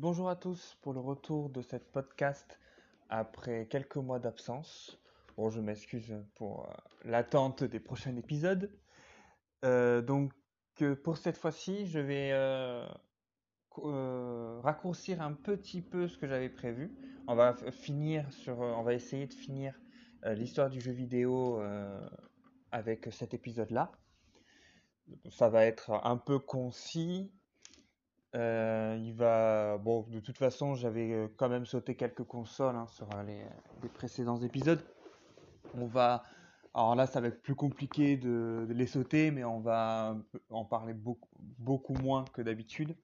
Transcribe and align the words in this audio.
Bonjour 0.00 0.28
à 0.28 0.36
tous 0.36 0.76
pour 0.80 0.92
le 0.92 1.00
retour 1.00 1.50
de 1.50 1.60
cette 1.60 1.90
podcast 1.90 2.60
après 3.08 3.66
quelques 3.66 3.96
mois 3.96 4.20
d'absence. 4.20 4.96
Bon, 5.36 5.50
je 5.50 5.60
m'excuse 5.60 6.14
pour 6.36 6.66
euh, 6.66 6.72
l'attente 7.04 7.64
des 7.64 7.80
prochains 7.80 8.14
épisodes. 8.14 8.70
Euh, 9.64 10.00
donc, 10.00 10.32
euh, 10.82 10.94
pour 10.94 11.16
cette 11.18 11.36
fois-ci, 11.36 11.86
je 11.86 11.98
vais 11.98 12.30
co- 13.70 14.60
raccourcir 14.60 15.20
un 15.20 15.32
petit 15.32 15.82
peu 15.82 16.06
ce 16.06 16.16
que 16.16 16.28
j'avais 16.28 16.48
prévu. 16.48 16.96
On 17.26 17.34
va 17.34 17.56
essayer 18.94 19.26
de 19.26 19.34
finir 19.34 19.74
l'histoire 20.24 20.70
du 20.70 20.80
jeu 20.80 20.92
vidéo 20.92 21.60
avec 22.70 23.08
cet 23.12 23.34
épisode-là. 23.34 23.90
Ça 25.28 25.48
va 25.48 25.64
être 25.64 25.90
un 26.04 26.18
peu 26.18 26.38
concis. 26.38 27.32
Euh, 28.34 28.98
il 29.00 29.14
va, 29.14 29.78
bon, 29.78 30.02
de 30.08 30.20
toute 30.20 30.36
façon, 30.36 30.74
j'avais 30.74 31.12
euh, 31.12 31.28
quand 31.36 31.48
même 31.48 31.64
sauté 31.64 31.96
quelques 31.96 32.24
consoles 32.24 32.76
hein, 32.76 32.86
sur 32.88 33.08
euh, 33.14 33.22
les, 33.22 33.88
précédents 33.88 34.36
épisodes. 34.42 34.84
On 35.74 35.86
va, 35.86 36.24
alors 36.74 36.94
là, 36.94 37.06
ça 37.06 37.20
va 37.20 37.28
être 37.28 37.42
plus 37.42 37.54
compliqué 37.54 38.16
de, 38.16 38.66
les 38.70 38.86
sauter, 38.86 39.30
mais 39.30 39.44
on 39.44 39.60
va 39.60 40.16
en 40.50 40.64
parler 40.64 40.92
beaucoup, 40.94 41.30
beaucoup 41.58 41.94
moins 41.94 42.24
que 42.34 42.42
d'habitude. 42.42 42.94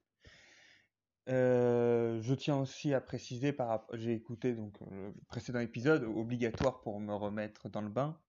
Je 1.27 2.33
tiens 2.35 2.57
aussi 2.57 2.93
à 2.93 3.01
préciser, 3.01 3.55
j'ai 3.93 4.13
écouté 4.13 4.53
donc 4.53 4.79
le 4.91 5.11
précédent 5.27 5.59
épisode, 5.59 6.03
obligatoire 6.03 6.81
pour 6.81 6.99
me 6.99 7.13
remettre 7.13 7.67
dans 7.69 7.81
le 7.81 7.89
bain. 7.89 8.19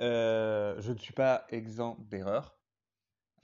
Je 0.00 0.92
ne 0.92 0.98
suis 0.98 1.14
pas 1.14 1.46
exempt 1.50 1.96
d'erreurs. 2.10 2.59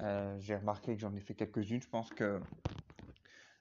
Euh, 0.03 0.37
j'ai 0.41 0.57
remarqué 0.57 0.95
que 0.95 1.01
j'en 1.01 1.15
ai 1.15 1.21
fait 1.21 1.35
quelques-unes. 1.35 1.83
Je 1.83 1.89
pense 1.89 2.11
que 2.11 2.41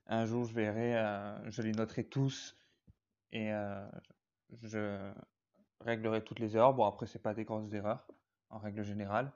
un 0.07 0.25
jour 0.25 0.45
je 0.45 0.53
verrai, 0.53 0.97
euh, 0.97 1.49
je 1.49 1.61
les 1.61 1.71
noterai 1.71 2.03
tous 2.03 2.57
et 3.31 3.51
euh, 3.53 3.87
je 4.63 5.11
réglerai 5.81 6.23
toutes 6.23 6.39
les 6.39 6.55
erreurs. 6.55 6.73
Bon, 6.73 6.85
après, 6.85 7.07
c'est 7.07 7.21
pas 7.21 7.33
des 7.33 7.45
grosses 7.45 7.73
erreurs 7.73 8.07
en 8.49 8.59
règle 8.59 8.83
générale. 8.83 9.31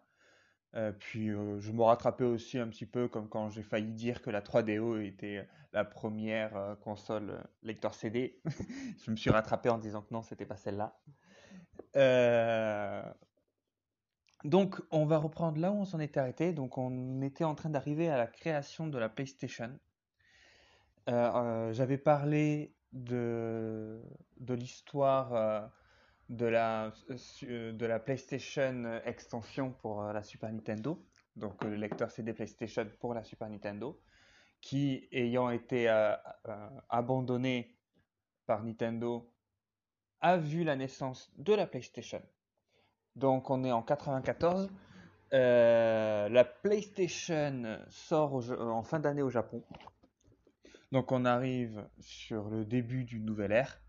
Puis 0.99 1.29
je 1.29 1.71
me 1.71 1.81
rattrapais 1.81 2.25
aussi 2.25 2.59
un 2.59 2.67
petit 2.67 2.85
peu 2.85 3.07
comme 3.07 3.27
quand 3.27 3.49
j'ai 3.49 3.63
failli 3.63 3.91
dire 3.91 4.21
que 4.21 4.29
la 4.29 4.41
3DO 4.41 5.03
était 5.03 5.47
la 5.73 5.83
première 5.83 6.77
console 6.83 7.43
lecteur 7.63 7.95
CD. 7.95 8.39
Je 9.03 9.09
me 9.09 9.15
suis 9.15 9.31
rattrapé 9.31 9.69
en 9.69 9.79
disant 9.79 10.03
que 10.03 10.13
non, 10.13 10.21
c'était 10.21 10.45
pas 10.45 10.57
celle-là. 10.57 10.95
Donc 14.45 14.81
on 14.91 15.05
va 15.05 15.17
reprendre 15.17 15.59
là 15.59 15.71
où 15.71 15.75
on 15.75 15.85
s'en 15.85 15.99
était 15.99 16.19
arrêté. 16.19 16.53
Donc 16.53 16.77
on 16.77 17.21
était 17.21 17.43
en 17.43 17.55
train 17.55 17.69
d'arriver 17.69 18.09
à 18.09 18.17
la 18.17 18.27
création 18.27 18.87
de 18.87 18.97
la 18.97 19.09
PlayStation. 19.09 19.77
Euh, 21.09 21.11
euh, 21.11 21.73
j'avais 21.73 21.97
parlé 21.97 22.75
de, 22.93 24.01
l'histoire 24.47 25.33
euh, 25.33 25.61
de 26.29 26.45
la, 26.45 26.93
de 27.41 27.85
la 27.85 27.99
PlayStation 27.99 29.01
extension 29.05 29.71
pour 29.71 30.03
la 30.03 30.23
Super 30.23 30.51
Nintendo, 30.51 31.03
donc 31.35 31.63
le 31.63 31.75
lecteur 31.75 32.11
CD 32.11 32.33
PlayStation 32.33 32.87
pour 32.99 33.13
la 33.13 33.23
Super 33.23 33.49
Nintendo, 33.49 33.99
qui 34.61 35.07
ayant 35.11 35.49
été 35.49 35.87
abandonné 36.89 37.75
par 38.45 38.63
Nintendo, 38.63 39.31
a 40.21 40.37
vu 40.37 40.63
la 40.63 40.75
naissance 40.75 41.31
de 41.37 41.53
la 41.53 41.65
PlayStation. 41.65 42.21
Donc 43.19 43.49
on 43.49 43.63
est 43.65 43.71
en 43.71 43.81
94. 43.81 44.69
Euh, 45.33 46.29
la 46.29 46.45
PlayStation 46.45 47.77
sort 47.89 48.41
Ja- 48.41 48.59
en 48.59 48.81
fin 48.81 48.99
d'année 48.99 49.21
au 49.21 49.29
Japon. 49.29 49.61
Donc 50.91 51.11
on 51.11 51.25
arrive 51.25 51.87
sur 51.99 52.49
le 52.49 52.65
début 52.65 53.03
d'une 53.03 53.25
nouvelle 53.25 53.51
ère. 53.51 53.81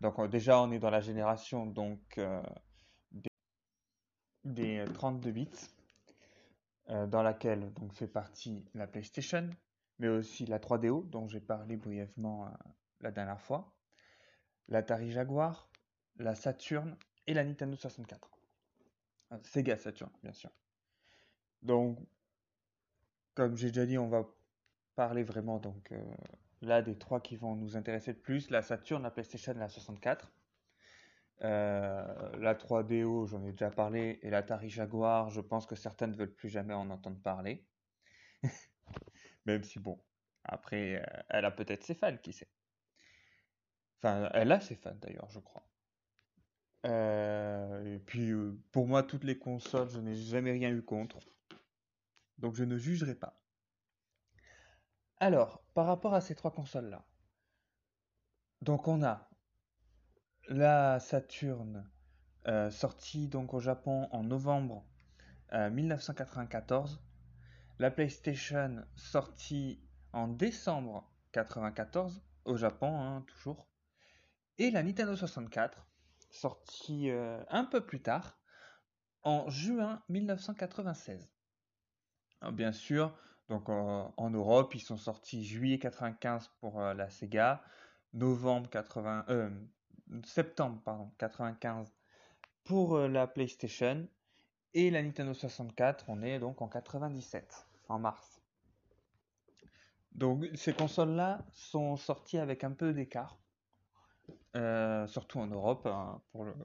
Donc 0.00 0.18
euh, 0.18 0.28
déjà 0.28 0.60
on 0.60 0.70
est 0.70 0.78
dans 0.78 0.90
la 0.90 1.00
génération 1.00 1.66
donc 1.66 2.18
euh, 2.18 2.42
des, 3.10 3.30
des 4.44 4.84
32 4.94 5.30
bits 5.32 5.48
euh, 6.90 7.06
dans 7.06 7.22
laquelle 7.22 7.72
donc 7.72 7.92
fait 7.94 8.06
partie 8.06 8.64
la 8.74 8.86
PlayStation, 8.86 9.48
mais 9.98 10.08
aussi 10.08 10.44
la 10.46 10.58
3DO 10.58 11.08
dont 11.08 11.26
j'ai 11.26 11.40
parlé 11.40 11.76
brièvement 11.76 12.46
euh, 12.46 12.50
la 13.00 13.10
dernière 13.10 13.40
fois, 13.40 13.72
l'Atari 14.68 15.10
Jaguar, 15.10 15.68
la 16.18 16.34
Saturn 16.34 16.96
et 17.26 17.34
la 17.34 17.44
Nintendo 17.44 17.74
64. 17.74 18.30
Euh, 19.32 19.38
Sega 19.42 19.76
Saturn 19.76 20.10
bien 20.22 20.32
sûr. 20.32 20.50
Donc 21.62 21.98
comme 23.34 23.56
j'ai 23.56 23.68
déjà 23.68 23.86
dit 23.86 23.98
on 23.98 24.08
va 24.08 24.26
parler 24.94 25.22
vraiment 25.22 25.58
donc 25.58 25.92
euh, 25.92 26.02
là 26.62 26.82
des 26.82 26.98
trois 26.98 27.20
qui 27.20 27.36
vont 27.36 27.54
nous 27.56 27.76
intéresser 27.76 28.12
le 28.12 28.18
plus, 28.18 28.50
la 28.50 28.62
Saturn, 28.62 29.02
la 29.02 29.10
PlayStation 29.10 29.54
la 29.54 29.68
64. 29.68 30.32
Euh, 31.42 32.36
la 32.38 32.54
3DO, 32.54 33.26
j'en 33.28 33.44
ai 33.44 33.52
déjà 33.52 33.70
parlé, 33.70 34.18
et 34.22 34.30
l'Atari 34.30 34.70
Jaguar, 34.70 35.30
je 35.30 35.40
pense 35.40 35.66
que 35.66 35.76
certains 35.76 36.08
ne 36.08 36.14
veulent 36.14 36.34
plus 36.34 36.48
jamais 36.48 36.74
en 36.74 36.90
entendre 36.90 37.20
parler. 37.22 37.64
Même 39.46 39.62
si, 39.62 39.78
bon, 39.78 40.00
après, 40.44 41.02
elle 41.28 41.44
a 41.44 41.50
peut-être 41.52 41.84
ses 41.84 41.94
fans, 41.94 42.16
qui 42.16 42.32
sait. 42.32 42.50
Enfin, 43.98 44.28
elle 44.34 44.50
a 44.52 44.60
ses 44.60 44.74
fans 44.76 44.94
d'ailleurs, 44.96 45.28
je 45.30 45.38
crois. 45.40 45.68
Euh, 46.86 47.96
et 47.96 47.98
puis, 47.98 48.30
euh, 48.30 48.58
pour 48.72 48.86
moi, 48.86 49.02
toutes 49.02 49.24
les 49.24 49.38
consoles, 49.38 49.88
je 49.90 49.98
n'ai 49.98 50.14
jamais 50.14 50.52
rien 50.52 50.70
eu 50.70 50.82
contre. 50.82 51.18
Donc, 52.38 52.54
je 52.54 52.64
ne 52.64 52.78
jugerai 52.78 53.14
pas. 53.14 53.40
Alors, 55.18 55.64
par 55.74 55.86
rapport 55.86 56.14
à 56.14 56.20
ces 56.20 56.34
trois 56.34 56.52
consoles-là, 56.52 57.04
donc 58.62 58.86
on 58.86 59.02
a 59.02 59.28
la 60.48 61.00
Saturn, 61.00 61.90
euh, 62.46 62.70
sortie 62.70 63.28
donc 63.28 63.52
au 63.52 63.60
Japon 63.60 64.08
en 64.12 64.22
novembre 64.22 64.86
euh, 65.52 65.70
1994, 65.70 67.02
la 67.80 67.90
PlayStation 67.90 68.84
sortie 68.94 69.80
en 70.12 70.28
décembre 70.28 71.10
94 71.32 72.22
au 72.44 72.56
Japon, 72.56 73.00
hein, 73.00 73.24
toujours, 73.26 73.68
et 74.58 74.70
la 74.70 74.82
Nintendo 74.82 75.16
64 75.16 75.87
sortie 76.30 77.10
euh, 77.10 77.42
un 77.48 77.64
peu 77.64 77.80
plus 77.80 78.00
tard 78.00 78.38
en 79.22 79.48
juin 79.48 80.02
1996. 80.08 81.28
Alors, 82.40 82.52
bien 82.52 82.72
sûr, 82.72 83.16
donc 83.48 83.68
en 83.68 84.30
Europe, 84.30 84.74
ils 84.74 84.80
sont 84.80 84.96
sortis 84.96 85.44
juillet 85.44 85.78
95 85.78 86.50
pour 86.60 86.80
euh, 86.80 86.94
la 86.94 87.08
Sega, 87.10 87.62
novembre 88.12 88.70
80, 88.70 89.24
euh, 89.28 89.50
septembre 90.24 90.80
pardon 90.84 91.10
95 91.18 91.92
pour 92.64 92.98
la 92.98 93.26
PlayStation 93.26 94.06
et 94.74 94.90
la 94.90 95.02
Nintendo 95.02 95.32
64, 95.32 96.04
on 96.08 96.22
est 96.22 96.38
donc 96.38 96.60
en 96.60 96.68
97, 96.68 97.66
en 97.88 97.98
mars. 97.98 98.42
Donc 100.12 100.44
ces 100.54 100.72
consoles-là 100.72 101.44
sont 101.52 101.96
sorties 101.96 102.38
avec 102.38 102.64
un 102.64 102.72
peu 102.72 102.92
d'écart, 102.92 103.38
euh, 104.58 105.06
surtout 105.06 105.40
en 105.40 105.46
Europe. 105.46 105.86
hein, 105.86 106.22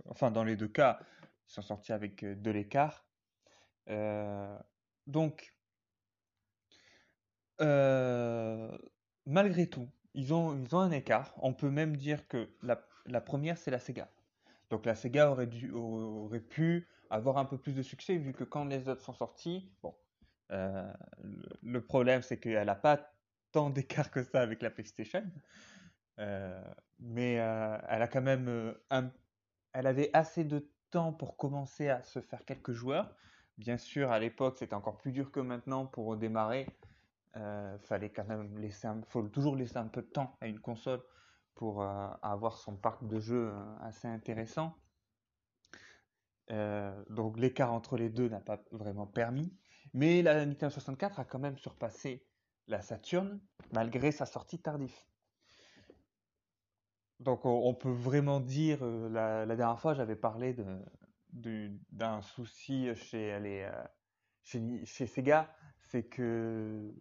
Enfin, 0.08 0.32
dans 0.32 0.44
les 0.44 0.56
deux 0.58 0.68
cas, 0.68 1.00
ils 1.48 1.54
sont 1.54 1.62
sortis 1.62 1.94
avec 1.94 2.24
euh, 2.24 2.36
de 2.36 2.52
l'écart. 2.52 3.06
Euh, 3.90 4.58
donc, 5.08 5.56
malgré 9.26 9.70
tout, 9.70 9.90
ils 10.14 10.34
ont, 10.34 10.56
ils 10.58 10.76
ont 10.76 10.80
un 10.80 10.92
écart. 10.92 11.34
On 11.38 11.54
peut 11.54 11.70
même 11.70 11.96
dire 11.98 12.28
que 12.28 12.50
la, 12.62 12.86
la 13.06 13.22
première, 13.22 13.58
c'est 13.58 13.72
la 13.72 13.80
Sega. 13.80 14.10
Donc 14.70 14.86
la 14.86 14.96
Sega 14.96 15.32
aurait 15.32 15.48
dû, 15.48 15.72
aurait 15.72 16.40
pu 16.42 16.90
avoir 17.10 17.38
un 17.38 17.46
peu 17.46 17.58
plus 17.60 17.74
de 17.74 17.84
succès 17.84 18.18
vu 18.18 18.34
que 18.34 18.44
quand 18.44 18.66
les 18.66 18.90
autres 18.90 19.02
sont 19.04 19.14
sortis, 19.14 19.72
bon, 19.84 19.96
le, 21.22 21.44
le 21.62 21.86
problème 21.86 22.22
c'est 22.22 22.40
qu'elle 22.40 22.66
n'a 22.66 22.76
pas 22.76 23.14
tant 23.52 23.70
d'écart 23.70 24.12
que 24.12 24.24
ça 24.24 24.42
avec 24.42 24.62
la 24.62 24.72
PlayStation, 24.72 25.24
mais 26.18 27.40
euh, 27.40 27.78
elle 27.90 28.02
a 28.02 28.08
quand 28.08 28.22
même 28.22 28.48
euh, 28.48 28.74
elle 29.74 29.88
avait 29.88 30.10
assez 30.14 30.44
de 30.44 30.70
temps 30.92 31.14
pour 31.14 31.38
commencer 31.38 31.90
à 31.90 32.04
se 32.04 32.22
faire 32.22 32.46
quelques 32.46 32.72
joueurs. 32.72 33.16
Bien 33.58 33.78
sûr, 33.78 34.12
à 34.12 34.20
l'époque, 34.20 34.58
c'était 34.58 34.76
encore 34.76 34.98
plus 34.98 35.12
dur 35.12 35.32
que 35.32 35.40
maintenant 35.40 35.86
pour 35.86 36.16
démarrer. 36.18 36.68
Euh, 37.36 37.78
fallait 37.80 38.12
quand 38.12 38.26
même 38.26 38.58
laisser 38.60 38.88
un, 38.88 39.02
faut 39.08 39.28
toujours 39.28 39.56
laisser 39.56 39.78
un 39.78 39.88
peu 39.88 40.04
de 40.04 40.08
temps 40.08 40.38
à 40.40 40.48
une 40.48 40.60
console 40.60 41.02
pour 41.56 41.82
euh, 41.82 42.08
avoir 42.22 42.58
son 42.58 42.76
parc 42.76 43.06
de 43.08 43.20
jeux 43.20 43.52
euh, 43.52 43.78
assez 43.82 44.08
intéressant. 44.08 44.78
Euh, 46.52 47.04
donc 47.10 47.40
l'écart 47.40 47.74
entre 47.74 47.98
les 47.98 48.10
deux 48.10 48.30
n'a 48.30 48.40
pas 48.40 48.64
vraiment 48.72 49.08
permis. 49.08 49.58
Mais 49.94 50.22
la 50.22 50.46
Nintendo 50.46 50.72
64 50.72 51.20
a 51.20 51.26
quand 51.26 51.40
même 51.40 51.58
surpassé 51.58 52.26
la 52.68 52.82
Saturn 52.82 53.40
malgré 53.72 54.12
sa 54.12 54.26
sortie 54.26 54.62
tardive. 54.62 54.96
Donc 57.20 57.46
on, 57.46 57.74
peut 57.74 57.92
vraiment 57.92 58.40
dire, 58.40 58.80
euh, 58.82 59.10
la, 59.10 59.56
dernière 59.56 59.80
fois 59.80 59.94
j'avais 59.94 60.16
parlé 60.16 60.56
d'un 61.32 62.22
souci 62.22 62.94
chez, 62.96 63.40
les, 63.40 63.62
euh, 63.64 64.84
chez, 64.86 65.08
Sega, 65.08 65.54
c'est 65.82 66.04
que 66.04 66.94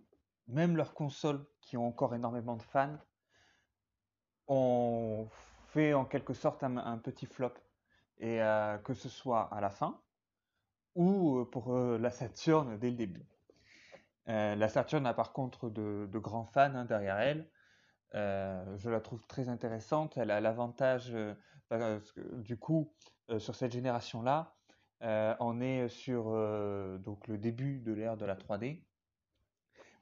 même 0.47 0.77
leurs 0.77 0.95
consoles 0.95 1.45
qui 1.61 1.77
ont 1.77 1.87
encore 1.87 2.15
énormément 2.15 2.57
de 2.57 2.63
fans 2.63 2.99
on 4.49 5.27
fait 5.69 5.95
en 5.95 6.05
quelque 6.05 6.35
sorte 6.35 6.63
un, 6.63 6.99
petit 6.99 7.27
flop. 7.27 7.55
Et 8.19 8.39
que 8.85 8.95
ce 8.95 9.09
soit 9.09 9.53
à 9.53 9.61
la 9.61 9.71
fin 9.71 10.01
ou 10.95 11.45
pour 11.47 11.75
la 11.75 12.11
Saturne 12.11 12.79
dès 12.79 12.91
le 12.91 12.97
début. 12.97 13.27
la 14.27 14.69
Saturne 14.69 15.07
a 15.07 15.15
par 15.15 15.33
contre 15.33 15.71
de, 15.71 16.07
grands 16.19 16.45
fans 16.45 16.75
hein, 16.75 16.85
derrière 16.85 17.19
elle. 17.19 17.49
Je 18.15 18.91
la 18.91 19.01
trouve 19.01 19.27
très 19.27 19.49
intéressante. 19.49 20.17
Elle 20.17 20.31
a 20.31 20.41
l'avantage, 20.41 21.15
du 22.35 22.57
coup, 22.57 22.93
sur 23.39 23.55
cette 23.55 23.73
génération-là, 23.73 24.55
on 25.01 25.61
est 25.61 25.89
sur 25.89 26.25
donc 27.01 27.27
le 27.29 27.39
début 27.39 27.81
de 27.81 27.93
l'ère 27.93 28.17
de 28.17 28.25
la 28.25 28.37
3D 28.37 28.83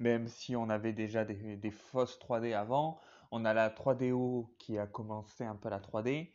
même 0.01 0.29
si 0.29 0.57
on 0.57 0.69
avait 0.69 0.95
déjà 0.95 1.25
des, 1.25 1.71
fausses 1.71 2.19
3D 2.19 2.55
avant. 2.55 2.99
On 3.31 3.45
a 3.45 3.55
la 3.55 3.71
3DO 3.71 4.49
qui 4.59 4.79
a 4.79 4.87
commencé 4.87 5.45
un 5.45 5.55
peu 5.55 5.69
la 5.69 5.79
3D. 5.79 6.33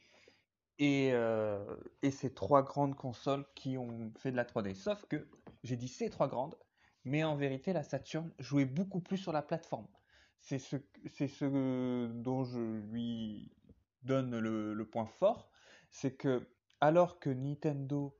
Euh, 0.81 1.77
et, 2.01 2.11
ces 2.11 2.33
trois 2.33 2.61
grandes 2.61 2.95
consoles 2.95 3.45
qui 3.55 3.77
ont 3.77 4.11
fait 4.17 4.31
de 4.31 4.35
la 4.37 4.43
3D. 4.45 4.75
Sauf 4.75 5.05
que 5.05 5.27
j'ai 5.63 5.75
dit 5.75 5.87
ces 5.87 6.09
trois 6.09 6.27
grandes, 6.27 6.55
mais 7.05 7.23
en 7.23 7.35
vérité 7.35 7.73
la 7.73 7.83
Saturn 7.83 8.31
jouait 8.39 8.65
beaucoup 8.65 8.99
plus 8.99 9.17
sur 9.17 9.31
la 9.31 9.41
plateforme. 9.41 9.87
C'est 10.47 10.59
ce, 10.59 12.05
dont 12.07 12.43
je 12.43 12.59
lui 12.59 13.51
donne 14.03 14.37
le 14.37 14.85
point 14.85 15.07
fort, 15.07 15.49
c'est 15.89 16.15
que 16.15 16.47
alors 16.81 17.19
que 17.19 17.29
Nintendo 17.29 18.15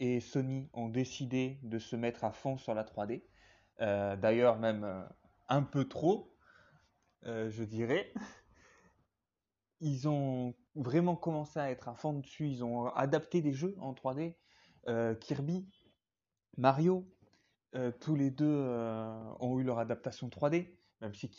et 0.00 0.20
Sony 0.20 0.70
ont 0.72 0.88
décidé 0.88 1.58
de 1.62 1.78
se 1.78 1.96
mettre 1.96 2.24
à 2.24 2.32
fond 2.32 2.56
sur 2.56 2.74
la 2.74 2.84
3D, 2.84 3.24
euh, 3.80 4.16
d'ailleurs 4.16 4.58
même 4.58 4.84
euh, 4.84 5.02
un 5.48 5.62
peu 5.62 5.86
trop, 5.86 6.34
euh, 7.24 7.50
je 7.50 7.64
dirais. 7.64 8.12
Ils 9.80 10.08
ont 10.08 10.54
vraiment 10.74 11.16
commencé 11.16 11.58
à 11.60 11.70
être 11.70 11.88
à 11.88 11.94
fond 11.94 12.14
dessus, 12.14 12.48
ils 12.48 12.64
ont 12.64 12.88
adapté 12.88 13.42
des 13.42 13.52
jeux 13.52 13.76
en 13.78 13.92
3D. 13.92 14.34
Kirby, 15.20 15.68
Mario, 16.56 17.08
tous 18.00 18.16
les 18.16 18.32
deux 18.32 18.66
ont 19.38 19.60
eu 19.60 19.62
leur 19.62 19.78
adaptation 19.78 20.28
3D, 20.28 20.66
même 21.00 21.14
si 21.14 21.30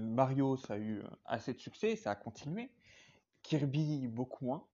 Mario 0.00 0.56
ça 0.56 0.74
a 0.74 0.78
eu 0.78 1.02
assez 1.24 1.54
de 1.54 1.58
succès, 1.58 1.96
ça 1.96 2.10
a 2.10 2.14
continué. 2.14 2.70
Kirby 3.42 4.08
beaucoup 4.08 4.44
moins. 4.44 4.66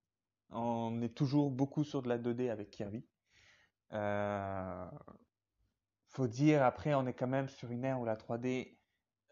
On 0.49 1.01
est 1.01 1.15
toujours 1.15 1.51
beaucoup 1.51 1.83
sur 1.83 2.01
de 2.01 2.09
la 2.09 2.17
2D 2.17 2.49
avec 2.49 2.69
Kirby 2.71 3.05
faut 6.13 6.27
dire, 6.27 6.63
après, 6.63 6.93
on 6.93 7.07
est 7.07 7.13
quand 7.13 7.27
même 7.27 7.49
sur 7.49 7.71
une 7.71 7.83
ère 7.83 7.99
où 7.99 8.05
la 8.05 8.15
3D 8.15 8.77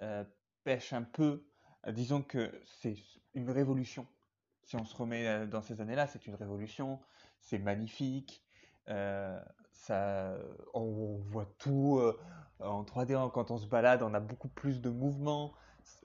euh, 0.01 0.23
pêche 0.63 0.93
un 0.93 1.03
peu. 1.03 1.45
Euh, 1.85 1.91
disons 1.91 2.23
que 2.23 2.51
c'est 2.65 2.95
une 3.35 3.51
révolution. 3.51 4.07
Si 4.63 4.75
on 4.75 4.83
se 4.83 4.95
remet 4.95 5.27
euh, 5.27 5.45
dans 5.45 5.61
ces 5.61 5.79
années-là, 5.79 6.07
c'est 6.07 6.25
une 6.25 6.35
révolution. 6.35 6.99
C'est 7.39 7.59
magnifique. 7.59 8.43
ça, 8.87 10.37
on, 10.73 11.17
voit 11.17 11.45
tout 11.59 12.01
en 12.63 12.83
3D. 12.83 13.31
Quand 13.31 13.51
on 13.51 13.57
se 13.57 13.67
balade, 13.67 14.03
on 14.03 14.13
a 14.13 14.19
beaucoup 14.19 14.49
plus 14.49 14.81
de 14.81 14.89
mouvements. 14.89 15.53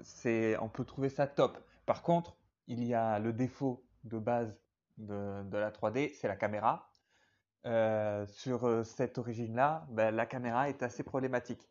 C'est, 0.02 0.56
on 0.58 0.68
peut 0.68 0.84
trouver 0.84 1.08
ça 1.08 1.26
top. 1.26 1.58
Par 1.86 2.02
contre, 2.02 2.36
il 2.66 2.84
y 2.84 2.94
a 2.94 3.18
le 3.18 3.32
défaut 3.32 3.84
de 4.04 4.18
base 4.18 4.56
de, 4.98 5.56
la 5.56 5.70
3D, 5.70 6.12
c'est 6.14 6.28
la 6.28 6.36
caméra. 6.36 6.88
Euh, 7.64 8.26
sur 8.26 8.64
euh, 8.64 8.84
cette 8.84 9.18
origine-là, 9.18 9.86
ben, 9.90 10.14
la 10.14 10.26
caméra 10.26 10.68
est 10.68 10.82
assez 10.82 11.02
problématique. 11.02 11.68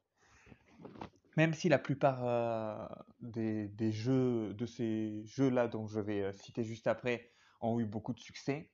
Même 1.38 1.54
si 1.54 1.70
la 1.70 1.80
plupart 1.80 2.22
euh, 2.26 2.88
des, 3.22 3.92
jeux, 3.92 4.54
de 4.54 4.66
ces 4.66 5.24
jeux-là 5.26 5.68
dont 5.68 5.88
je 5.88 6.00
vais 6.00 6.34
citer 6.34 6.64
juste 6.64 6.88
après, 6.88 7.32
ont 7.62 7.80
eu 7.80 7.86
beaucoup 7.86 8.14
de 8.14 8.20
succès, 8.20 8.70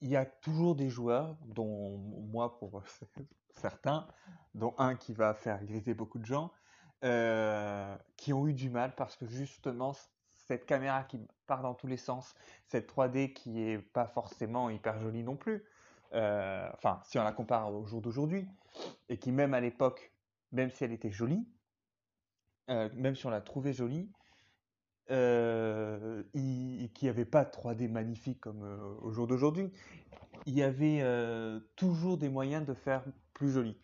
il 0.00 0.10
y 0.10 0.16
a 0.16 0.26
toujours 0.26 0.74
des 0.74 0.90
joueurs, 0.90 1.36
dont 1.46 1.96
moi 1.96 2.58
pour 2.58 2.82
certains, 3.56 4.06
dont 4.54 4.74
un 4.78 4.94
qui 4.94 5.12
va 5.12 5.34
faire 5.34 5.64
griser 5.64 5.94
beaucoup 5.94 6.18
de 6.18 6.26
gens, 6.26 6.52
qui 8.16 8.32
ont 8.32 8.46
eu 8.46 8.54
du 8.54 8.70
mal 8.70 8.94
parce 8.94 9.16
que 9.16 9.26
justement 9.26 9.92
cette 10.46 10.66
caméra 10.66 11.04
qui 11.04 11.20
part 11.46 11.62
dans 11.62 11.74
tous 11.74 11.86
les 11.86 11.96
sens, 11.96 12.34
cette 12.66 12.90
3D 12.90 13.32
qui 13.32 13.62
est 13.62 13.78
pas 13.78 14.06
forcément 14.06 14.70
hyper 14.70 15.00
jolie 15.00 15.22
non 15.22 15.36
plus, 15.36 15.64
euh, 16.14 16.68
enfin, 16.74 17.00
si 17.04 17.18
on 17.18 17.24
la 17.24 17.32
compare 17.32 17.72
au 17.72 17.84
jour 17.86 18.00
d'aujourd'hui, 18.00 18.46
et 19.08 19.18
qui 19.18 19.32
même 19.32 19.54
à 19.54 19.60
l'époque, 19.60 20.12
même 20.52 20.70
si 20.70 20.84
elle 20.84 20.92
était 20.92 21.10
jolie, 21.10 21.46
euh, 22.70 22.88
même 22.94 23.16
si 23.16 23.26
on 23.26 23.30
la 23.30 23.40
trouvait 23.40 23.72
jolie, 23.72 24.10
euh, 25.10 26.22
qui 26.32 26.90
n'y 27.02 27.08
avait 27.08 27.24
pas 27.24 27.44
3D 27.44 27.90
magnifique 27.90 28.40
comme 28.40 28.62
au 29.02 29.10
jour 29.10 29.26
d'aujourd'hui, 29.26 29.70
il 30.46 30.54
y 30.54 30.62
avait 30.62 31.02
toujours 31.76 32.16
des 32.16 32.28
moyens 32.28 32.64
de 32.64 32.74
faire 32.74 33.04
plus 33.34 33.50
joli. 33.50 33.76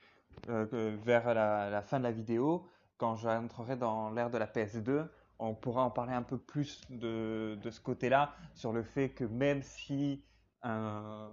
vers 0.47 1.35
la, 1.35 1.83
fin 1.83 1.99
de 1.99 2.05
la 2.05 2.13
vidéo, 2.13 2.67
quand 2.97 3.17
j'entrerai 3.17 3.77
dans 3.77 4.11
l'ère 4.11 4.31
de 4.31 4.39
la 4.39 4.47
PS2, 4.47 5.09
on 5.41 5.55
pourra 5.55 5.83
en 5.83 5.91
parler 5.91 6.13
un 6.13 6.23
peu 6.23 6.39
plus 6.39 6.83
de, 6.91 7.59
ce 7.71 7.81
côté-là, 7.81 8.35
sur 8.55 8.73
le 8.73 8.83
fait 8.83 9.11
que 9.11 9.25
même 9.25 9.63
si 9.63 10.25
un, 10.63 11.31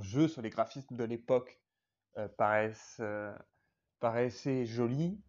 jeu 0.00 0.26
sur 0.26 0.40
les 0.40 0.48
graphismes 0.48 0.96
de 0.96 1.04
l'époque 1.04 1.60
euh, 2.16 2.28
euh, 3.00 3.36
paraissait 4.00 4.64
joli 4.64 5.20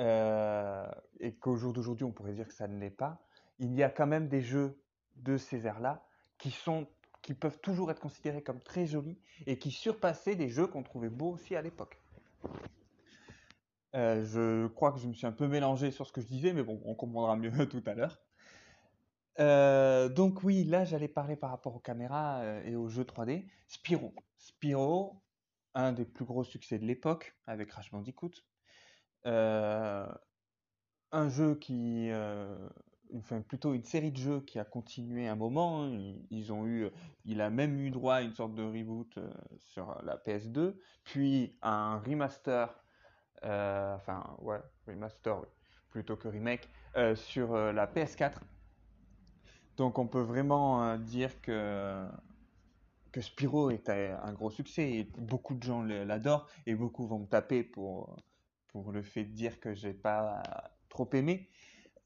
euh, 0.00 0.86
et 1.18 1.34
qu'au 1.34 1.56
jour 1.56 1.72
d'aujourd'hui 1.72 2.04
on 2.04 2.12
pourrait 2.12 2.34
dire 2.34 2.46
que 2.46 2.52
ça 2.52 2.68
ne 2.68 2.78
l'est 2.78 2.90
pas, 2.90 3.24
il 3.58 3.74
y 3.74 3.82
a 3.82 3.88
quand 3.88 4.06
même 4.06 4.28
des 4.28 4.42
jeux 4.42 4.78
de 5.16 5.38
ces 5.38 5.66
airs-là 5.66 6.04
qui 6.36 6.50
sont 6.50 6.86
qui 7.24 7.34
peuvent 7.34 7.58
toujours 7.58 7.90
être 7.90 8.00
considérés 8.00 8.42
comme 8.42 8.60
très 8.60 8.86
jolis 8.86 9.18
et 9.46 9.58
qui 9.58 9.72
surpassaient 9.72 10.36
des 10.36 10.48
jeux 10.48 10.68
qu'on 10.68 10.84
trouvait 10.84 11.08
beaux 11.08 11.32
aussi 11.32 11.56
à 11.56 11.62
l'époque. 11.62 11.98
je 13.94 14.68
crois 14.68 14.92
que 14.92 15.00
je 15.00 15.08
me 15.08 15.14
suis 15.14 15.26
un 15.26 15.32
peu 15.32 15.48
mélangé 15.48 15.90
sur 15.90 16.06
ce 16.06 16.12
que 16.12 16.20
je 16.20 16.26
disais, 16.26 16.52
mais 16.52 16.62
bon, 16.62 16.80
on 16.84 16.94
comprendra 16.94 17.34
mieux 17.34 17.50
tout 17.68 17.82
à 17.86 17.94
l'heure. 17.94 18.20
Euh, 19.40 20.08
donc 20.08 20.44
oui, 20.44 20.64
là 20.64 20.84
j'allais 20.84 21.08
parler 21.08 21.34
par 21.34 21.50
rapport 21.50 21.74
aux 21.74 21.80
caméras 21.80 22.40
euh, 22.42 22.62
et 22.64 22.76
aux 22.76 22.88
jeux 22.88 23.04
3D. 23.04 23.46
Spyro. 23.66 24.14
Spyro, 24.38 25.20
un 25.74 25.92
des 25.92 26.04
plus 26.04 26.24
gros 26.24 26.44
succès 26.44 26.78
de 26.78 26.84
l'époque 26.84 27.36
avec 27.46 27.68
Crash 27.68 27.90
Bandicoot. 27.90 28.30
Euh, 29.26 30.06
un 31.10 31.28
jeu 31.28 31.54
qui, 31.56 32.10
enfin 33.16 33.40
plutôt 33.40 33.74
une 33.74 33.84
série 33.84 34.12
de 34.12 34.16
jeux 34.16 34.40
qui 34.40 34.58
a 34.58 34.64
continué 34.64 35.28
un 35.28 35.36
moment. 35.36 35.84
Hein. 35.84 36.14
Ils, 36.30 36.52
ont 36.52 36.66
eu, 36.66 36.88
il 37.24 37.40
a 37.40 37.50
même 37.50 37.78
eu 37.80 37.90
droit 37.90 38.16
à 38.16 38.22
une 38.22 38.34
sorte 38.34 38.54
de 38.54 38.62
reboot 38.62 39.18
sur 39.58 40.00
la 40.04 40.16
PS2, 40.16 40.74
puis 41.04 41.56
un 41.62 41.98
remaster, 41.98 42.68
enfin 43.42 44.36
ouais, 44.40 44.60
remaster 44.86 45.42
plutôt 45.90 46.16
que 46.16 46.28
remake 46.28 46.68
sur 47.14 47.54
la 47.54 47.86
PS4 47.86 48.40
donc 49.76 49.98
on 49.98 50.06
peut 50.06 50.20
vraiment 50.20 50.84
euh, 50.84 50.96
dire 50.98 51.40
que, 51.40 52.06
que 53.12 53.20
Spyro 53.20 53.70
est 53.70 53.88
un 53.88 54.32
gros 54.32 54.50
succès 54.50 54.90
et 54.90 55.04
beaucoup 55.18 55.54
de 55.54 55.62
gens 55.62 55.82
l'adorent 55.82 56.48
et 56.66 56.74
beaucoup 56.74 57.06
vont 57.06 57.20
me 57.20 57.26
taper 57.26 57.64
pour, 57.64 58.16
pour 58.68 58.92
le 58.92 59.02
fait 59.02 59.24
de 59.24 59.32
dire 59.32 59.60
que 59.60 59.74
j'ai 59.74 59.94
pas 59.94 60.42
trop 60.88 61.08
aimé. 61.12 61.48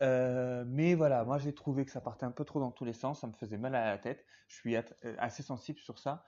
Euh, 0.03 0.65
mais 0.67 0.95
voilà, 0.95 1.25
moi 1.25 1.39
j'ai 1.39 1.53
trouvé 1.53 1.85
que 1.85 1.91
ça 1.91 2.01
partait 2.01 2.25
un 2.25 2.31
peu 2.31 2.45
trop 2.45 2.61
dans 2.61 2.71
tous 2.71 2.85
les 2.85 2.93
sens, 2.93 3.21
ça 3.21 3.27
me 3.27 3.33
faisait 3.33 3.59
mal 3.59 3.75
à 3.75 3.87
la 3.87 3.99
tête. 3.99 4.25
Je 4.49 4.57
suis 4.57 4.77
euh, 4.77 4.83
assez 5.19 5.43
sensible 5.43 5.79
sur 5.81 5.99
ça. 5.99 6.25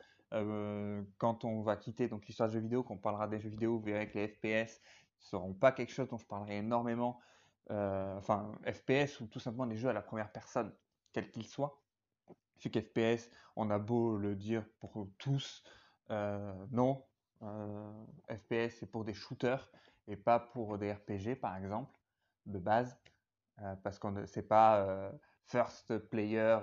quand 1.19 1.45
on 1.45 1.63
va 1.63 1.77
quitter 1.77 2.09
donc 2.09 2.27
l'histoire 2.27 2.49
des 2.49 2.55
jeux 2.55 2.61
vidéo, 2.61 2.83
qu'on 2.83 2.99
parlera 2.99 3.29
des 3.29 3.41
jeux 3.41 3.51
vidéo, 3.51 3.79
vous 3.79 3.85
verrez 3.85 4.09
que 4.09 4.19
les 4.19 4.29
FPS 4.29 4.81
ne 4.81 5.25
seront 5.25 5.55
pas 5.55 5.73
quelque 5.73 5.93
chose 5.93 6.09
dont 6.09 6.19
je 6.19 6.27
parlerai 6.27 6.59
énormément. 6.59 7.21
enfin, 7.69 8.53
FPS 8.65 9.21
ou 9.21 9.27
tout 9.27 9.41
simplement 9.41 9.67
des 9.67 9.77
jeux 9.77 9.89
à 9.89 9.93
la 9.93 10.03
première 10.03 10.33
personne 10.33 10.73
quel 11.13 11.31
qu'il 11.31 11.47
soit. 11.47 11.81
Vu 12.63 12.71
FPS, 12.71 13.31
on 13.57 13.71
a 13.71 13.79
beau 13.79 14.17
le 14.17 14.37
dire 14.37 14.65
pour 14.81 15.09
tous, 15.19 15.65
euh, 16.11 16.67
non, 16.71 17.05
euh, 17.43 18.05
FPS 18.29 18.77
c'est 18.79 18.91
pour 18.91 19.05
des 19.05 19.15
shooters 19.15 19.71
et 20.09 20.17
pas 20.17 20.39
pour 20.39 20.77
des 20.77 20.93
RPG 20.93 21.37
par 21.41 21.57
exemple, 21.57 21.97
de 22.47 22.59
base, 22.59 22.97
euh, 22.97 23.10
parce 23.83 23.99
qu'on 23.99 24.27
c'est 24.27 24.47
pas 24.47 25.13
first 25.45 25.99
player 26.11 26.59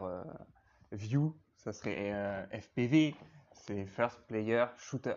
view, 0.92 1.38
ça 1.56 1.74
serait 1.74 2.48
FPV, 2.52 3.16
c'est 3.54 3.86
first 3.86 4.22
player 4.28 4.66
shooter. 4.78 5.16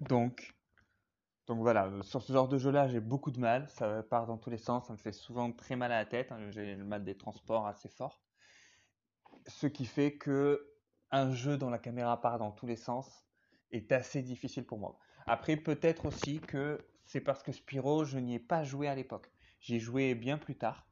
Donc, 0.00 0.54
donc 1.46 1.60
voilà, 1.60 1.90
sur 2.02 2.22
ce 2.22 2.32
genre 2.32 2.48
de 2.48 2.58
jeu-là, 2.58 2.88
j'ai 2.88 3.00
beaucoup 3.00 3.30
de 3.30 3.38
mal. 3.38 3.68
Ça 3.68 4.02
part 4.02 4.26
dans 4.26 4.38
tous 4.38 4.50
les 4.50 4.58
sens, 4.58 4.86
ça 4.86 4.92
me 4.92 4.98
fait 4.98 5.12
souvent 5.12 5.52
très 5.52 5.76
mal 5.76 5.92
à 5.92 5.98
la 5.98 6.06
tête. 6.06 6.32
Hein. 6.32 6.50
J'ai 6.50 6.74
le 6.74 6.84
mal 6.84 7.04
des 7.04 7.16
transports 7.16 7.66
assez 7.66 7.88
fort. 7.88 8.20
Ce 9.46 9.66
qui 9.66 9.84
fait 9.84 10.16
que 10.16 10.68
un 11.10 11.32
jeu 11.32 11.56
dont 11.58 11.68
la 11.68 11.78
caméra 11.78 12.20
part 12.20 12.38
dans 12.38 12.52
tous 12.52 12.66
les 12.66 12.76
sens 12.76 13.26
est 13.70 13.92
assez 13.92 14.22
difficile 14.22 14.64
pour 14.64 14.78
moi. 14.78 14.98
Après, 15.26 15.56
peut-être 15.56 16.06
aussi 16.06 16.40
que 16.40 16.78
c'est 17.04 17.20
parce 17.20 17.42
que 17.42 17.52
Spyro, 17.52 18.04
je 18.04 18.18
n'y 18.18 18.34
ai 18.34 18.38
pas 18.38 18.64
joué 18.64 18.88
à 18.88 18.94
l'époque. 18.94 19.30
J'y 19.62 19.76
ai 19.76 19.78
joué 19.80 20.14
bien 20.14 20.36
plus 20.38 20.56
tard. 20.56 20.86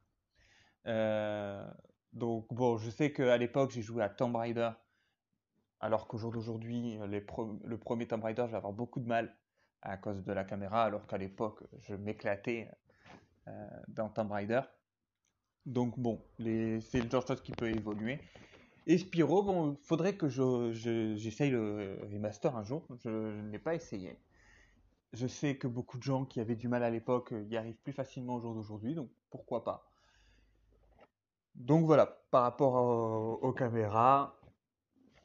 donc 2.13 2.51
bon, 2.51 2.77
je 2.77 2.89
sais 2.89 3.13
qu'à 3.13 3.37
l'époque 3.37 3.71
j'ai 3.71 3.83
joué 3.83 4.03
à 4.03 4.09
Tomb 4.09 4.35
Raider, 4.35 4.71
alors 5.79 6.07
qu'au 6.07 6.17
jour 6.17 6.31
d'aujourd'hui, 6.31 6.97
le 7.05 7.77
premier 7.77 8.07
Tomb 8.07 8.23
Raider, 8.23 8.43
je 8.47 8.51
vais 8.51 8.57
avoir 8.57 8.73
beaucoup 8.73 8.99
de 8.99 9.07
mal 9.07 9.37
à 9.83 9.97
cause 9.97 10.23
de 10.23 10.33
la 10.33 10.43
caméra, 10.43 10.83
alors 10.83 11.05
qu'à 11.07 11.17
l'époque, 11.17 11.63
je 11.79 11.95
m'éclatais 11.95 12.69
dans 13.87 14.09
Tomb 14.09 14.31
Raider. 14.31 14.61
Donc 15.65 15.99
bon, 15.99 16.19
c'est 16.39 17.01
le 17.01 17.09
genre 17.09 17.21
de 17.23 17.27
chose 17.27 17.41
qui 17.41 17.51
peut 17.51 17.69
évoluer. 17.69 18.19
Et 18.87 18.97
Spyro, 18.97 19.43
bon, 19.43 19.77
faudrait 19.83 20.15
que 20.15 20.27
j'essaye 20.27 21.51
le 21.51 21.99
remaster 22.11 22.55
un 22.55 22.63
jour. 22.63 22.83
Je, 23.03 23.49
l'ai 23.51 23.59
pas 23.59 23.75
essayé. 23.75 24.17
Je 25.13 25.27
sais 25.27 25.57
que 25.57 25.67
beaucoup 25.67 25.97
de 25.97 26.03
gens 26.03 26.25
qui 26.25 26.39
avaient 26.39 26.55
du 26.55 26.67
mal 26.67 26.83
à 26.83 26.89
l'époque 26.89 27.33
y 27.49 27.57
arrivent 27.57 27.79
plus 27.83 27.93
facilement 27.93 28.35
au 28.35 28.39
jour 28.39 28.53
d'aujourd'hui, 28.53 28.95
donc 28.95 29.09
pourquoi 29.29 29.63
pas. 29.63 29.91
Donc 31.55 31.85
voilà, 31.85 32.05
par 32.31 32.43
rapport 32.43 32.75
aux, 33.43 33.51
caméras, 33.51 34.37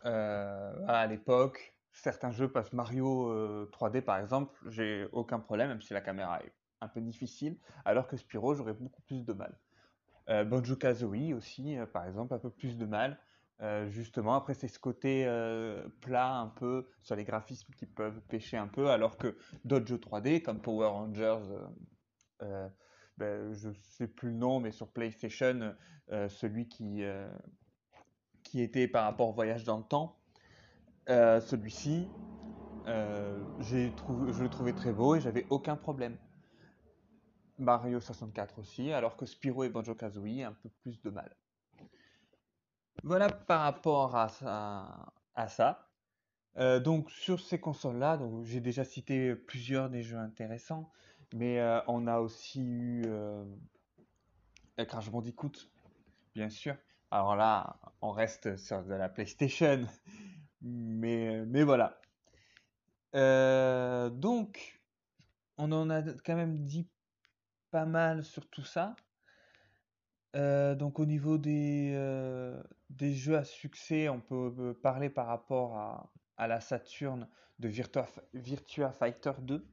euh, 0.04 0.84
à 0.88 1.06
l'époque, 1.06 1.74
certains 1.92 2.30
jeux 2.30 2.50
passent 2.50 2.72
Mario 2.72 3.66
3D 3.66 3.98
euh, 3.98 4.02
par 4.02 4.18
exemple, 4.18 4.52
j'ai 4.68 5.06
aucun 5.12 5.38
problème, 5.38 5.68
même 5.68 5.82
si 5.82 5.94
la 5.94 6.00
caméra 6.00 6.42
est 6.42 6.52
un 6.80 6.88
peu 6.88 7.00
difficile, 7.00 7.56
alors 7.84 8.06
que 8.06 8.16
Spyro, 8.16 8.54
j'aurais 8.54 8.74
beaucoup 8.74 9.02
plus 9.02 9.24
de 9.24 9.32
mal. 9.32 9.56
Euh, 10.28 10.44
Banjo 10.44 10.74
Kazooie 10.76 11.32
aussi, 11.32 11.76
par 11.92 12.06
exemple, 12.06 12.34
un 12.34 12.38
peu 12.38 12.50
plus 12.50 12.76
de 12.76 12.84
mal. 12.84 13.18
Euh, 13.62 13.88
justement, 13.88 14.34
après, 14.34 14.54
c'est 14.54 14.68
ce 14.68 14.78
côté 14.78 15.24
euh, 15.26 15.88
plat 16.02 16.34
un 16.34 16.48
peu 16.48 16.86
sur 17.02 17.16
les 17.16 17.24
graphismes 17.24 17.72
qui 17.74 17.86
peuvent 17.86 18.20
pêcher 18.28 18.56
un 18.56 18.68
peu, 18.68 18.90
alors 18.90 19.16
que 19.16 19.36
d'autres 19.64 19.86
jeux 19.86 19.98
3D 19.98 20.42
comme 20.42 20.60
Power 20.60 20.88
Rangers, 20.88 21.40
euh, 22.42 22.68
ben, 23.16 23.52
je 23.54 23.70
sais 23.80 24.08
plus 24.08 24.28
le 24.28 24.36
nom, 24.36 24.60
mais 24.60 24.72
sur 24.72 24.88
PlayStation, 24.88 25.74
celui 26.28 26.68
qui, 26.68 27.02
qui 28.42 28.60
était 28.60 28.88
par 28.88 29.04
rapport 29.04 29.30
au 29.30 29.32
voyage 29.32 29.64
dans 29.64 29.78
le 29.78 29.84
temps, 29.84 30.18
celui-ci, 31.08 32.06
je 32.86 34.42
le 34.42 34.48
trouvais 34.50 34.74
très 34.74 34.92
beau 34.92 35.14
et 35.14 35.20
j'avais 35.20 35.46
aucun 35.48 35.76
problème. 35.76 36.16
Mario 37.58 38.00
64 38.00 38.58
aussi, 38.58 38.92
alors 38.92 39.16
que 39.16 39.24
Spyro 39.24 39.64
et 39.64 39.70
Banjo 39.70 39.94
Kazooie 39.94 40.44
un 40.44 40.52
peu 40.52 40.68
plus 40.82 41.00
de 41.00 41.08
mal. 41.08 41.34
Voilà 43.02 43.28
par 43.30 43.60
rapport 43.62 44.16
à 44.16 44.28
ça. 45.48 45.86
Euh, 46.58 46.80
donc 46.80 47.10
sur 47.10 47.40
ces 47.40 47.60
consoles-là, 47.60 48.18
j'ai 48.44 48.60
déjà 48.60 48.84
cité 48.84 49.34
plusieurs 49.34 49.90
des 49.90 50.02
jeux 50.02 50.16
intéressants, 50.16 50.90
mais 51.34 51.60
euh, 51.60 51.80
on 51.86 52.06
a 52.06 52.18
aussi 52.18 52.62
eu 52.62 53.02
euh, 53.06 53.44
Crash 54.88 55.10
Bandicoot, 55.10 55.52
bien 56.34 56.48
sûr. 56.48 56.76
Alors 57.10 57.36
là, 57.36 57.78
on 58.00 58.10
reste 58.10 58.56
sur 58.56 58.82
de 58.82 58.94
la 58.94 59.08
PlayStation, 59.08 59.86
mais, 60.62 61.44
mais 61.46 61.62
voilà. 61.62 62.00
donc, 64.10 64.80
on 65.58 65.72
en 65.72 65.90
a 65.90 66.02
quand 66.24 66.36
même 66.36 66.64
dit 66.64 66.88
pas 67.70 67.84
mal 67.84 68.24
sur 68.24 68.48
tout 68.48 68.64
ça. 68.64 68.96
Euh, 70.36 70.74
donc 70.74 70.98
au 70.98 71.06
niveau 71.06 71.38
des, 71.38 71.92
euh, 71.94 72.62
des 72.90 73.14
jeux 73.14 73.38
à 73.38 73.44
succès, 73.44 74.10
on 74.10 74.20
peut 74.20 74.54
euh, 74.58 74.74
parler 74.74 75.08
par 75.08 75.26
rapport 75.26 75.76
à, 76.36 76.46
la 76.46 76.60
Saturn 76.60 77.26
de 77.58 77.68
Virtua, 77.68 78.92
Fighter 78.92 79.32
2. 79.40 79.66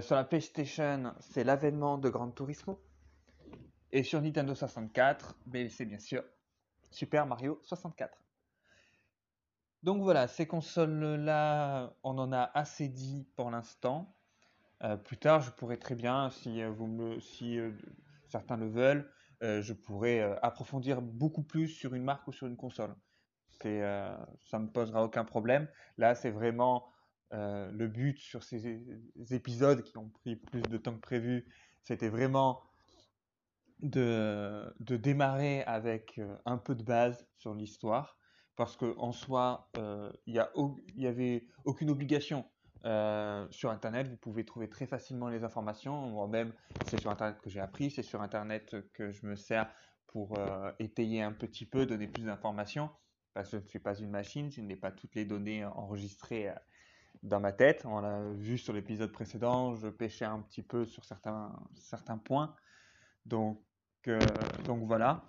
sur 0.00 0.14
la 0.14 0.22
PlayStation, 0.22 1.12
c'est 1.18 1.42
l'avènement 1.42 1.98
de 1.98 2.08
Gran 2.08 2.30
Turismo. 2.30 2.80
Et 3.90 4.04
sur 4.04 4.22
Nintendo 4.22 4.54
64, 4.54 5.36
ben, 5.46 5.68
c'est 5.68 5.84
bien 5.84 5.98
sûr 5.98 6.22
Super 6.92 7.26
Mario 7.26 7.58
64. 7.64 8.16
Donc 9.82 10.02
voilà, 10.02 10.28
ces 10.28 10.46
consoles-là, 10.46 11.92
on 12.04 12.16
en 12.18 12.32
a 12.32 12.42
assez 12.54 12.88
dit 12.88 13.26
pour 13.34 13.50
l'instant. 13.50 14.14
plus 15.04 15.18
tard, 15.18 15.40
je 15.40 15.50
pourrais 15.50 15.78
très 15.78 15.96
bien, 15.96 16.30
si, 16.30 16.62
certains 18.28 18.56
le 18.56 18.68
veulent, 18.68 19.10
je 19.40 19.72
pourrais 19.72 20.20
euh, 20.20 20.34
approfondir 20.42 21.02
beaucoup 21.02 21.42
plus 21.42 21.68
sur 21.68 21.94
une 21.94 22.04
marque 22.04 22.26
ou 22.28 22.32
sur 22.32 22.46
une 22.46 22.56
console. 22.56 22.94
Euh, 23.64 24.16
ça 24.44 24.58
me 24.58 24.68
posera 24.68 25.04
aucun 25.04 25.24
problème. 25.24 25.68
Là, 25.96 26.14
c'est 26.14 26.30
vraiment 26.30 26.88
le 27.32 27.88
but 27.88 28.16
sur 28.20 28.44
ces 28.44 28.78
épisodes 29.32 29.82
qui 29.82 29.98
ont 29.98 30.08
pris 30.08 30.36
plus 30.36 30.62
de 30.62 30.76
temps 30.76 30.94
que 30.94 31.00
prévu. 31.00 31.52
C'était 31.82 32.08
vraiment 32.08 32.62
de, 33.80 34.72
de, 34.78 34.96
démarrer 34.96 35.64
avec 35.64 36.20
un 36.46 36.58
peu 36.58 36.76
de 36.76 36.84
base 36.84 37.26
sur 37.34 37.52
l'histoire, 37.52 38.18
parce 38.54 38.76
qu'en 38.76 39.10
soi, 39.10 39.68
il 40.26 40.46
n'y 40.96 41.06
avait 41.08 41.48
aucune 41.64 41.90
obligation 41.90 42.46
euh, 42.84 43.46
sur 43.50 43.70
Internet, 43.70 44.08
vous 44.08 44.16
pouvez 44.16 44.44
trouver 44.44 44.68
très 44.68 44.86
facilement 44.86 45.28
les 45.28 45.42
informations. 45.44 46.08
Moi-même, 46.08 46.52
c'est 46.86 47.00
sur 47.00 47.10
Internet 47.10 47.40
que 47.40 47.48
j'ai 47.48 47.60
appris, 47.60 47.90
c'est 47.90 48.02
sur 48.02 48.20
Internet 48.20 48.76
que 48.92 49.10
je 49.10 49.26
me 49.26 49.36
sers 49.36 49.70
pour 50.06 50.38
euh, 50.38 50.70
étayer 50.78 51.22
un 51.22 51.32
petit 51.32 51.66
peu, 51.66 51.86
donner 51.86 52.06
plus 52.06 52.24
d'informations, 52.24 52.90
parce 53.32 53.50
que 53.50 53.58
je 53.58 53.62
ne 53.64 53.68
suis 53.68 53.78
pas 53.78 53.98
une 53.98 54.10
machine, 54.10 54.50
je 54.50 54.60
n'ai 54.60 54.76
pas 54.76 54.90
toutes 54.90 55.14
les 55.14 55.24
données 55.24 55.64
enregistrées 55.64 56.50
euh, 56.50 56.54
dans 57.22 57.40
ma 57.40 57.52
tête. 57.52 57.84
On 57.86 58.00
l'a 58.00 58.20
vu 58.32 58.58
sur 58.58 58.72
l'épisode 58.74 59.12
précédent, 59.12 59.74
je 59.74 59.88
pêchais 59.88 60.26
un 60.26 60.40
petit 60.40 60.62
peu 60.62 60.84
sur 60.84 61.04
certains, 61.04 61.52
certains 61.76 62.18
points. 62.18 62.54
Donc, 63.24 63.62
donc 64.64 64.84
voilà. 64.84 65.24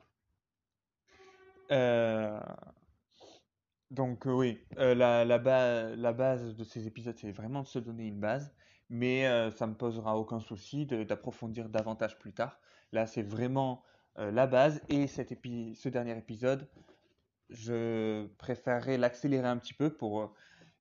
Donc 3.91 4.25
euh, 4.25 4.31
oui, 4.31 4.59
euh, 4.77 4.95
la, 4.95 5.25
la, 5.25 6.13
base 6.13 6.55
de 6.55 6.63
ces 6.63 6.87
épisodes, 6.87 7.15
c'est 7.17 7.31
vraiment 7.31 7.61
de 7.61 7.67
se 7.67 7.79
donner 7.79 8.07
une 8.07 8.19
base, 8.19 8.53
mais 8.89 9.27
euh, 9.27 9.51
ça 9.51 9.67
ne 9.67 9.71
me 9.71 9.77
posera 9.77 10.17
aucun 10.17 10.39
souci 10.39 10.85
d'approfondir 10.85 11.69
davantage 11.69 12.17
plus 12.17 12.33
tard. 12.33 12.59
Là, 12.91 13.07
c'est 13.07 13.23
vraiment 13.23 13.83
la 14.17 14.47
base, 14.47 14.81
et 14.87 15.07
cet 15.07 15.33
ce 15.33 15.89
dernier 15.89 16.17
épisode, 16.17 16.69
je 17.49 18.27
préférerais 18.37 18.97
l'accélérer 18.97 19.47
un 19.47 19.57
petit 19.57 19.73
peu 19.73 19.89
pour 19.89 20.33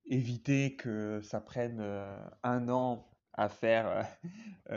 éviter 0.07 0.77
que 0.77 1.21
ça 1.21 1.41
prenne 1.41 1.81
un 2.45 2.69
an 2.69 3.09
à 3.33 3.49
faire 3.49 4.07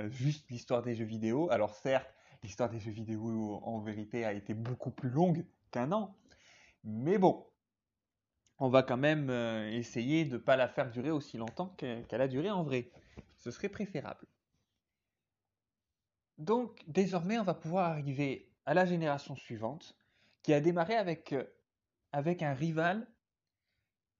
juste 0.07 0.49
l'histoire 0.49 0.81
des 0.81 0.95
jeux 0.95 1.05
vidéo. 1.05 1.51
Alors 1.51 1.75
certes, 1.75 2.11
l'histoire 2.41 2.71
des 2.71 2.79
jeux 2.79 2.89
vidéo 2.89 3.59
en 3.61 3.79
vérité 3.79 4.25
a 4.25 4.33
été 4.33 4.55
beaucoup 4.55 4.89
plus 4.89 5.11
longue 5.11 5.45
qu'un 5.69 5.91
an, 5.91 6.17
mais 6.83 7.19
bon, 7.19 7.45
on 8.59 8.69
va 8.69 8.83
quand 8.83 8.97
même 8.97 9.29
euh, 9.29 9.69
essayer 9.71 10.25
de 10.25 10.33
ne 10.33 10.37
pas 10.37 10.55
la 10.55 10.67
faire 10.67 10.89
durer 10.89 11.11
aussi 11.11 11.37
longtemps 11.37 11.75
qu'elle 11.77 12.21
a 12.21 12.27
duré 12.27 12.49
en 12.49 12.63
vrai. 12.63 12.89
Ce 13.37 13.51
serait 13.51 13.69
préférable. 13.69 14.25
Donc 16.37 16.81
désormais, 16.87 17.39
on 17.39 17.43
va 17.43 17.53
pouvoir 17.53 17.89
arriver 17.89 18.51
à 18.65 18.73
la 18.73 18.85
génération 18.85 19.35
suivante, 19.35 19.95
qui 20.43 20.53
a 20.53 20.61
démarré 20.61 20.95
avec, 20.95 21.33
euh, 21.33 21.45
un 22.13 22.53
rival 22.53 23.07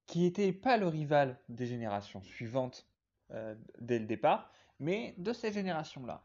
qui 0.05 0.21
n'était 0.21 0.53
pas 0.53 0.77
le 0.77 0.87
rival 0.87 1.39
des 1.49 1.65
générations 1.65 2.21
suivantes 2.21 2.87
euh, 3.31 3.55
dès 3.79 3.99
le 3.99 4.05
départ, 4.05 4.51
mais 4.79 5.15
de 5.17 5.33
ces 5.33 5.51
générations-là. 5.51 6.23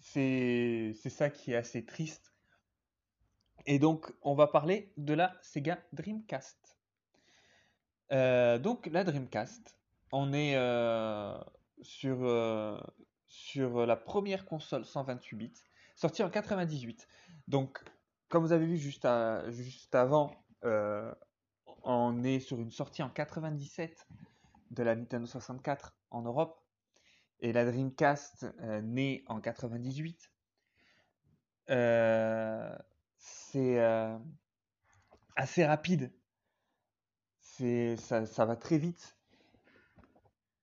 C'est 0.00 0.94
ça 0.94 1.28
qui 1.28 1.52
est 1.52 1.56
assez 1.56 1.84
triste. 1.84 2.32
Et 3.66 3.78
donc, 3.78 4.12
on 4.22 4.34
va 4.34 4.46
parler 4.46 4.92
de 4.96 5.12
la 5.14 5.36
Sega 5.42 5.78
Dreamcast. 5.92 6.67
Euh, 8.12 8.58
donc 8.58 8.86
la 8.86 9.04
Dreamcast, 9.04 9.76
on 10.12 10.32
est 10.32 10.56
euh, 10.56 11.38
sur, 11.82 12.18
euh, 12.22 12.80
sur 13.26 13.86
la 13.86 13.96
première 13.96 14.46
console 14.46 14.84
128 14.84 15.36
bits, 15.36 15.52
sortie 15.94 16.22
en 16.22 16.30
98. 16.30 17.06
Donc 17.48 17.82
comme 18.28 18.44
vous 18.44 18.52
avez 18.52 18.66
vu 18.66 18.76
juste, 18.76 19.06
juste 19.50 19.94
avant, 19.94 20.32
on 21.84 22.22
est 22.24 22.40
sur 22.40 22.60
une 22.60 22.70
sortie 22.70 23.02
en 23.02 23.10
97 23.10 24.06
de 24.70 24.82
la 24.82 24.94
Nintendo 24.94 25.26
64 25.26 25.94
en 26.10 26.22
Europe 26.22 26.62
et 27.40 27.52
la 27.52 27.64
Dreamcast 27.64 28.46
née 28.82 29.24
en 29.28 29.40
98. 29.40 30.30
c'est 33.16 33.78
assez 35.36 35.64
rapide 35.64 36.12
ça, 37.96 38.44
va 38.44 38.56
très 38.56 38.78
vite. 38.78 39.16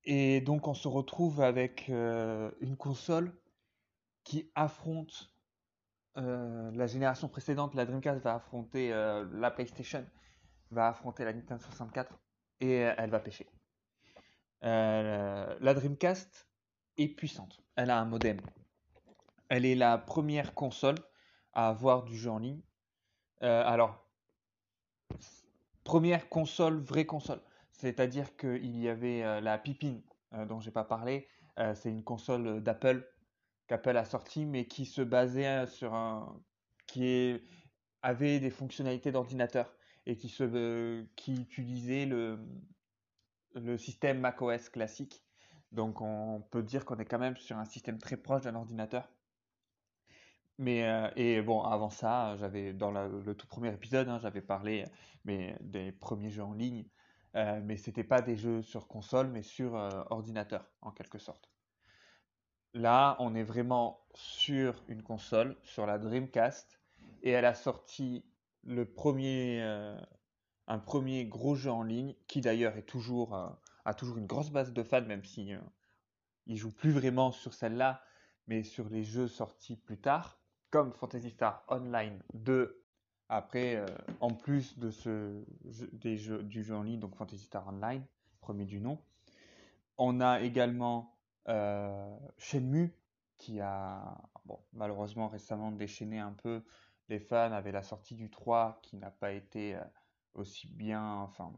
Et 0.04 0.42
donc 0.42 0.68
on 0.68 0.74
se 0.74 0.88
retrouve 0.88 1.42
avec 1.42 1.90
euh, 1.90 2.52
une 2.62 2.78
console 2.78 3.34
qui 4.24 4.52
affronte 4.56 5.34
euh, 6.18 6.72
la 6.72 6.88
génération 6.88 7.28
précédente. 7.28 7.74
La 7.75 7.86
Dreamcast 7.86 8.22
va 8.22 8.36
affronter 8.36 8.94
euh, 8.94 9.25
la 9.34 9.52
PlayStation, 9.52 10.06
va 10.72 10.90
affronter 10.90 11.25
la 11.25 11.34
Nintendo 11.34 11.62
64 11.62 12.20
et 12.62 12.75
elle 12.75 13.10
va 13.10 13.20
pêcher. 13.20 13.48
la 14.62 15.74
Dreamcast 15.74 16.48
est 16.98 17.10
puissante. 17.10 17.62
Elle 17.75 17.90
a 17.90 18.00
un 18.00 18.06
modem. 18.06 18.40
Elle 19.50 19.66
est 19.66 19.75
la 19.75 19.98
première 19.98 20.54
console 20.54 20.96
à 21.54 21.68
avoir 21.68 22.04
du 22.04 22.16
jeu 22.18 22.32
en 22.32 22.40
ligne. 22.40 22.62
alors, 23.42 24.05
première 25.86 26.27
console, 26.27 26.82
vraie 26.82 27.06
console. 27.06 27.39
C'est-à-dire 27.72 28.36
qu'il 28.36 28.77
y 28.77 28.89
avait 28.89 29.42
la 29.42 29.58
Pipine 29.58 30.01
dont 30.50 30.60
j'ai 30.60 30.72
pas 30.72 30.84
parlé. 30.84 31.30
c'est 31.75 31.89
une 31.89 32.04
console 32.04 32.62
d'Apple 32.62 33.10
qu'Apple 33.68 33.96
a 33.96 34.04
sorti, 34.04 34.46
mais 34.46 34.65
qui 34.65 34.86
se 34.86 35.01
basait 35.01 35.65
sur 35.68 35.94
un, 35.94 36.42
qui 36.88 37.42
avait 38.01 38.39
des 38.39 38.50
fonctionnalités 38.50 39.12
d'ordinateur 39.12 39.74
et 40.06 40.18
qui 40.18 41.34
utilisait 41.34 42.06
le 42.06 43.77
système 43.77 44.20
macOS 44.20 44.70
classique. 44.70 45.24
Donc 45.72 46.01
on 46.01 46.42
peut 46.51 46.63
dire 46.63 46.86
qu'on 46.86 46.98
est 46.98 47.06
quand 47.06 47.20
même 47.20 47.38
sur 47.38 47.58
un 47.58 47.65
système 47.65 47.98
très 47.98 48.18
proche 48.18 48.44
d'un 48.44 48.56
ordinateur. 48.56 49.10
Mais 50.58 50.86
euh, 50.86 51.10
et 51.16 51.42
bon, 51.42 51.62
avant 51.64 51.90
ça, 51.90 52.36
j'avais 52.38 52.74
dans 52.74 52.92
le 52.92 53.36
tout 53.36 53.48
premier 53.48 53.74
épisode, 53.74 54.08
hein, 54.08 54.20
j'avais 54.20 54.42
parlé 54.42 54.86
mais 55.26 55.58
des 55.60 55.92
premiers 55.92 56.30
jeux 56.30 56.44
en 56.44 56.54
ligne, 56.54 56.86
euh, 57.36 57.60
mais 57.64 57.78
c'était 57.78 58.04
pas 58.04 58.22
des 58.22 58.38
jeux 58.38 58.62
sur 58.62 58.88
console, 58.88 59.28
mais 59.28 59.42
sur 59.42 59.76
euh, 59.76 59.90
ordinateur 60.12 60.72
en 60.82 60.92
quelque 60.92 61.18
sorte. 61.18 61.50
Là, 62.74 63.18
on 63.20 63.36
est 63.36 63.44
vraiment 63.44 64.06
sur 64.14 64.84
une 64.88 65.02
console, 65.02 65.58
sur 65.64 65.86
la 65.86 65.98
Dreamcast, 65.98 66.80
et 67.24 67.32
elle 67.32 67.46
a 67.46 67.54
sorti 67.54 68.26
le 68.64 68.86
premier, 68.86 69.62
un 70.68 70.80
premier 70.80 71.26
gros 71.26 71.56
jeu 71.56 71.72
en 71.72 71.84
ligne, 71.84 72.16
qui 72.28 72.42
d'ailleurs 72.42 72.76
est 72.78 72.84
toujours 72.84 73.34
a 73.86 73.94
toujours 73.94 74.18
une 74.18 74.26
grosse 74.26 74.50
base 74.50 74.74
de 74.74 74.84
fans, 74.84 75.06
même 75.06 75.24
si 75.24 75.54
il 76.48 76.58
joue 76.58 76.72
plus 76.72 76.92
vraiment 76.92 77.32
sur 77.32 77.54
celle-là, 77.54 78.02
mais 78.48 78.64
sur 78.64 78.90
les 78.90 79.04
jeux 79.04 79.28
sortis 79.28 79.78
plus 79.78 80.00
tard 80.00 80.38
Fantasy 80.84 81.29
Star 81.29 81.63
Online 81.67 82.22
2. 82.34 82.82
Après, 83.29 83.75
euh, 83.75 83.86
en 84.20 84.32
plus 84.32 84.77
de 84.77 84.91
ce 84.91 85.44
des 85.94 86.17
jeux, 86.17 86.44
du 86.44 86.63
jeu 86.63 86.75
en 86.75 86.84
ligne, 86.84 87.00
donc 87.00 87.15
Fantasy 87.15 87.46
Star 87.46 87.67
Online, 87.67 88.05
premier 88.39 88.65
du 88.65 88.79
nom, 88.79 89.00
on 89.98 90.22
a 90.22 90.41
également 90.41 91.17
euh, 91.48 92.17
Shenmue 92.38 92.94
qui 93.38 93.60
a 93.60 94.17
malheureusement 94.74 95.27
récemment 95.27 95.72
déchaîné 95.72 96.20
un 96.20 96.34
peu 96.34 96.63
les 97.10 97.20
fans 97.20 97.51
avec 97.51 97.74
la 97.74 97.84
sortie 97.84 98.15
du 98.15 98.29
3 98.29 98.79
qui 98.84 98.98
n'a 98.98 99.12
pas 99.12 99.32
été 99.32 99.75
euh, 99.75 99.84
aussi 100.34 100.67
bien, 100.67 101.03
enfin 101.03 101.51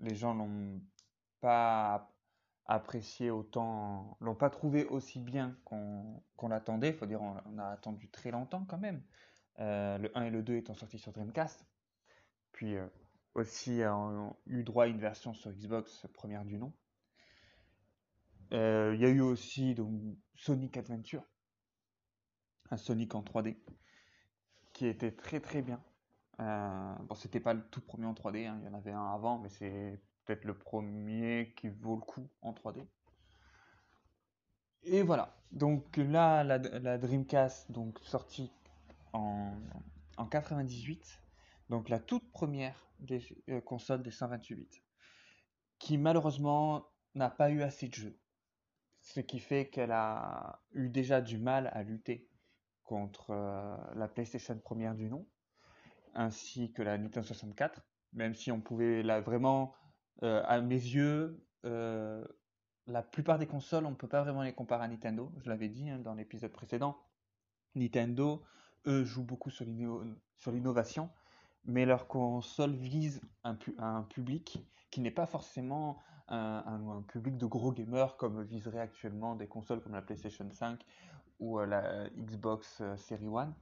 les 0.00 0.14
gens 0.14 0.34
l'ont 0.34 0.80
pas 1.40 2.12
apprécié 2.70 3.30
autant, 3.30 4.16
l'ont 4.20 4.36
pas 4.36 4.48
trouvé 4.48 4.84
aussi 4.84 5.18
bien 5.18 5.58
qu'on 5.64 6.48
l'attendait. 6.48 6.90
Il 6.90 6.94
faut 6.94 7.06
dire, 7.06 7.20
on, 7.20 7.58
a 7.58 7.66
attendu 7.66 8.08
très 8.08 8.30
longtemps 8.30 8.64
quand 8.64 8.78
même. 8.78 9.02
Euh, 9.58 9.98
le 9.98 10.16
1 10.16 10.26
et 10.26 10.30
le 10.30 10.42
2 10.42 10.54
étant 10.54 10.74
sortis 10.74 11.00
sur 11.00 11.12
Dreamcast. 11.12 11.66
Puis 12.52 12.76
euh, 12.76 12.86
aussi 13.34 13.82
ont 13.84 14.36
eu 14.46 14.62
droit 14.62 14.84
à 14.84 14.86
une 14.86 15.00
version 15.00 15.34
sur 15.34 15.50
Xbox 15.50 16.06
première 16.14 16.44
du 16.44 16.58
nom. 16.58 16.72
Euh, 18.52 18.92
il 18.94 19.00
y 19.00 19.04
a 19.04 19.08
eu 19.08 19.20
aussi 19.20 19.74
donc, 19.74 20.00
Sonic 20.36 20.76
Adventure, 20.76 21.24
un 22.70 22.76
Sonic 22.76 23.16
en 23.16 23.22
3D, 23.22 23.56
qui 24.72 24.86
était 24.86 25.12
très 25.12 25.40
très 25.40 25.62
bien. 25.62 25.82
bon, 26.38 27.14
c'était 27.16 27.40
pas 27.40 27.54
le 27.54 27.62
tout 27.70 27.80
premier 27.80 28.06
en 28.06 28.14
3D, 28.14 28.46
hein. 28.46 28.58
il 28.60 28.66
y 28.66 28.68
en 28.68 28.74
avait 28.74 28.92
un 28.92 29.12
avant, 29.12 29.38
mais 29.38 29.48
c'est 29.48 30.00
peut-être 30.30 30.44
le 30.44 30.54
premier 30.54 31.52
qui 31.56 31.68
vaut 31.68 31.96
le 31.96 32.02
coup 32.02 32.28
en 32.40 32.52
3D. 32.52 32.86
Et 34.84 35.02
voilà. 35.02 35.36
Donc 35.50 35.96
là, 35.96 36.44
la, 36.44 36.98
Dreamcast, 36.98 37.72
donc 37.72 37.98
sortie 38.04 38.52
en, 39.12 39.52
en 40.16 40.26
98, 40.26 41.20
donc 41.68 41.88
la 41.88 41.98
toute 41.98 42.30
première 42.30 42.76
des 43.00 43.20
euh, 43.48 43.60
consoles 43.60 44.02
des 44.04 44.12
128 44.12 44.54
bits, 44.54 44.82
qui 45.80 45.98
malheureusement 45.98 46.86
n'a 47.16 47.28
pas 47.30 47.50
eu 47.50 47.62
assez 47.62 47.88
de 47.88 47.94
jeux. 47.94 48.16
Ce 49.00 49.18
qui 49.18 49.40
fait 49.40 49.68
qu'elle 49.68 49.90
a 49.90 50.62
eu 50.72 50.90
déjà 50.90 51.20
du 51.20 51.38
mal 51.38 51.70
à 51.72 51.82
lutter 51.82 52.28
contre 52.84 53.30
euh, 53.30 53.76
la 53.96 54.06
PlayStation 54.06 54.56
première 54.60 54.94
du 54.94 55.08
nom, 55.08 55.26
ainsi 56.14 56.72
que 56.72 56.82
la 56.82 56.98
Nintendo 56.98 57.26
64, 57.26 57.82
même 58.12 58.36
si 58.36 58.52
on 58.52 58.60
pouvait 58.60 59.02
la 59.02 59.20
vraiment 59.20 59.74
euh, 60.22 60.42
à 60.46 60.60
mes 60.60 60.74
yeux, 60.74 61.42
euh, 61.64 62.24
la 62.86 63.02
plupart 63.02 63.38
des 63.38 63.46
consoles, 63.46 63.86
on 63.86 63.90
ne 63.90 63.96
peut 63.96 64.08
pas 64.08 64.22
vraiment 64.22 64.42
les 64.42 64.52
comparer 64.52 64.84
à 64.84 64.88
Nintendo. 64.88 65.32
Je 65.38 65.48
l'avais 65.48 65.68
dit 65.68 65.88
hein, 65.88 65.98
dans 65.98 66.14
l'épisode 66.14 66.52
précédent. 66.52 66.98
Nintendo, 67.74 68.42
eux, 68.86 69.04
jouent 69.04 69.24
beaucoup 69.24 69.50
sur 69.50 69.64
l'innovation, 69.64 71.10
mais 71.64 71.86
leur 71.86 72.08
console 72.08 72.72
vise 72.72 73.20
un, 73.44 73.54
public 74.02 74.64
qui 74.90 75.00
n'est 75.00 75.10
pas 75.10 75.26
forcément 75.26 75.98
un, 76.28 77.02
public 77.08 77.36
de 77.36 77.46
gros 77.46 77.72
gamers 77.72 78.16
comme 78.16 78.42
viseraient 78.42 78.80
actuellement 78.80 79.34
des 79.36 79.46
consoles 79.46 79.80
comme 79.80 79.92
la 79.92 80.02
PlayStation 80.02 80.48
5 80.50 80.84
ou 81.38 81.58
euh, 81.58 81.66
la 81.66 82.08
Xbox 82.10 82.82
Series 82.96 83.28
One. 83.28 83.54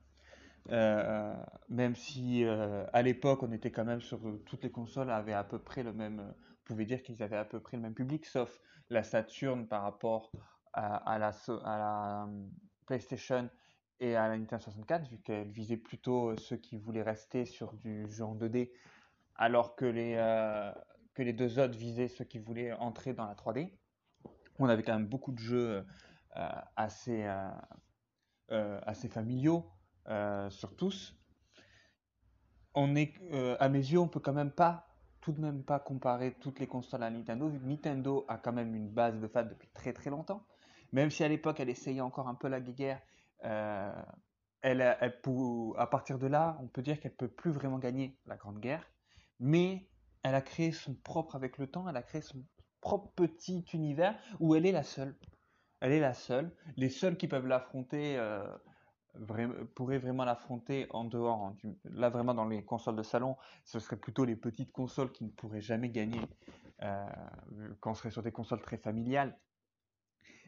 Euh, 0.71 1.35
même 1.71 1.95
si 1.95 2.45
euh, 2.45 2.85
à 2.93 3.01
l'époque 3.01 3.43
on 3.43 3.53
était 3.53 3.71
quand 3.71 3.87
même 3.87 4.03
sur 4.03 4.21
toutes 4.45 4.63
les 4.65 4.71
consoles 4.71 5.11
avaient 5.11 5.33
à 5.33 5.45
peu 5.45 5.59
près 5.59 5.83
le 5.83 5.95
même, 5.95 6.35
euh, 6.71 6.85
dire 6.85 7.03
qu'ils 7.03 7.23
avaient 7.23 7.37
à 7.37 7.45
peu 7.45 7.61
près 7.61 7.77
le 7.77 7.83
même 7.83 7.95
public, 7.95 8.27
sauf 8.27 8.61
la 8.91 9.03
Saturn 9.03 9.67
par 9.67 9.83
rapport 9.83 10.33
à, 10.73 11.19
la, 11.19 11.33
la 11.65 12.29
PlayStation 12.87 13.51
et 14.01 14.15
à 14.15 14.29
la 14.29 14.39
Nintendo 14.39 14.63
64, 14.63 15.09
vu 15.09 15.19
qu'elle 15.19 15.49
visait 15.49 15.77
plutôt 15.77 16.37
ceux 16.37 16.57
qui 16.57 16.79
voulaient 16.79 17.03
rester 17.03 17.45
sur 17.45 17.73
du 17.75 18.09
jeu 18.11 18.25
en 18.25 18.37
2D, 18.37 18.71
alors 19.35 19.75
que 19.75 19.85
les, 19.85 20.15
que 21.15 21.23
les 21.23 21.33
deux 21.33 21.59
autres 21.59 21.77
visaient 21.77 22.07
ceux 22.07 22.25
qui 22.25 22.39
voulaient 22.39 22.73
entrer 22.73 23.13
dans 23.13 23.27
la 23.27 23.35
3D. 23.35 23.73
On 24.61 24.69
avait 24.69 24.85
quand 24.85 24.95
même 24.95 25.09
beaucoup 25.09 25.33
de 25.33 25.41
jeux 25.41 25.85
assez, 26.77 27.29
assez 28.49 29.09
familiaux. 29.09 29.69
Euh, 30.09 30.49
sur 30.49 30.75
tous, 30.75 31.15
on 32.75 32.97
est, 32.97 33.13
euh, 33.33 33.57
à 33.61 33.69
mes 33.69 33.79
yeux, 33.79 33.99
on 33.99 34.09
peut 34.09 34.21
quand 34.21 34.33
même 34.33 34.51
pas, 34.51 34.88
tout 35.21 35.33
de 35.33 35.41
même 35.41 35.63
pas 35.63 35.79
comparer 35.79 36.35
toutes 36.41 36.61
les 36.61 36.67
consoles 36.67 37.03
à 37.03 37.11
Nintendo, 37.11 37.51
Nintendo 37.51 38.25
a 38.29 38.39
quand 38.39 38.53
même 38.53 38.75
une 38.75 38.89
base 38.89 39.19
de 39.21 39.27
fans 39.27 39.45
depuis 39.45 39.69
très 39.75 39.93
très 39.93 40.11
longtemps. 40.11 40.45
Même 40.93 41.11
si 41.11 41.23
à 41.25 41.29
l'époque 41.29 41.61
elle 41.61 41.69
essayait 41.69 42.01
encore 42.01 42.29
un 42.29 42.35
peu 42.35 42.49
la 42.49 42.61
guerre, 42.61 43.01
euh, 43.45 43.93
elle, 44.63 44.83
à 44.83 45.87
partir 45.87 46.19
de 46.19 46.27
là, 46.27 46.59
on 46.61 46.67
peut 46.67 46.83
dire 46.83 47.01
qu'elle 47.01 47.15
peut 47.15 47.29
plus 47.29 47.51
vraiment 47.51 47.79
gagner 47.79 48.19
la 48.27 48.37
grande 48.37 48.59
guerre, 48.59 48.91
mais 49.39 49.89
elle 50.23 50.35
a 50.35 50.41
créé 50.41 50.73
son 50.73 50.95
propre 50.95 51.37
avec 51.37 51.59
le 51.59 51.67
temps, 51.67 51.89
elle 51.89 51.97
a 51.97 52.03
créé 52.03 52.23
son 52.23 52.43
propre 52.81 53.13
petit 53.15 53.65
univers 53.73 54.19
où 54.41 54.55
elle 54.55 54.67
est 54.67 54.73
la 54.73 54.83
seule. 54.83 55.17
Elle 55.81 55.93
est 55.93 56.01
la 56.01 56.15
seule. 56.15 56.53
Les 56.77 56.91
seuls 56.91 57.17
qui 57.17 57.29
peuvent 57.29 57.47
l'affronter, 57.47 58.19
pourrait 59.75 59.99
vraiment 59.99 60.25
l'affronter 60.25 60.87
en 60.91 61.05
dehors. 61.05 61.47
Hein, 61.47 61.57
là, 61.85 62.09
vraiment, 62.11 62.35
dans 62.35 62.47
les 62.47 62.65
consoles 62.65 62.97
de 62.97 63.03
salon, 63.03 63.37
ce 63.65 63.79
serait 63.79 63.97
plutôt 63.97 64.25
les 64.25 64.37
petites 64.37 64.73
consoles 64.73 65.13
qui 65.13 65.25
ne 65.25 65.31
pourraient 65.31 65.61
jamais 65.61 65.89
gagner 65.89 66.21
euh, 66.83 67.07
quand 67.81 67.93
on 67.93 67.95
serait 67.95 68.11
sur 68.11 68.23
des 68.23 68.33
consoles 68.33 68.61
très 68.61 68.79
familiales. 68.79 69.39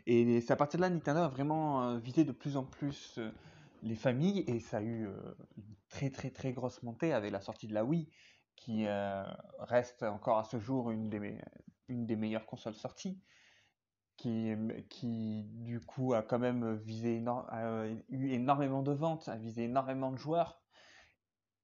Et 0.06 0.40
c'est 0.40 0.52
à 0.52 0.56
partir 0.56 0.78
de 0.78 0.83
là, 0.83 0.90
Nintendo 0.90 1.20
a 1.20 1.28
vraiment 1.28 1.83
euh, 1.83 1.98
visé 1.98 2.24
de 2.24 2.33
plus 2.33 2.56
en 2.56 2.64
plus 2.64 3.18
euh, 3.18 3.30
les 3.83 3.96
familles 3.96 4.44
et 4.46 4.61
ça 4.61 4.78
a 4.78 4.83
eu 4.83 5.09
une 5.56 5.74
très 5.88 6.11
très 6.11 6.30
très 6.30 6.52
grosse 6.52 6.83
montée 6.83 7.12
avec 7.14 7.30
la 7.30 7.40
sortie 7.40 7.66
de 7.66 7.72
la 7.72 7.83
Wii 7.83 8.11
qui 8.54 8.87
reste 9.59 10.02
encore 10.02 10.37
à 10.37 10.44
ce 10.44 10.59
jour 10.59 10.90
une 10.90 11.09
des 11.09 12.16
meilleures 12.16 12.44
consoles 12.44 12.74
sorties 12.74 13.18
qui, 14.20 15.44
du 15.44 15.80
coup 15.80 16.14
a 16.14 16.22
quand 16.22 16.38
même 16.38 16.74
visé 16.76 17.22
eu 18.09 18.28
énormément 18.30 18.83
de 18.83 18.92
ventes, 18.92 19.28
a 19.28 19.37
visé 19.37 19.64
énormément 19.64 20.12
de 20.12 20.18
joueurs. 20.18 20.61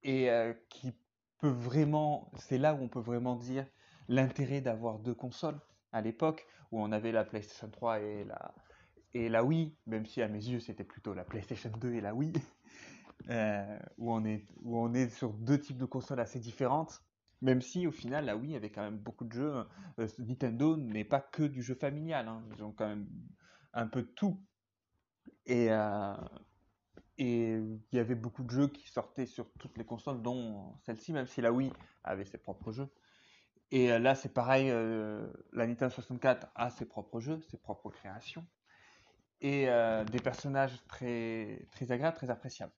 Et 0.02 0.30
euh, 0.30 0.54
qui 0.68 0.92
peut 1.38 1.48
vraiment, 1.48 2.30
c'est 2.38 2.58
là 2.58 2.74
où 2.74 2.78
on 2.78 2.88
peut 2.88 3.00
vraiment 3.00 3.36
dire 3.36 3.66
l'intérêt 4.08 4.60
d'avoir 4.60 4.98
deux 4.98 5.14
consoles 5.14 5.60
à 5.92 6.00
l'époque 6.00 6.46
où 6.70 6.80
on 6.80 6.92
avait 6.92 7.12
la 7.12 7.24
PlayStation 7.24 7.68
3 7.70 8.00
et 8.00 8.24
la 8.24 8.54
et 9.14 9.30
la 9.30 9.44
Wii, 9.44 9.74
même 9.86 10.04
si 10.04 10.20
à 10.20 10.28
mes 10.28 10.44
yeux 10.44 10.60
c'était 10.60 10.84
plutôt 10.84 11.14
la 11.14 11.24
PlayStation 11.24 11.70
2 11.70 11.94
et 11.94 12.00
la 12.00 12.14
Wii, 12.14 12.32
euh, 13.30 13.78
où 13.98 14.12
on 14.12 14.24
est 14.24 14.46
où 14.62 14.78
on 14.78 14.94
est 14.94 15.08
sur 15.08 15.32
deux 15.32 15.58
types 15.60 15.78
de 15.78 15.86
consoles 15.86 16.20
assez 16.20 16.38
différentes 16.38 17.02
même 17.42 17.60
si 17.60 17.86
au 17.86 17.92
final, 17.92 18.24
la 18.24 18.36
Wii 18.36 18.56
avait 18.56 18.70
quand 18.70 18.82
même 18.82 18.98
beaucoup 18.98 19.24
de 19.24 19.32
jeux. 19.32 19.64
Euh, 19.98 20.08
Nintendo 20.18 20.76
n'est 20.76 21.04
pas 21.04 21.20
que 21.20 21.42
du 21.42 21.62
jeu 21.62 21.74
familial. 21.74 22.28
Hein. 22.28 22.42
Ils 22.56 22.62
ont 22.62 22.72
quand 22.72 22.88
même 22.88 23.06
un 23.72 23.86
peu 23.86 24.02
tout. 24.02 24.40
Et 25.44 25.70
euh, 25.70 26.16
et 27.18 27.54
il 27.54 27.96
y 27.96 27.98
avait 27.98 28.14
beaucoup 28.14 28.42
de 28.42 28.50
jeux 28.50 28.68
qui 28.68 28.88
sortaient 28.90 29.26
sur 29.26 29.50
toutes 29.58 29.78
les 29.78 29.86
consoles, 29.86 30.20
dont 30.20 30.74
celle-ci, 30.84 31.14
même 31.14 31.26
si 31.26 31.40
la 31.40 31.50
Wii 31.50 31.72
avait 32.04 32.26
ses 32.26 32.36
propres 32.36 32.72
jeux. 32.72 32.88
Et 33.70 33.90
euh, 33.90 33.98
là, 33.98 34.14
c'est 34.14 34.32
pareil, 34.34 34.68
la 34.68 35.66
Nintendo 35.66 35.90
64 35.90 36.48
a 36.54 36.68
ses 36.68 36.84
propres 36.84 37.20
jeux, 37.20 37.40
ses 37.50 37.56
propres 37.56 37.90
créations, 37.90 38.46
et 39.40 39.66
des 40.10 40.18
personnages 40.18 40.78
très, 40.88 41.66
très 41.72 41.90
agréables, 41.90 42.16
très 42.16 42.28
appréciables. 42.28 42.74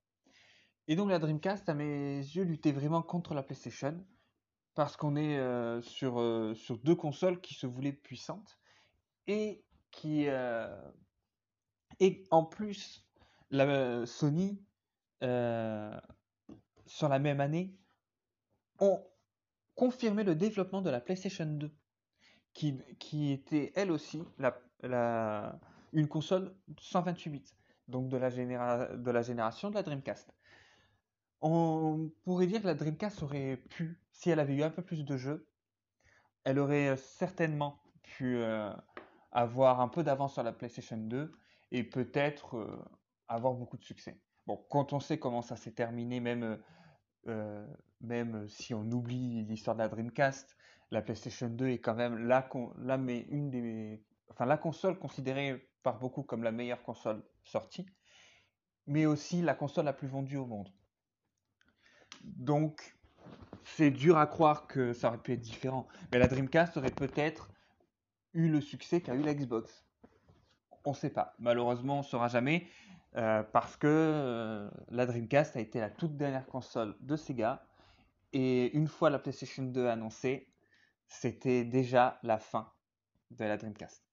Et 0.86 0.94
donc 0.94 1.10
la 1.10 1.18
Dreamcast, 1.18 1.68
à 1.68 1.74
mes 1.74 2.18
yeux, 2.18 2.44
luttait 2.44 2.72
vraiment 2.72 3.02
contre 3.02 3.34
la 3.34 3.42
PlayStation 3.42 4.04
parce 4.78 4.96
qu'on 4.96 5.16
est 5.16 5.36
euh, 5.36 5.82
sur, 5.82 6.20
euh, 6.20 6.54
sur 6.54 6.78
deux 6.78 6.94
consoles 6.94 7.40
qui 7.40 7.54
se 7.54 7.66
voulaient 7.66 7.92
puissantes 7.92 8.60
et 9.26 9.64
qui 9.90 10.28
euh, 10.28 10.68
et 11.98 12.24
en 12.30 12.44
plus 12.44 13.04
la 13.50 14.06
Sony 14.06 14.62
sur 15.20 17.08
la 17.08 17.18
même 17.18 17.40
année 17.40 17.74
ont 18.78 19.04
confirmé 19.74 20.22
le 20.22 20.36
développement 20.36 20.80
de 20.80 20.90
la 20.90 21.00
PlayStation 21.00 21.46
2 21.46 21.72
qui, 22.54 22.78
qui 23.00 23.32
était 23.32 23.72
elle 23.74 23.90
aussi 23.90 24.22
la, 24.38 24.56
la, 24.84 25.58
une 25.92 26.06
console 26.06 26.54
128 26.78 27.30
bits 27.30 27.52
donc 27.88 28.08
de 28.10 28.16
la, 28.16 28.30
de 28.30 29.10
la 29.10 29.22
génération 29.22 29.70
de 29.70 29.74
la 29.74 29.82
Dreamcast. 29.82 30.37
On 31.40 32.10
pourrait 32.24 32.46
dire 32.46 32.62
que 32.62 32.66
la 32.66 32.74
Dreamcast 32.74 33.22
aurait 33.22 33.56
pu, 33.56 34.00
si 34.10 34.30
elle 34.30 34.40
avait 34.40 34.56
eu 34.56 34.62
un 34.62 34.70
peu 34.70 34.82
plus 34.82 35.04
de 35.04 35.16
jeux, 35.16 35.46
elle 36.44 36.58
aurait 36.58 36.88
euh, 36.88 36.96
certainement 36.96 37.78
pu 38.02 38.38
euh, 38.38 38.72
avoir 39.30 39.80
un 39.80 39.88
peu 39.88 40.02
d'avance 40.02 40.32
sur 40.32 40.42
la 40.42 40.52
PlayStation 40.52 40.96
2 40.96 41.32
et 41.70 41.84
peut-être 41.84 42.56
euh, 42.56 42.84
avoir 43.28 43.54
beaucoup 43.54 43.76
de 43.76 43.84
succès. 43.84 44.18
Bon, 44.46 44.56
quand 44.70 44.92
on 44.92 45.00
sait 45.00 45.18
comment 45.18 45.42
ça 45.42 45.56
s'est 45.56 45.72
terminé, 45.72 46.20
même, 46.20 46.58
si 48.48 48.72
on 48.72 48.90
oublie 48.90 49.44
l'histoire 49.44 49.76
de 49.76 49.82
la 49.82 49.88
Dreamcast, 49.88 50.56
la 50.90 51.02
PlayStation 51.02 51.48
2 51.50 51.68
est 51.68 51.78
quand 51.80 51.94
même 51.94 52.26
la 52.26 52.42
console 54.56 54.98
considérée 54.98 55.68
par 55.82 55.98
beaucoup 55.98 56.22
comme 56.22 56.42
la 56.42 56.50
meilleure 56.50 56.82
console 56.82 57.22
sortie, 57.44 57.84
mais 58.86 59.04
aussi 59.04 59.42
la 59.42 59.54
console 59.54 59.84
la 59.84 59.92
plus 59.92 60.08
vendue 60.08 60.38
au 60.38 60.46
monde. 60.46 60.70
Donc, 62.24 62.96
c'est 63.64 63.90
dur 63.90 64.16
à 64.18 64.26
croire 64.26 64.66
que 64.66 64.92
ça 64.92 65.08
aurait 65.08 65.18
pu 65.18 65.32
être 65.32 65.40
différent. 65.40 65.86
Mais 66.10 66.18
la 66.18 66.26
Dreamcast 66.26 66.76
aurait 66.76 66.90
peut-être 66.90 67.48
eu 68.34 68.48
le 68.48 68.60
succès 68.60 69.00
qu'a 69.00 69.14
eu 69.14 69.22
la 69.22 69.34
Xbox. 69.34 69.84
On 70.84 70.90
ne 70.90 70.96
sait 70.96 71.10
pas. 71.10 71.34
Malheureusement, 71.38 71.96
on 71.96 71.98
ne 71.98 72.04
saura 72.04 72.28
jamais. 72.28 72.66
Euh, 73.16 73.42
parce 73.42 73.76
que 73.76 73.86
euh, 73.86 74.70
la 74.90 75.06
Dreamcast 75.06 75.56
a 75.56 75.60
été 75.60 75.80
la 75.80 75.90
toute 75.90 76.16
dernière 76.16 76.46
console 76.46 76.94
de 77.00 77.16
Sega. 77.16 77.64
Et 78.32 78.76
une 78.76 78.86
fois 78.86 79.10
la 79.10 79.18
PlayStation 79.18 79.62
2 79.62 79.86
annoncée, 79.86 80.48
c'était 81.06 81.64
déjà 81.64 82.18
la 82.22 82.38
fin 82.38 82.70
de 83.30 83.44
la 83.44 83.56
Dreamcast. 83.56 84.04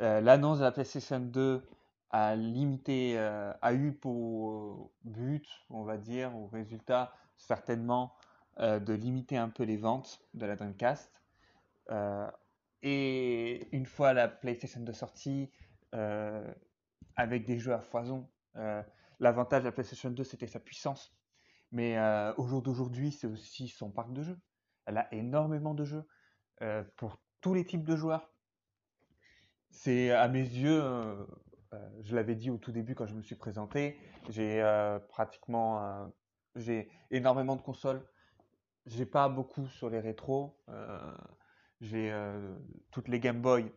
Euh, 0.00 0.20
l'annonce 0.20 0.58
de 0.58 0.64
la 0.64 0.72
PlayStation 0.72 1.20
2 1.20 1.66
a 2.10 2.36
limité, 2.36 3.18
a 3.18 3.74
eu 3.74 3.92
pour 3.92 4.92
but, 5.04 5.46
on 5.70 5.82
va 5.82 5.96
dire, 5.96 6.34
ou 6.36 6.46
résultat, 6.46 7.12
certainement 7.36 8.14
euh, 8.58 8.78
de 8.78 8.94
limiter 8.94 9.36
un 9.36 9.50
peu 9.50 9.64
les 9.64 9.76
ventes 9.76 10.20
de 10.32 10.46
la 10.46 10.56
Dreamcast. 10.56 11.12
Euh, 11.90 12.30
et 12.82 13.68
une 13.76 13.84
fois 13.84 14.14
la 14.14 14.28
PlayStation 14.28 14.80
2 14.80 14.92
sortie, 14.94 15.50
euh, 15.94 16.54
avec 17.16 17.44
des 17.44 17.58
jeux 17.58 17.74
à 17.74 17.80
foison, 17.80 18.28
l'avantage 19.20 19.62
de 19.62 19.66
la 19.66 19.72
PlayStation 19.72 20.10
2 20.10 20.24
c'était 20.24 20.46
sa 20.46 20.60
puissance. 20.60 21.14
Mais 21.72 21.98
au 22.38 22.46
jour 22.46 22.62
d'aujourd'hui, 22.62 23.10
c'est 23.10 23.26
aussi 23.26 23.68
son 23.68 23.90
parc 23.90 24.12
de 24.12 24.22
jeux. 24.22 24.38
Elle 24.86 24.98
a 24.98 25.12
énormément 25.12 25.74
de 25.74 25.84
jeux 25.84 26.04
pour 26.96 27.20
tous 27.40 27.52
les 27.54 27.64
types 27.64 27.84
de 27.84 27.96
joueurs. 27.96 28.30
C'est 29.70 30.10
à 30.12 30.28
mes 30.28 30.40
yeux, 30.40 30.82
je 32.02 32.14
l'avais 32.14 32.34
dit 32.34 32.50
au 32.50 32.56
tout 32.56 32.72
début 32.72 32.94
quand 32.94 33.06
je 33.06 33.14
me 33.14 33.22
suis 33.22 33.34
présenté, 33.34 33.98
j'ai 34.28 34.62
pratiquement 35.08 36.10
j'ai 36.56 36.88
énormément 37.10 37.56
de 37.56 37.62
consoles. 37.62 38.02
J'ai 38.86 39.06
pas 39.06 39.28
beaucoup 39.28 39.66
sur 39.66 39.90
les 39.90 40.00
rétros. 40.00 40.56
Euh, 40.68 41.16
j'ai 41.80 42.10
euh, 42.12 42.56
toutes 42.90 43.08
les 43.08 43.20
Game 43.20 43.40
Boy, 43.40 43.70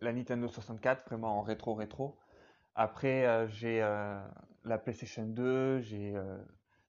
la 0.00 0.12
Nintendo 0.12 0.48
64, 0.48 1.06
vraiment 1.08 1.38
en 1.38 1.42
rétro 1.42 1.74
rétro. 1.74 2.18
Après, 2.74 3.26
euh, 3.26 3.48
j'ai 3.48 3.80
la 4.64 4.78
PlayStation 4.78 5.26
2, 5.26 5.80
j'ai 5.80 6.14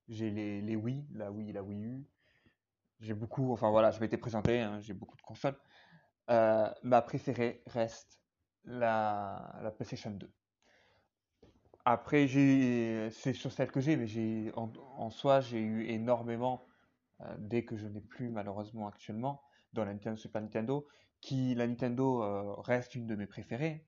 j'ai 0.10 0.30
les, 0.32 0.62
les, 0.62 0.76
Wii, 0.76 1.06
la 1.14 1.32
Wii, 1.32 1.52
la 1.52 1.64
Wii 1.64 1.86
U. 1.86 2.08
J'ai 3.00 3.14
beaucoup, 3.14 3.52
enfin 3.52 3.70
voilà, 3.70 3.92
je 3.92 4.00
m'étais 4.00 4.18
présenté, 4.18 4.62
hein, 4.62 4.80
j'ai 4.80 4.94
beaucoup 4.94 5.18
de 5.18 5.22
consoles. 5.22 5.58
ma 6.28 7.02
préférée 7.02 7.62
reste 7.68 8.20
la, 8.66 9.60
la 9.62 9.72
PlayStation 9.72 10.12
2. 10.12 10.30
Après, 11.90 12.28
c'est 12.28 13.32
sur 13.32 13.50
celle 13.54 13.72
que 13.72 13.80
j'ai, 13.80 13.96
mais 13.96 14.08
en, 14.58 15.10
soi, 15.10 15.40
j'ai 15.40 15.62
eu 15.62 15.86
énormément, 15.86 16.68
euh, 17.22 17.34
dès 17.40 17.64
que 17.64 17.78
je 17.78 17.88
n'ai 17.88 18.02
plus 18.02 18.28
malheureusement 18.28 18.90
actuellement, 18.90 19.42
dans 19.72 19.86
la 19.86 19.94
Nintendo 19.94 20.18
Super 20.18 20.42
Nintendo, 20.42 20.86
qui, 21.22 21.56
la 21.56 21.66
Nintendo 21.66 22.24
euh, 22.24 22.56
reste 22.56 22.96
une 22.96 23.08
de 23.08 23.16
mes 23.16 23.26
préférées. 23.26 23.88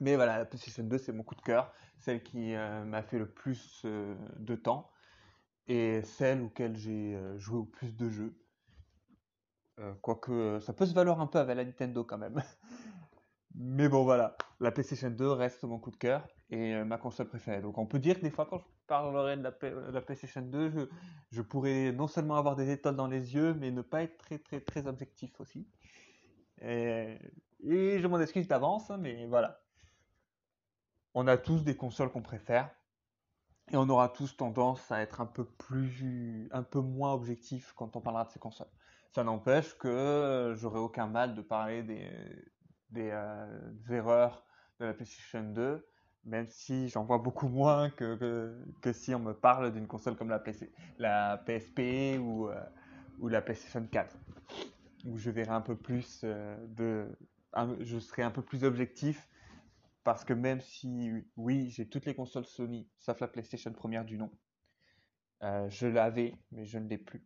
Mais 0.00 0.14
voilà, 0.14 0.36
la 0.36 0.44
PlayStation 0.44 0.84
2, 0.84 0.98
c'est 0.98 1.12
mon 1.12 1.22
coup 1.22 1.34
de 1.34 1.40
cœur, 1.40 1.72
celle 1.96 2.22
qui 2.22 2.54
euh, 2.54 2.84
m'a 2.84 3.02
fait 3.02 3.18
le 3.18 3.30
plus 3.30 3.80
de 3.86 4.54
temps, 4.54 4.90
et 5.68 6.02
celle 6.02 6.42
auquel 6.42 6.76
j'ai 6.76 7.18
joué 7.38 7.60
au 7.60 7.64
plus 7.64 7.96
de 7.96 8.10
jeux. 8.10 8.38
quoique, 10.02 10.60
ça 10.60 10.74
peut 10.74 10.84
se 10.84 10.92
valoir 10.92 11.18
un 11.22 11.28
peu 11.28 11.38
avec 11.38 11.56
la 11.56 11.64
Nintendo 11.64 12.04
quand 12.04 12.18
même. 12.18 12.42
Mais 13.54 13.88
bon, 13.88 14.04
voilà, 14.04 14.36
la 14.60 14.70
PlayStation 14.70 15.08
2 15.08 15.30
reste 15.30 15.64
mon 15.64 15.78
coup 15.78 15.92
de 15.92 15.96
cœur 15.96 16.28
et 16.50 16.74
euh, 16.74 16.84
ma 16.84 16.98
console 16.98 17.28
préférée. 17.28 17.60
Donc 17.60 17.78
on 17.78 17.86
peut 17.86 17.98
dire 17.98 18.16
que 18.16 18.22
des 18.22 18.30
fois, 18.30 18.46
quand 18.46 18.58
je 18.58 18.64
parlerai 18.86 19.36
de 19.36 19.42
la, 19.42 20.00
PlayStation 20.00 20.42
2, 20.42 20.90
je, 21.30 21.42
pourrais 21.42 21.92
non 21.92 22.08
seulement 22.08 22.36
avoir 22.36 22.56
des 22.56 22.70
étoiles 22.70 22.96
dans 22.96 23.06
les 23.06 23.34
yeux, 23.34 23.54
mais 23.54 23.70
ne 23.70 23.82
pas 23.82 24.02
être 24.02 24.18
très, 24.18 24.38
très, 24.38 24.60
très 24.60 24.86
objectif 24.86 25.40
aussi. 25.40 25.68
Et, 26.60 27.18
je 27.62 28.06
m'en 28.06 28.20
excuse 28.20 28.48
d'avance, 28.48 28.90
hein, 28.90 28.98
mais 28.98 29.26
voilà. 29.26 29.60
On 31.14 31.26
a 31.26 31.36
tous 31.36 31.64
des 31.64 31.76
consoles 31.76 32.10
qu'on 32.10 32.22
préfère 32.22 32.70
et 33.72 33.76
on 33.76 33.88
aura 33.88 34.08
tous 34.08 34.36
tendance 34.36 34.90
à 34.90 35.00
être 35.00 35.20
un 35.20 35.26
peu 35.26 35.44
plus, 35.44 36.48
un 36.52 36.62
peu 36.62 36.80
moins 36.80 37.12
objectif 37.12 37.72
quand 37.76 37.96
on 37.96 38.00
parlera 38.00 38.24
de 38.24 38.30
ces 38.30 38.38
consoles. 38.38 38.70
Ça 39.12 39.24
n'empêche 39.24 39.76
que 39.76 40.54
j'aurai 40.56 40.78
aucun 40.78 41.06
mal 41.06 41.34
de 41.34 41.42
parler 41.42 41.82
des, 41.82 42.08
des, 42.90 43.10
euh, 43.12 43.70
erreurs 43.90 44.44
de 44.78 44.86
la 44.86 44.94
PlayStation 44.94 45.42
2, 45.42 45.89
même 46.24 46.48
si 46.48 46.88
j'en 46.88 47.04
vois 47.04 47.18
beaucoup 47.18 47.48
moins 47.48 47.90
que, 47.90 48.54
que, 48.80 48.92
si 48.92 49.14
on 49.14 49.20
me 49.20 49.32
parle 49.32 49.72
d'une 49.72 49.86
console 49.86 50.16
comme 50.16 50.28
la, 50.28 50.38
PC, 50.38 50.70
la 50.98 51.38
PSP 51.38 52.18
ou, 52.20 52.48
euh, 52.48 52.60
ou 53.18 53.28
la 53.28 53.40
PlayStation 53.42 53.86
4, 53.86 54.16
où 55.06 55.16
je 55.16 55.30
verrai 55.30 55.52
un 55.52 55.60
peu 55.60 55.76
plus 55.76 56.22
euh, 56.24 56.56
de. 56.68 57.08
je 57.80 57.98
serai 57.98 58.22
un 58.22 58.30
peu 58.30 58.42
plus 58.42 58.64
objectif 58.64 59.28
parce 60.04 60.24
que 60.24 60.32
même 60.32 60.60
si, 60.60 61.12
oui, 61.36 61.70
j'ai 61.70 61.86
toutes 61.86 62.06
les 62.06 62.14
consoles 62.14 62.46
Sony, 62.46 62.88
sauf 62.98 63.20
la 63.20 63.28
PlayStation 63.28 63.72
première 63.72 64.04
du 64.04 64.16
nom, 64.16 64.30
je 65.42 65.86
l'avais, 65.86 66.34
mais 66.52 66.64
je 66.64 66.78
ne 66.78 66.88
l'ai 66.88 66.98
plus. 66.98 67.22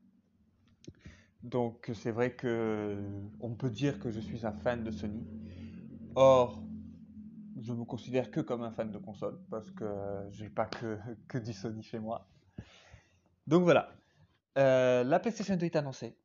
Donc 1.45 1.91
c'est 1.95 2.11
vrai 2.11 2.35
que 2.35 2.97
on 3.41 3.55
peut 3.55 3.69
dire 3.69 4.01
que 4.01 4.11
je 4.11 4.19
suis 4.19 4.47
un 4.47 4.53
fan 4.53 4.83
de 4.83 4.91
Sony. 4.91 5.27
Or, 6.15 6.64
je 7.61 7.73
me 7.73 7.85
considère 7.85 8.31
que 8.31 8.41
comme 8.41 8.63
un 8.63 8.71
fan 8.71 8.91
de 8.91 8.99
console 8.99 9.39
parce 9.51 9.71
que 9.71 9.85
j'ai 10.31 10.49
pas 10.49 10.67
que, 10.67 10.99
que 11.29 11.39
du 11.39 11.53
Sony 11.53 11.83
chez 11.83 11.99
moi. 11.99 12.29
Donc 13.47 13.63
voilà. 13.63 13.91
Euh, 14.57 15.05
la 15.05 15.19
PlayStation 15.19 15.57
2 15.57 15.67
est 15.67 15.77
annoncée. 15.77 16.17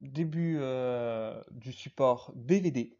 Début 0.00 0.56
euh, 0.58 1.42
du 1.50 1.72
support 1.72 2.32
DVD. 2.34 2.98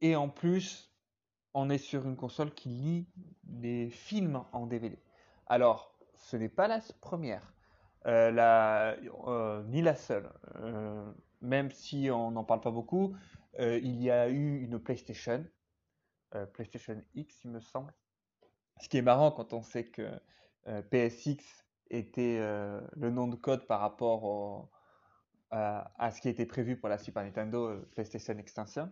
Et 0.00 0.16
en 0.16 0.28
plus, 0.28 0.92
on 1.54 1.68
est 1.68 1.78
sur 1.78 2.06
une 2.06 2.16
console 2.16 2.54
qui 2.54 2.68
lit 2.68 3.08
les 3.48 3.90
films 3.90 4.42
en 4.52 4.66
DVD. 4.66 4.98
Alors, 5.46 5.98
ce 6.14 6.36
n'est 6.36 6.48
pas 6.48 6.68
la 6.68 6.80
première. 7.00 7.54
Euh, 8.06 9.62
ni 9.66 9.82
la 9.82 9.94
seule. 9.94 10.30
Même 11.42 11.70
si 11.70 12.08
on 12.10 12.30
n'en 12.30 12.44
parle 12.44 12.62
pas 12.62 12.70
beaucoup, 12.70 13.14
il 13.58 14.00
y 14.00 14.10
a 14.10 14.30
eu 14.30 14.62
une 14.62 14.78
PlayStation, 14.78 15.44
PlayStation 16.52 17.02
X, 17.14 17.44
il 17.44 17.50
me 17.50 17.60
semble. 17.60 17.92
Ce 18.80 18.88
qui 18.88 18.98
est 18.98 19.02
marrant 19.02 19.30
quand 19.30 19.52
on 19.52 19.62
sait 19.62 19.84
que 19.84 20.08
PSX 20.90 21.38
était 21.90 22.38
le 22.38 23.10
nom 23.10 23.28
de 23.28 23.36
code 23.36 23.66
par 23.66 23.80
rapport 23.80 24.70
à, 25.50 26.10
ce 26.12 26.20
qui 26.20 26.28
était 26.28 26.46
prévu 26.46 26.78
pour 26.78 26.88
la 26.88 26.98
Super 26.98 27.22
Nintendo 27.24 27.80
PlayStation 27.94 28.38
Extension, 28.38 28.90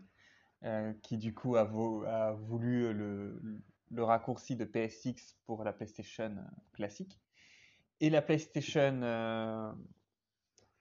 qui 1.03 1.17
du 1.17 1.33
coup 1.35 1.57
a, 1.57 1.65
voulu 1.65 2.93
le, 2.93 3.41
raccourci 3.97 4.57
de 4.57 4.65
PSX 4.65 5.37
pour 5.47 5.65
la 5.65 5.73
PlayStation 5.73 6.37
classique. 6.73 7.19
Et 8.01 8.11
la 8.11 8.23
PlayStation 8.23 9.01
euh, 9.03 9.73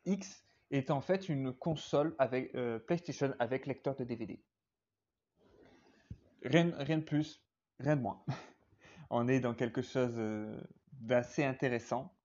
X 0.06 0.46
est 0.70 0.92
en 0.92 1.02
fait 1.02 1.30
une 1.30 1.52
console 1.54 2.16
avec 2.20 2.54
euh, 2.56 2.80
PlayStation 2.80 3.34
avec 3.40 3.66
lecteur 3.66 3.96
de 3.96 4.04
DVD. 4.04 4.40
Rien, 6.44 6.66
de 6.66 7.04
plus, 7.04 7.44
rien 7.80 7.96
de 7.96 8.02
moins. 8.02 8.24
On 9.10 9.28
est 9.28 9.40
dans 9.40 9.54
quelque 9.54 9.82
chose 9.82 10.14
euh, 10.18 10.60
d'assez 10.92 11.44
intéressant, 11.44 12.16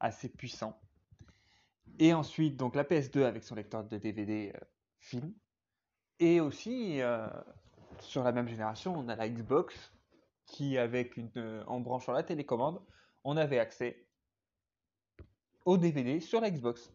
assez 0.00 0.28
puissant. 0.28 0.80
Et 1.98 2.12
ensuite, 2.14 2.56
donc 2.56 2.76
la 2.76 2.84
PS2 2.84 3.24
avec 3.24 3.42
son 3.42 3.54
lecteur 3.54 3.84
de 3.84 3.98
DVD 3.98 4.52
film. 5.00 5.34
Et 6.20 6.40
aussi, 6.40 7.00
sur 8.00 8.22
la 8.22 8.32
même 8.32 8.48
génération, 8.48 8.94
on 8.96 9.08
a 9.08 9.16
la 9.16 9.28
Xbox 9.28 9.92
qui, 10.46 10.78
avec 10.78 11.16
une, 11.16 11.30
en 11.66 11.80
branchant 11.80 12.12
la 12.12 12.22
télécommande, 12.22 12.80
on 13.24 13.36
avait 13.36 13.58
accès 13.58 14.06
au 15.64 15.76
DVD 15.76 16.20
sur 16.20 16.40
la 16.40 16.50
Xbox. 16.50 16.92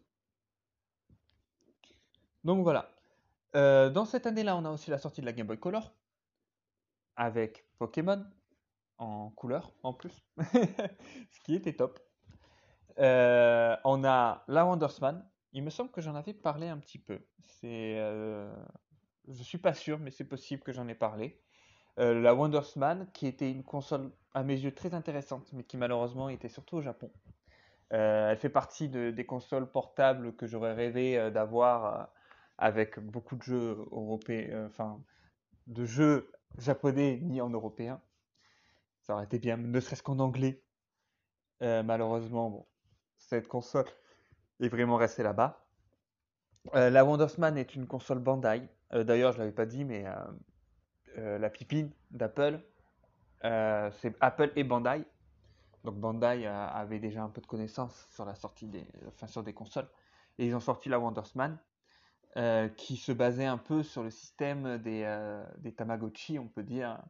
Donc 2.42 2.62
voilà. 2.62 2.90
Euh, 3.54 3.88
dans 3.88 4.04
cette 4.04 4.26
année-là, 4.26 4.56
on 4.56 4.64
a 4.64 4.70
aussi 4.70 4.90
la 4.90 4.98
sortie 4.98 5.20
de 5.20 5.26
la 5.26 5.32
Game 5.32 5.46
Boy 5.46 5.58
Color 5.58 5.94
avec 7.16 7.66
Pokémon 7.78 8.24
en 8.98 9.30
couleur 9.30 9.72
en 9.82 9.92
plus, 9.92 10.24
ce 10.38 11.40
qui 11.44 11.54
était 11.54 11.74
top. 11.74 11.98
Euh, 12.98 13.76
on 13.84 14.04
a 14.04 14.44
la 14.48 14.64
Wondersman. 14.64 15.24
Il 15.52 15.62
me 15.62 15.70
semble 15.70 15.90
que 15.90 16.00
j'en 16.00 16.14
avais 16.14 16.34
parlé 16.34 16.68
un 16.68 16.78
petit 16.78 16.98
peu. 16.98 17.18
C'est, 17.42 17.98
euh, 17.98 18.52
je 19.28 19.42
suis 19.42 19.58
pas 19.58 19.74
sûr, 19.74 19.98
mais 19.98 20.10
c'est 20.10 20.24
possible 20.24 20.62
que 20.62 20.72
j'en 20.72 20.88
ai 20.88 20.94
parlé. 20.94 21.40
Euh, 21.98 22.20
la 22.20 22.34
Wondersman, 22.34 23.08
qui 23.12 23.26
était 23.26 23.50
une 23.50 23.62
console 23.62 24.10
à 24.32 24.42
mes 24.42 24.58
yeux 24.58 24.72
très 24.72 24.94
intéressante, 24.94 25.52
mais 25.52 25.62
qui 25.64 25.76
malheureusement 25.76 26.28
était 26.28 26.48
surtout 26.48 26.76
au 26.76 26.82
Japon. 26.82 27.10
elle 27.90 28.36
fait 28.36 28.48
partie 28.48 28.88
des 28.88 29.26
consoles 29.26 29.70
portables 29.70 30.34
que 30.34 30.46
j'aurais 30.46 30.74
rêvé 30.74 31.30
d'avoir 31.30 32.08
avec 32.58 32.98
beaucoup 32.98 33.36
de 33.36 33.42
jeux 33.42 33.86
européens, 33.90 34.70
euh, 34.80 34.98
de 35.66 35.84
jeux 35.84 36.30
japonais 36.58 37.18
mis 37.22 37.40
en 37.40 37.50
européen. 37.50 38.00
Ça 39.02 39.14
aurait 39.14 39.24
été 39.24 39.38
bien, 39.38 39.56
ne 39.56 39.80
serait-ce 39.80 40.02
qu'en 40.02 40.18
anglais. 40.18 40.62
Euh, 41.62 41.82
malheureusement, 41.82 42.50
bon, 42.50 42.66
cette 43.16 43.48
console 43.48 43.86
est 44.60 44.68
vraiment 44.68 44.96
restée 44.96 45.22
là-bas. 45.22 45.66
Euh, 46.74 46.90
la 46.90 47.04
Wondersman 47.04 47.56
est 47.58 47.74
une 47.74 47.86
console 47.86 48.18
Bandai. 48.18 48.68
D'ailleurs, 48.92 49.32
je 49.32 49.38
ne 49.38 49.42
l'avais 49.42 49.54
pas 49.54 49.66
dit, 49.66 49.84
mais 49.84 50.04
la 51.16 51.50
pipine 51.50 51.90
d'Apple, 52.12 52.60
c'est 53.42 54.14
Apple 54.20 54.52
et 54.54 54.62
Bandai. 54.62 55.04
Donc 55.82 55.96
Bandai 55.96 56.46
avait 56.46 57.00
déjà 57.00 57.22
un 57.24 57.28
peu 57.28 57.40
de 57.40 57.46
connaissances 57.46 58.06
sur 58.10 58.24
la 58.24 58.36
sortie 58.36 58.68
des, 58.68 58.86
enfin, 59.08 59.26
sur 59.26 59.42
des 59.42 59.52
consoles. 59.52 59.88
Et 60.38 60.46
ils 60.46 60.54
ont 60.54 60.60
sorti 60.60 60.88
la 60.88 61.00
Wondersman. 61.00 61.58
Euh, 62.36 62.68
qui 62.68 62.96
se 62.96 63.12
basait 63.12 63.44
un 63.44 63.58
peu 63.58 63.84
sur 63.84 64.02
le 64.02 64.10
système 64.10 64.78
des, 64.78 65.04
euh, 65.04 65.44
Tamagotchi, 65.76 66.40
on 66.40 66.48
peut 66.48 66.64
dire. 66.64 67.00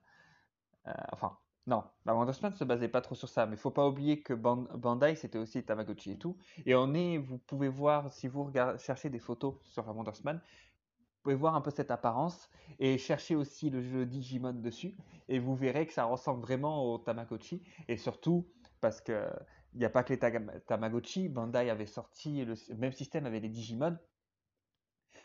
Euh, 0.86 0.92
enfin, 1.12 1.38
non, 1.66 1.82
la 2.04 2.14
Wondersman 2.14 2.52
ne 2.52 2.56
se 2.56 2.64
basait 2.64 2.88
pas 2.88 3.00
trop 3.00 3.14
sur 3.14 3.30
ça, 3.30 3.46
mais 3.46 3.56
il 3.56 3.58
faut 3.58 3.70
pas 3.70 3.88
oublier 3.88 4.20
que 4.22 4.34
Bandai 4.34 5.14
c'était 5.16 5.38
aussi 5.38 5.64
Tamagotchi 5.64 6.12
et 6.12 6.18
tout. 6.18 6.36
Et 6.66 6.74
on 6.74 6.92
est, 6.92 7.16
vous 7.16 7.38
pouvez 7.38 7.68
voir, 7.68 8.12
si 8.12 8.28
vous 8.28 8.52
cherchez 8.78 9.08
des 9.08 9.18
photos 9.18 9.54
sur 9.62 9.86
la 9.86 9.92
Wondersman, 9.92 10.36
vous 10.36 11.22
pouvez 11.22 11.36
voir 11.36 11.54
un 11.54 11.62
peu 11.62 11.70
cette 11.70 11.90
apparence 11.90 12.50
et 12.78 12.98
chercher 12.98 13.34
aussi 13.34 13.70
le 13.70 13.80
jeu 13.80 14.04
Digimon 14.04 14.52
dessus, 14.52 14.94
et 15.28 15.38
vous 15.38 15.54
verrez 15.54 15.86
que 15.86 15.94
ça 15.94 16.04
ressemble 16.04 16.42
vraiment 16.42 16.92
au 16.92 16.98
Tamagotchi, 16.98 17.62
et 17.88 17.96
surtout 17.96 18.46
parce 18.82 19.00
que 19.00 19.26
il 19.72 19.78
n'y 19.78 19.86
a 19.86 19.90
pas 19.90 20.04
que 20.04 20.12
les 20.12 20.18
Tamagotchi, 20.66 21.30
Bandai 21.30 21.70
avait 21.70 21.86
sorti 21.86 22.44
le 22.44 22.54
même 22.76 22.92
système 22.92 23.24
avec 23.24 23.42
les 23.42 23.48
Digimon, 23.48 23.98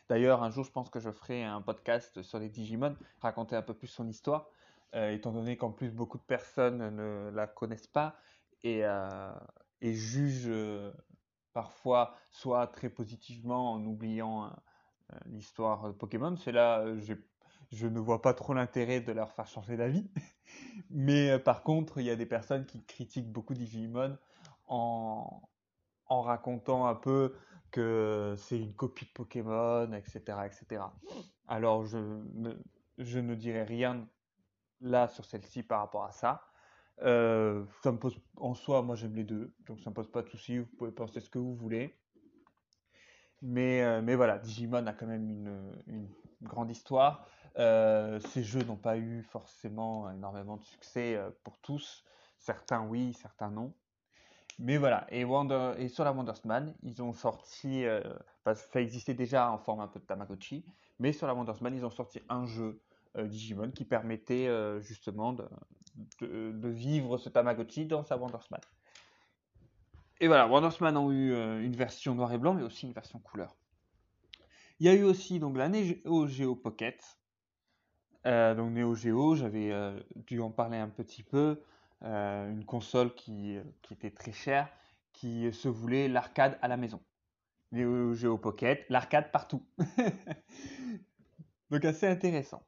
D'ailleurs, 0.10 0.42
un 0.42 0.50
jour, 0.50 0.64
je 0.66 0.72
pense 0.72 0.90
que 0.90 1.00
je 1.00 1.12
ferai 1.12 1.44
un 1.44 1.62
podcast 1.62 2.24
sur 2.24 2.40
les 2.40 2.50
Digimon, 2.50 2.96
raconter 3.22 3.56
un 3.56 3.62
peu 3.62 3.76
plus 3.76 3.88
son 3.88 4.08
histoire, 4.08 4.50
euh, 4.96 5.12
étant 5.12 5.32
donné 5.32 5.56
qu'en 5.56 5.72
plus 5.72 5.92
beaucoup 5.92 6.18
de 6.18 6.24
personnes 6.24 6.96
ne 6.96 7.30
la 7.30 7.46
connaissent 7.46 7.88
pas 7.88 8.16
et, 8.64 8.84
euh, 8.84 9.32
jugent 9.84 10.48
euh, 10.48 10.92
parfois 11.54 12.16
soit 12.32 12.66
très 12.66 12.90
positivement 12.90 13.74
en 13.74 13.86
oubliant 13.86 14.52
l'histoire 15.28 15.88
de 15.88 15.94
Pokémon. 15.94 16.36
C'est 16.38 16.52
là, 16.52 16.86
je 17.72 17.88
ne 17.88 18.00
vois 18.00 18.24
pas 18.24 18.34
trop 18.34 18.56
l'intérêt 18.56 19.02
de 19.02 19.12
leur 19.12 19.32
faire 19.32 19.48
changer 19.48 19.78
d'avis. 19.78 20.10
Mais 20.90 21.38
par 21.38 21.62
contre, 21.62 22.00
il 22.00 22.06
y 22.06 22.10
a 22.10 22.16
des 22.16 22.26
personnes 22.26 22.66
qui 22.66 22.84
critiquent 22.84 23.32
beaucoup 23.32 23.54
Digimon 23.54 24.18
en, 24.68 25.42
en 26.08 26.22
racontant 26.22 26.88
un 26.88 26.96
peu 26.96 27.36
que 27.72 28.36
c'est 28.38 28.58
une 28.58 28.74
copie 28.74 29.06
de 29.06 29.12
Pokémon, 29.12 29.92
etc., 29.94 30.20
etc. 30.46 30.84
Alors 31.48 31.86
je 31.86 31.98
ne, 31.98 32.54
je 32.98 33.20
ne 33.20 33.36
dirai 33.36 33.64
rien 33.64 34.08
là 34.82 35.08
sur 35.08 35.26
celle-ci 35.26 35.64
par 35.64 35.80
rapport 35.80 36.06
à 36.06 36.12
ça. 36.12 36.44
Euh, 37.02 37.64
ça 37.82 37.92
me 37.92 37.98
pose 37.98 38.20
en 38.38 38.54
soi, 38.54 38.82
moi 38.82 38.96
j'aime 38.96 39.16
les 39.16 39.24
deux, 39.24 39.54
donc 39.66 39.80
ça 39.80 39.90
me 39.90 39.96
pose 39.96 40.12
pas 40.12 40.22
de 40.22 40.30
soucis. 40.30 40.60
Vous 40.60 40.66
pouvez 40.78 40.92
penser 40.92 41.20
ce 41.22 41.30
que 41.30 41.40
vous 41.40 41.56
voulez. 41.56 41.96
Mais, 43.42 43.84
euh, 43.84 44.02
mais 44.02 44.16
voilà, 44.16 44.38
Digimon 44.38 44.86
a 44.86 44.94
quand 44.94 45.08
même 45.08 45.30
une, 45.30 45.82
une 45.88 46.10
grande 46.44 46.70
histoire. 46.70 47.26
Euh, 47.58 48.20
ces 48.20 48.44
jeux 48.44 48.64
n'ont 48.64 48.76
pas 48.76 48.98
eu 48.98 49.24
forcément 49.24 50.12
énormément 50.12 50.58
de 50.58 50.64
succès 50.64 51.20
pour 51.44 51.58
tous. 51.60 52.04
Certains 52.38 52.84
oui, 52.86 53.14
certains 53.14 53.50
non. 53.50 53.74
Mais 54.60 54.76
voilà, 54.76 55.08
et, 55.10 55.24
Wonder, 55.24 55.74
et 55.78 55.88
sur 55.88 56.04
la 56.04 56.12
Wondersman, 56.12 56.76
ils 56.84 57.02
ont 57.02 57.14
sorti, 57.14 57.86
euh, 57.86 58.02
parce 58.44 58.66
que 58.66 58.72
ça 58.74 58.82
existait 58.82 59.14
déjà 59.14 59.50
en 59.50 59.58
forme 59.58 59.80
un 59.80 59.88
peu 59.88 60.02
de 60.02 60.06
Tamagotchi, 60.06 60.66
mais 61.00 61.14
sur 61.14 61.28
la 61.28 61.34
Wondersman, 61.34 61.74
ils 61.74 61.86
ont 61.86 61.90
sorti 61.90 62.20
un 62.28 62.46
jeu 62.46 62.82
euh, 63.16 63.26
Digimon 63.26 63.72
qui 63.72 63.86
permettait 63.86 64.48
euh, 64.48 64.82
justement 64.82 65.32
de, 65.32 65.48
vivre 66.70 67.18
ce 67.18 67.30
Tamagotchi 67.30 67.86
dans 67.86 68.04
sa 68.04 68.18
Wondersman. 68.18 68.60
Et 70.20 70.28
voilà, 70.28 70.46
Wondersman 70.48 70.98
ont 70.98 71.10
eu 71.10 71.32
une 71.64 71.78
version 71.78 72.14
noir 72.14 72.34
et 72.34 72.38
blanc, 72.38 72.54
mais 72.54 72.64
aussi 72.64 72.86
une 72.86 72.92
version 72.92 73.20
couleur. 73.20 73.56
Il 74.82 74.88
y 74.88 74.90
a 74.90 74.94
eu 74.94 75.04
aussi 75.04 75.40
donc 75.40 75.56
la 75.56 75.70
Neo 75.70 76.28
Geo 76.28 76.56
Pocket. 76.58 77.02
donc 78.26 78.72
Neo 78.72 78.94
Geo, 78.96 79.36
j'avais 79.36 79.74
dû 80.18 80.42
en 80.42 80.52
parler 80.52 80.78
un 80.78 80.90
petit 80.90 81.24
peu. 81.24 81.64
Euh, 82.04 82.50
une 82.50 82.66
console 82.66 83.14
qui, 83.14 83.58
qui, 83.82 83.94
était 83.94 84.12
très 84.12 84.32
chère, 84.32 84.70
qui 85.12 85.52
se 85.52 85.68
voulait 85.68 86.08
l'arcade 86.08 86.58
à 86.62 86.68
la 86.68 86.78
maison. 86.78 87.02
Les 87.72 87.84
jeux 88.16 88.38
Pocket, 88.38 88.86
l'arcade 88.90 89.32
partout. 89.32 89.64
Donc 91.70 91.86
assez 91.86 92.08
intéressant. 92.08 92.64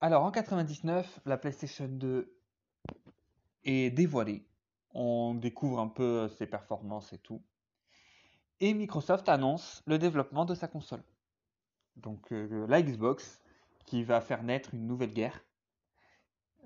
Alors 0.00 0.24
en 0.24 0.30
99, 0.30 1.20
la 1.24 1.38
PlayStation 1.38 1.88
2 1.88 2.36
est 3.64 3.90
dévoilée. 3.90 4.44
On 4.92 5.34
découvre 5.34 5.80
un 5.80 5.88
peu 5.88 6.28
ses 6.28 6.46
performances 6.46 7.12
et 7.12 7.18
tout. 7.18 7.42
Et 8.60 8.74
Microsoft 8.74 9.28
annonce 9.28 9.82
le 9.86 9.98
développement 9.98 10.44
de 10.44 10.54
sa 10.54 10.68
console. 10.68 11.02
Donc 11.96 12.32
euh, 12.32 12.66
la 12.68 12.82
Xbox 12.82 13.40
qui 13.86 14.04
va 14.04 14.20
faire 14.20 14.42
naître 14.42 14.74
une 14.74 14.86
nouvelle 14.86 15.12
guerre 15.12 15.42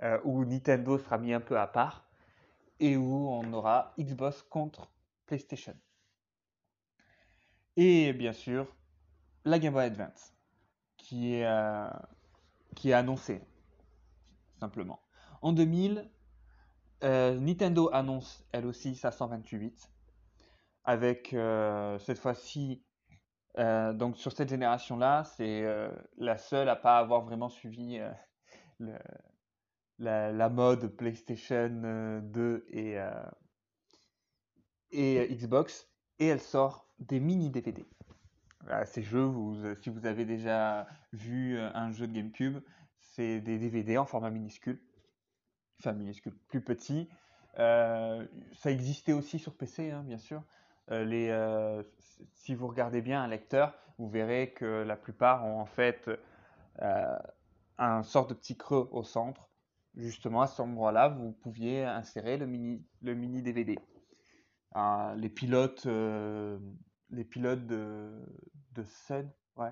euh, 0.03 0.19
où 0.25 0.45
Nintendo 0.45 0.99
sera 0.99 1.19
mis 1.19 1.33
un 1.33 1.41
peu 1.41 1.59
à 1.59 1.67
part 1.67 2.05
et 2.81 2.97
où 2.97 3.29
on 3.29 3.53
aura 3.53 3.95
Xbox 3.99 4.43
contre 4.43 4.91
PlayStation. 5.27 5.77
Et 7.77 8.13
bien 8.13 8.33
sûr, 8.33 8.67
la 9.45 9.59
Game 9.59 9.75
Boy 9.75 9.85
Advance 9.85 10.35
qui 10.97 11.35
est, 11.35 11.47
euh, 11.47 11.89
qui 12.75 12.91
est 12.91 12.95
annoncée 12.95 13.43
simplement. 14.59 15.01
En 15.41 15.53
2000, 15.53 16.11
euh, 17.05 17.39
Nintendo 17.39 17.89
annonce 17.93 18.45
elle 18.53 18.67
aussi 18.67 18.95
sa 18.95 19.11
128 19.11 19.91
avec 20.85 21.29
cette 22.01 22.19
fois-ci 22.19 22.83
donc 23.57 24.17
sur 24.17 24.33
cette 24.33 24.49
génération-là, 24.49 25.23
c'est 25.37 25.65
la 26.17 26.39
seule 26.39 26.69
à 26.69 26.75
pas 26.75 26.99
avoir 26.99 27.21
vraiment 27.21 27.49
suivi 27.49 28.01
le, 28.81 28.99
la, 30.03 30.49
mode 30.49 30.89
PlayStation 30.89 31.69
2 31.69 32.41
euh, 32.41 32.61
et, 32.71 32.99
euh, 32.99 33.11
euh, 34.95 35.27
Xbox, 35.29 35.89
et 36.19 36.27
elle 36.27 36.41
sort 36.41 36.87
des 36.99 37.21
mini 37.21 37.51
DVD. 37.51 37.85
ces 38.85 39.03
jeux, 39.03 39.31
si 39.81 39.91
vous 39.91 40.07
avez 40.07 40.25
déjà 40.25 40.87
vu 41.13 41.59
un 41.59 41.91
jeu 41.93 42.07
de 42.07 42.13
GameCube, 42.13 42.59
c'est 43.01 43.41
des 43.41 43.59
DVD 43.59 43.99
en 43.99 44.07
format 44.07 44.31
minuscule, 44.31 44.81
enfin 45.81 45.93
minuscule, 45.93 46.35
plus 46.49 46.63
petit. 46.63 47.09
ça 47.57 48.71
existait 48.71 49.13
aussi 49.13 49.39
sur 49.39 49.57
PC, 49.57 49.91
hein, 49.91 50.05
bien 50.05 50.19
sûr. 50.19 50.43
si 52.35 52.55
vous 52.55 52.69
regardez 52.69 53.03
bien 53.03 53.23
un 53.23 53.29
lecteur, 53.29 53.75
vous 53.99 54.09
verrez 54.09 54.53
que 54.53 54.83
la 54.83 54.97
plupart 54.97 55.45
ont 55.45 55.61
en 55.61 55.67
fait 55.67 56.09
un 57.79 58.03
sort 58.05 58.27
de 58.27 58.35
petit 58.35 58.57
creux 58.57 58.89
au 58.93 59.03
centre 59.03 59.52
justement 59.97 60.43
à 60.43 60.47
cet 60.47 60.61
endroit-là, 60.61 61.09
vous 61.09 61.33
pouviez 61.33 61.85
insérer 61.85 62.37
le 62.37 62.47
mini, 62.47 62.85
le 63.03 63.15
mini 63.15 63.43
DVD. 63.43 63.79
Euh, 64.77 65.15
les 65.17 65.29
pilotes, 65.29 65.87
euh, 65.87 66.59
les 67.11 67.25
pilotes 67.25 67.67
de, 67.67 68.11
de 68.73 68.85
ouais, 69.57 69.71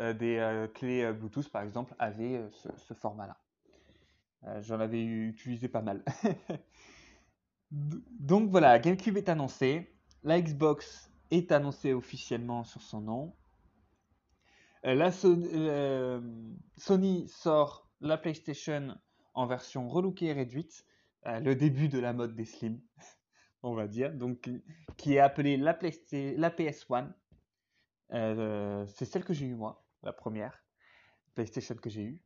euh, 0.00 0.12
des 0.12 0.68
clés 0.74 1.12
Bluetooth 1.12 1.48
par 1.50 1.62
exemple, 1.62 1.94
avaient 1.98 2.44
ce, 2.50 2.94
format-là. 2.94 3.38
J'en 4.60 4.80
avais 4.80 5.02
utilisé 5.02 5.68
pas 5.68 5.82
mal. 5.82 6.02
Donc 7.70 8.50
voilà, 8.50 8.78
GameCube 8.78 9.16
est 9.16 9.28
annoncé, 9.28 9.96
la 10.24 10.40
Xbox 10.40 11.10
est 11.30 11.52
annoncée 11.52 11.94
officiellement 11.94 12.64
sur 12.64 12.82
son 12.82 13.00
nom. 13.00 13.34
Euh, 14.84 14.94
la 14.94 15.10
euh, 15.24 16.20
Sony 16.76 17.28
sort 17.28 17.88
la 18.00 18.18
PlayStation 18.18 18.96
en 19.34 19.46
version 19.46 19.88
relookée 19.88 20.26
et 20.26 20.32
réduite, 20.32 20.84
euh, 21.26 21.40
le 21.40 21.54
début 21.54 21.88
de 21.88 21.98
la 21.98 22.12
mode 22.12 22.34
des 22.34 22.44
slim, 22.44 22.80
on 23.62 23.74
va 23.74 23.86
dire, 23.86 24.12
donc 24.14 24.50
qui 24.96 25.14
est 25.14 25.20
appelée 25.20 25.56
la, 25.56 25.78
la 25.80 26.50
PS1. 26.50 27.12
c'est 28.88 29.04
celle 29.04 29.24
que 29.24 29.32
j'ai 29.32 29.46
eue 29.46 29.54
moi, 29.54 29.84
la 30.02 30.12
première 30.12 30.64
PlayStation 31.34 31.74
que 31.76 31.90
j'ai 31.90 32.02
eue 32.02 32.22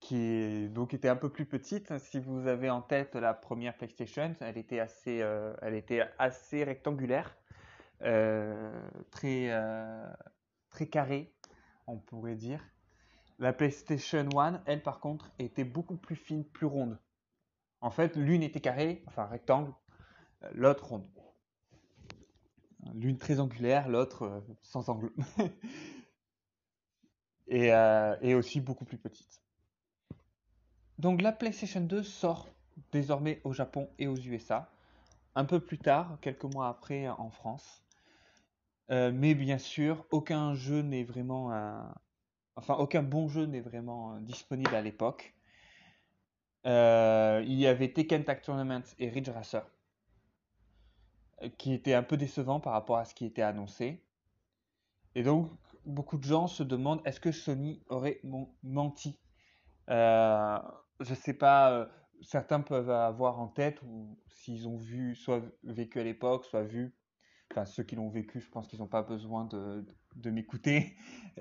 qui 0.00 0.68
donc 0.68 0.94
était 0.94 1.08
un 1.08 1.16
peu 1.16 1.30
plus 1.30 1.46
petite. 1.46 1.96
Si 1.98 2.20
vous 2.20 2.46
avez 2.46 2.70
en 2.70 2.82
tête 2.82 3.14
la 3.14 3.34
première 3.34 3.76
PlayStation, 3.76 4.34
elle 4.40 4.58
était 4.58 4.80
assez, 4.80 5.22
euh, 5.22 5.54
elle 5.62 5.74
était 5.74 6.02
assez 6.18 6.64
rectangulaire, 6.64 7.36
euh, 8.02 8.72
très, 9.10 9.48
euh, 9.50 10.06
très 10.70 10.86
carrée, 10.86 11.34
on 11.86 11.98
pourrait 11.98 12.36
dire. 12.36 12.62
La 13.38 13.52
PlayStation 13.52 14.26
1, 14.38 14.62
elle 14.66 14.82
par 14.82 15.00
contre, 15.00 15.30
était 15.38 15.64
beaucoup 15.64 15.96
plus 15.96 16.16
fine, 16.16 16.44
plus 16.44 16.66
ronde. 16.66 16.98
En 17.80 17.90
fait, 17.90 18.16
l'une 18.16 18.42
était 18.42 18.60
carrée, 18.60 19.02
enfin 19.06 19.26
rectangle, 19.26 19.72
l'autre 20.52 20.86
ronde. 20.86 21.06
L'une 22.94 23.18
très 23.18 23.40
angulaire, 23.40 23.88
l'autre 23.88 24.42
sans 24.62 24.88
angle. 24.88 25.12
et, 27.48 27.68
et 28.22 28.34
aussi 28.34 28.60
beaucoup 28.60 28.84
plus 28.84 28.98
petite. 28.98 29.42
Donc 30.98 31.20
la 31.20 31.32
PlayStation 31.32 31.80
2 31.80 32.02
sort 32.02 32.48
désormais 32.92 33.40
au 33.44 33.52
Japon 33.52 33.88
et 33.98 34.06
aux 34.06 34.16
USA, 34.16 34.70
un 35.34 35.44
peu 35.44 35.60
plus 35.60 35.78
tard, 35.78 36.18
quelques 36.20 36.44
mois 36.44 36.68
après 36.68 37.08
en 37.08 37.30
France. 37.30 37.82
Euh, 38.90 39.10
mais 39.12 39.34
bien 39.34 39.58
sûr, 39.58 40.06
aucun 40.10 40.54
jeu 40.54 40.82
n'est 40.82 41.04
vraiment, 41.04 41.50
enfin 42.56 42.74
aucun 42.74 43.02
bon 43.02 43.28
jeu 43.28 43.46
n'est 43.46 43.60
vraiment 43.60 44.18
disponible 44.20 44.74
à 44.74 44.82
l'époque. 44.82 45.34
Euh, 46.66 47.44
il 47.46 47.54
y 47.54 47.66
avait 47.66 47.92
Tekken 47.92 48.24
Tag 48.24 48.42
Tournament 48.42 48.82
et 48.98 49.08
Ridge 49.08 49.28
Racer, 49.28 49.64
euh, 51.42 51.48
qui 51.58 51.72
étaient 51.72 51.94
un 51.94 52.02
peu 52.02 52.16
décevants 52.16 52.58
par 52.58 52.72
rapport 52.72 52.96
à 52.96 53.04
ce 53.04 53.14
qui 53.14 53.24
était 53.24 53.42
annoncé. 53.42 54.02
Et 55.14 55.22
donc, 55.22 55.50
beaucoup 55.84 56.18
de 56.18 56.24
gens 56.24 56.48
se 56.48 56.64
demandent 56.64 57.00
est-ce 57.04 57.20
que 57.20 57.30
Sony 57.30 57.82
aurait 57.88 58.20
menti? 58.64 59.16
Je 59.88 61.14
sais 61.14 61.34
pas, 61.34 61.70
euh, 61.72 61.86
certains 62.22 62.60
peuvent 62.60 62.90
avoir 62.90 63.38
en 63.38 63.48
tête 63.48 63.80
ou 63.82 64.18
s'ils 64.28 64.66
ont 64.66 64.78
vu, 64.78 65.14
soit 65.14 65.42
vécu 65.62 66.00
à 66.00 66.04
l'époque, 66.04 66.44
soit 66.44 66.64
vu, 66.64 66.96
enfin 67.52 67.64
ceux 67.64 67.82
qui 67.82 67.96
l'ont 67.96 68.08
vécu, 68.08 68.40
je 68.40 68.48
pense 68.50 68.66
qu'ils 68.66 68.80
n'ont 68.80 68.88
pas 68.88 69.02
besoin 69.02 69.44
de 69.44 69.86
m'écouter, 70.30 70.96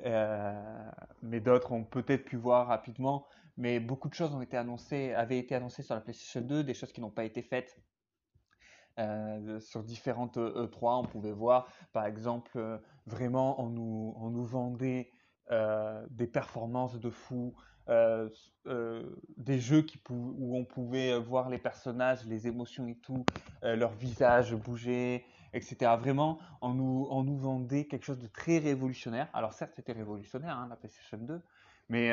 euh, 0.06 0.92
mais 1.22 1.40
d'autres 1.40 1.72
ont 1.72 1.84
peut-être 1.84 2.26
pu 2.26 2.36
voir 2.36 2.68
rapidement. 2.68 3.28
Mais 3.58 3.80
beaucoup 3.80 4.10
de 4.10 4.14
choses 4.14 4.34
ont 4.36 4.42
été 4.42 4.58
annoncées, 4.58 5.14
avaient 5.14 5.40
été 5.40 5.56
annoncées 5.56 5.82
sur 5.82 5.96
la 5.96 6.02
PlayStation 6.02 6.42
2, 6.42 6.64
des 6.64 6.74
choses 6.74 6.92
qui 6.92 7.02
n'ont 7.02 7.12
pas 7.12 7.24
été 7.24 7.42
faites. 7.42 7.80
Euh, 8.98 9.60
sur 9.60 9.84
différentes 9.84 10.38
E3, 10.38 11.02
on 11.02 11.06
pouvait 11.06 11.32
voir, 11.32 11.68
par 11.94 12.06
exemple, 12.06 12.82
vraiment, 13.06 13.62
on 13.62 13.70
nous, 13.70 14.14
on 14.18 14.30
nous 14.30 14.46
vendait 14.46 15.12
des 16.10 16.28
performances 16.28 17.00
de 17.00 17.10
fou, 17.10 17.56
euh, 17.88 18.30
euh, 18.66 19.04
des 19.38 19.60
jeux 19.60 19.86
où 20.10 20.58
on 20.58 20.66
pouvait 20.66 21.20
voir 21.20 21.50
les 21.50 21.60
personnages, 21.60 22.26
les 22.26 22.48
émotions 22.48 22.88
et 22.88 22.96
tout, 22.96 23.24
euh, 23.64 23.76
leur 23.76 23.92
visage 23.92 24.56
bouger, 24.56 25.24
etc. 25.56 25.96
Vraiment, 25.98 26.40
on 26.62 26.74
nous, 26.74 27.08
on 27.10 27.24
nous 27.24 27.38
vendait 27.38 27.86
quelque 27.86 28.06
chose 28.06 28.20
de 28.20 28.28
très 28.28 28.60
révolutionnaire. 28.60 29.30
Alors 29.34 29.54
certes, 29.54 29.74
c'était 29.76 29.94
révolutionnaire, 29.94 30.58
hein, 30.58 30.68
la 30.70 30.76
PlayStation 30.76 31.18
2, 31.18 31.42
mais 31.90 32.12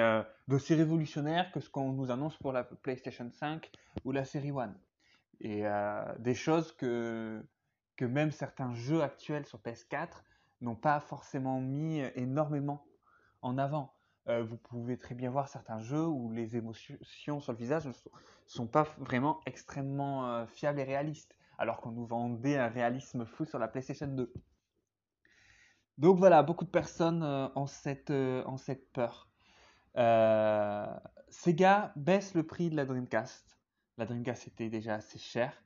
d'aussi 0.49 0.75
révolutionnaire 0.75 1.51
que 1.53 1.61
ce 1.61 1.69
qu'on 1.69 1.93
nous 1.93 2.11
annonce 2.11 2.37
pour 2.39 2.53
la 2.53 2.65
PlayStation 2.65 3.31
5 3.31 3.71
ou 4.05 4.13
la 4.13 4.25
série 4.25 4.53
One. 4.53 4.75
Et 5.41 5.65
des 6.19 6.35
choses 6.35 6.73
que, 6.73 7.43
que 7.97 8.05
même 8.05 8.31
certains 8.31 8.75
jeux 8.75 9.03
actuels 9.03 9.47
sur 9.47 9.59
PS4 9.59 10.09
n'ont 10.61 10.77
pas 10.77 11.01
forcément 11.01 11.61
mis 11.61 12.01
énormément 12.15 12.87
en 13.43 13.59
avant. 13.59 13.95
Euh, 14.29 14.45
vous 14.45 14.57
pouvez 14.57 14.97
très 14.97 15.15
bien 15.15 15.31
voir 15.31 15.49
certains 15.49 15.81
jeux 15.81 16.07
où 16.07 16.31
les 16.31 16.57
émotions 16.57 17.41
sur 17.41 17.53
le 17.53 17.59
visage 17.59 17.87
ne 17.87 17.93
sont, 18.47 18.67
pas 18.69 18.85
vraiment 18.99 19.41
extrêmement 19.47 20.29
euh, 20.29 20.47
fiables 20.47 20.79
et 20.79 20.85
réalistes, 20.85 21.37
alors 21.63 21.81
qu'on 21.81 21.93
nous 21.93 22.07
vendait 22.07 22.59
un 22.59 22.67
réalisme 22.67 23.25
fou 23.25 23.45
sur 23.45 23.61
la 23.61 23.69
PlayStation 23.69 24.09
2. 24.09 24.33
Donc 25.97 26.19
voilà, 26.19 26.43
beaucoup 26.43 26.65
de 26.65 26.71
personnes 26.71 27.23
euh, 27.23 27.49
ont, 27.55 27.69
cette, 27.69 28.13
cette 28.57 28.91
peur. 28.91 29.29
Sega 31.29 31.93
baisse 31.95 32.35
le 32.35 32.43
prix 32.43 32.69
de 32.69 32.75
la 32.75 32.85
Dreamcast. 32.85 33.61
La 33.97 34.07
Dreamcast 34.07 34.49
était 34.49 34.71
déjà 34.71 34.97
assez 34.97 35.21
chère. 35.21 35.63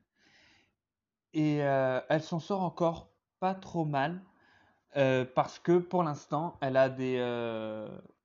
Et 1.33 1.57
elle 1.57 2.23
s'en 2.23 2.41
sort 2.41 2.63
encore 2.63 3.11
pas 3.41 3.55
trop 3.55 3.87
mal. 3.87 4.23
parce 5.35 5.59
que 5.59 5.79
pour 5.79 6.03
l'instant, 6.03 6.59
elle 6.61 6.77
a 6.77 6.91
des, 6.91 7.19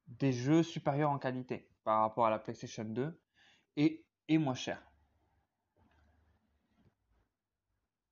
des 0.07 0.33
jeux 0.33 0.63
supérieurs 0.63 1.11
en 1.11 1.19
qualité 1.19 1.69
par 1.85 2.01
rapport 2.01 2.25
à 2.25 2.29
la 2.29 2.39
PlayStation 2.39 2.83
2 2.83 3.17
et, 3.77 4.05
et 4.27 4.37
moins 4.37 4.55
cher. 4.55 4.90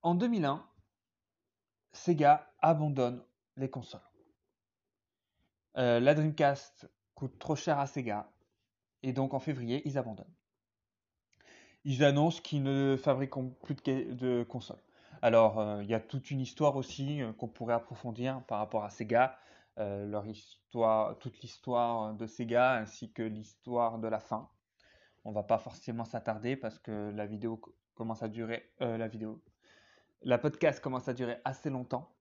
En 0.09 0.15
2001, 0.15 0.65
Sega 1.91 2.51
abandonne 2.63 3.23
les 3.57 3.69
consoles. 3.69 4.01
Euh, 5.77 5.99
la 5.99 6.15
Dreamcast 6.15 6.89
coûte 7.13 7.37
trop 7.37 7.55
cher 7.55 7.77
à 7.77 7.85
Sega 7.85 8.27
et 9.03 9.13
donc 9.13 9.35
en 9.35 9.39
février, 9.39 9.83
ils 9.85 9.99
abandonnent. 9.99 10.33
Ils 11.83 12.03
annoncent 12.03 12.41
qu'ils 12.41 12.63
ne 12.63 12.97
fabriqueront 12.97 13.55
plus 13.61 13.75
de, 13.75 14.43
consoles. 14.49 14.81
Alors, 15.21 15.59
euh, 15.59 15.83
il 15.83 15.89
y 15.91 15.93
a 15.93 15.99
toute 15.99 16.31
une 16.31 16.41
histoire 16.41 16.75
aussi 16.75 17.21
euh, 17.21 17.31
qu'on 17.33 17.47
pourrait 17.47 17.75
approfondir 17.75 18.41
par 18.47 18.57
rapport 18.57 18.85
à 18.85 18.89
Sega. 18.89 19.37
Leur 19.77 20.25
histoire, 20.25 21.19
toute 21.19 21.39
l'histoire 21.41 22.15
de 22.15 22.25
Sega 22.25 22.77
ainsi 22.77 23.11
que 23.11 23.21
l'histoire 23.21 23.99
de 23.99 24.07
la 24.07 24.19
fin. 24.19 24.49
On 25.23 25.31
va 25.31 25.43
pas 25.43 25.59
forcément 25.59 26.03
s'attarder 26.03 26.55
parce 26.55 26.79
que 26.79 27.11
la 27.11 27.27
vidéo 27.27 27.61
commence 27.93 28.23
à 28.23 28.27
durer, 28.27 28.73
la 28.79 29.07
vidéo, 29.07 29.41
la 30.21 30.37
podcast 30.37 30.81
commence 30.81 31.07
à 31.07 31.13
durer 31.13 31.37
assez 31.45 31.69
longtemps. 31.69 32.13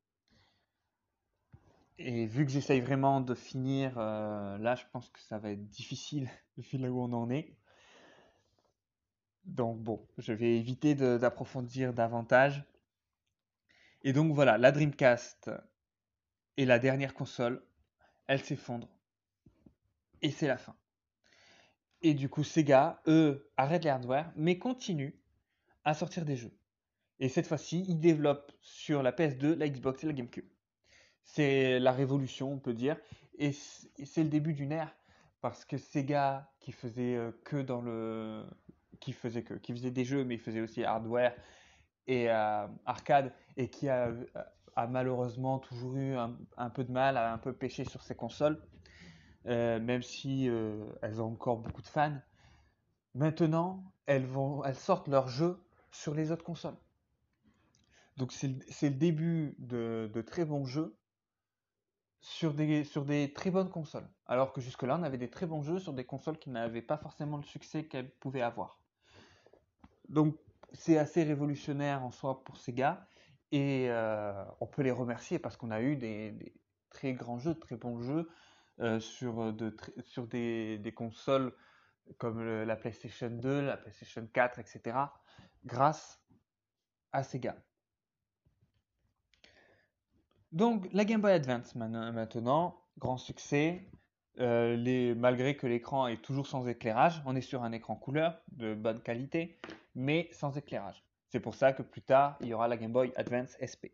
Et 1.99 2.27
vu 2.27 2.45
que 2.47 2.53
j'essaye 2.53 2.81
vraiment 2.81 3.21
de 3.21 3.35
finir, 3.35 3.99
euh, 3.99 4.57
là, 4.59 4.77
je 4.77 4.85
pense 4.93 5.09
que 5.11 5.19
ça 5.21 5.39
va 5.39 5.51
être 5.51 5.69
difficile 5.69 6.31
vu 6.57 6.79
là 6.79 6.91
où 6.91 7.01
on 7.01 7.13
en 7.13 7.31
est. 7.31 7.57
Donc 9.45 9.81
bon, 9.83 10.07
je 10.19 10.33
vais 10.33 10.57
éviter 10.57 10.95
d'approfondir 10.95 11.95
davantage. 11.95 12.65
Et 14.03 14.13
donc 14.13 14.33
voilà, 14.33 14.59
la 14.59 14.71
Dreamcast 14.71 15.51
et 16.57 16.65
la 16.65 16.79
dernière 16.79 17.15
console, 17.15 17.65
elle 18.27 18.45
s'effondre. 18.45 18.89
Et 20.23 20.31
c'est 20.31 20.47
la 20.47 20.59
fin. 20.59 20.77
Et 22.03 22.15
du 22.15 22.29
coup, 22.29 22.45
Sega, 22.45 23.01
eux, 23.07 23.51
arrêtent 23.57 23.85
les 23.85 23.91
hardware, 23.91 24.33
mais 24.37 24.59
continuent 24.59 25.15
à 25.85 25.95
sortir 25.95 26.25
des 26.25 26.37
jeux. 26.37 26.58
Et 27.21 27.29
cette 27.29 27.47
fois-ci, 27.47 27.85
ils 27.89 27.99
développent 27.99 28.53
sur 28.61 29.03
la 29.03 29.13
PS2, 29.13 29.55
la 29.55 29.69
Xbox 29.69 30.05
et 30.05 30.07
la 30.07 30.13
GameCube. 30.13 30.47
C'est 31.25 31.79
la 31.81 31.93
révolution, 31.93 32.53
on 32.53 32.59
peut 32.59 32.75
dire. 32.75 32.97
Et 33.39 33.53
c'est 33.53 34.23
le 34.23 34.29
début 34.29 34.55
d'une 34.55 34.73
ère. 34.73 34.95
Parce 35.41 35.65
que 35.65 35.79
Sega, 35.79 36.51
qui 36.61 36.73
faisait 36.73 37.17
euh, 37.17 37.31
que 37.45 37.57
dans 37.57 37.81
le. 37.81 38.45
qui 39.01 39.13
faisait 39.13 39.43
que. 39.43 39.55
qui 39.55 39.73
faisait 39.73 39.91
des 39.91 40.05
jeux, 40.05 40.25
mais 40.25 40.35
il 40.35 40.41
faisait 40.41 40.61
aussi 40.61 40.85
hardware 40.85 41.35
et 42.07 42.31
euh, 42.31 42.67
arcade, 42.87 43.33
et 43.57 43.69
qui 43.69 43.89
a 43.89 44.13
a 44.77 44.87
malheureusement 44.87 45.59
toujours 45.59 45.97
eu 45.97 46.15
un, 46.15 46.71
peu 46.71 46.85
de 46.85 46.93
mal, 46.93 47.17
à 47.17 47.33
un 47.33 47.39
peu 47.39 47.53
pêcher 47.53 47.85
sur 47.85 48.01
ses 48.05 48.15
consoles, 48.15 48.63
euh, 49.47 49.81
même 49.81 50.03
si 50.03 50.49
elles 51.03 51.21
ont 51.21 51.33
encore 51.33 51.59
beaucoup 51.59 51.83
de 51.83 51.89
fans. 51.89 52.17
Maintenant, 53.15 53.83
elles, 54.07 54.25
vont, 54.25 54.63
elles 54.65 54.77
sortent 54.77 55.09
leurs 55.09 55.27
jeux 55.27 55.61
sur 55.91 56.15
les 56.15 56.31
autres 56.31 56.45
consoles. 56.45 56.77
Donc 58.19 58.33
c'est 58.33 58.49
le 58.89 58.97
début 58.97 59.55
de, 59.59 60.25
très 60.27 60.45
bons 60.45 60.65
jeux 60.65 60.99
sur 62.21 62.53
des, 62.53 63.33
très 63.33 63.51
bonnes 63.53 63.71
consoles. 63.71 64.11
Alors 64.27 64.53
que 64.53 64.61
jusque-là, 64.61 64.99
on 64.99 65.05
avait 65.05 65.19
des 65.19 65.31
très 65.31 65.47
bons 65.47 65.63
jeux 65.63 65.79
sur 65.79 65.93
des 65.93 66.05
consoles 66.05 66.37
qui 66.37 66.51
n'avaient 66.51 66.83
pas 66.83 66.97
forcément 66.97 67.37
le 67.37 67.45
succès 67.45 67.87
qu'elles 67.87 68.11
pouvaient 68.11 68.43
avoir. 68.43 68.81
Donc 70.09 70.37
c'est 70.73 70.99
assez 70.99 71.23
révolutionnaire 71.23 72.03
en 72.03 72.11
soi 72.11 72.43
pour 72.43 72.57
Sega. 72.57 73.07
Et 73.53 73.87
euh, 73.89 74.45
on 74.61 74.67
peut 74.67 74.83
les 74.83 74.91
remercier 74.91 75.39
parce 75.39 75.57
qu'on 75.57 75.71
a 75.71 75.81
eu 75.81 75.95
des, 75.95 76.35
très 76.91 77.13
grands 77.13 77.39
jeux, 77.39 77.55
de 77.55 77.61
très 77.61 77.77
bons 77.77 78.03
jeux 78.03 78.29
euh, 78.81 78.99
sur, 78.99 79.41
euh, 79.41 79.53
des, 79.53 80.93
consoles 80.93 81.55
comme 82.19 82.43
la 82.43 82.75
PlayStation 82.75 83.31
2, 83.31 83.61
la 83.61 83.77
PlayStation 83.77 84.27
4, 84.27 84.59
etc. 84.59 84.99
Grâce 85.65 86.21
à 87.13 87.23
Sega. 87.23 87.57
Donc 90.53 90.89
la 90.93 91.05
Game 91.05 91.21
Boy 91.21 91.33
Advance 91.33 91.75
maintenant, 91.75 92.81
grand 92.99 93.19
succès, 93.19 93.89
euh, 94.41 95.15
malgré 95.15 95.57
que 95.57 95.67
l'écran 95.67 96.07
est 96.07 96.23
toujours 96.23 96.47
sans 96.47 96.67
éclairage, 96.69 97.23
on 97.27 97.37
est 97.37 97.43
sur 97.43 97.63
un 97.63 97.73
écran 97.73 97.97
couleur 97.97 98.41
de 98.53 98.75
bonne 98.75 99.01
qualité, 99.01 99.59
mais 99.95 100.29
sans 100.33 100.57
éclairage. 100.57 101.05
C'est 101.29 101.41
pour 101.41 101.55
ça 101.55 101.73
que 101.73 101.83
plus 101.83 102.03
tard, 102.03 102.37
il 102.41 102.49
y 102.49 102.55
aura 102.55 102.69
la 102.69 102.77
Game 102.77 102.93
Boy 102.93 103.13
Advance 103.17 103.57
SP. 103.61 103.93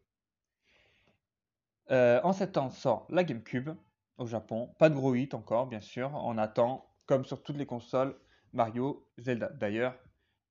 Euh, 1.91 2.21
en 2.23 2.33
septembre 2.33 2.73
sort 2.73 3.07
la 3.11 3.25
GameCube 3.25 3.71
au 4.19 4.27
Japon. 4.27 4.71
Pas 4.79 4.89
de 4.89 4.95
gros 4.95 5.15
hit 5.15 5.35
encore, 5.35 5.67
bien 5.67 5.81
sûr. 5.81 6.11
On 6.15 6.39
attend, 6.39 6.87
comme 7.07 7.25
sur 7.25 7.43
toutes 7.43 7.57
les 7.57 7.67
consoles, 7.67 8.17
Mario, 8.53 9.07
Zelda. 9.19 9.49
D'ailleurs, 9.49 9.95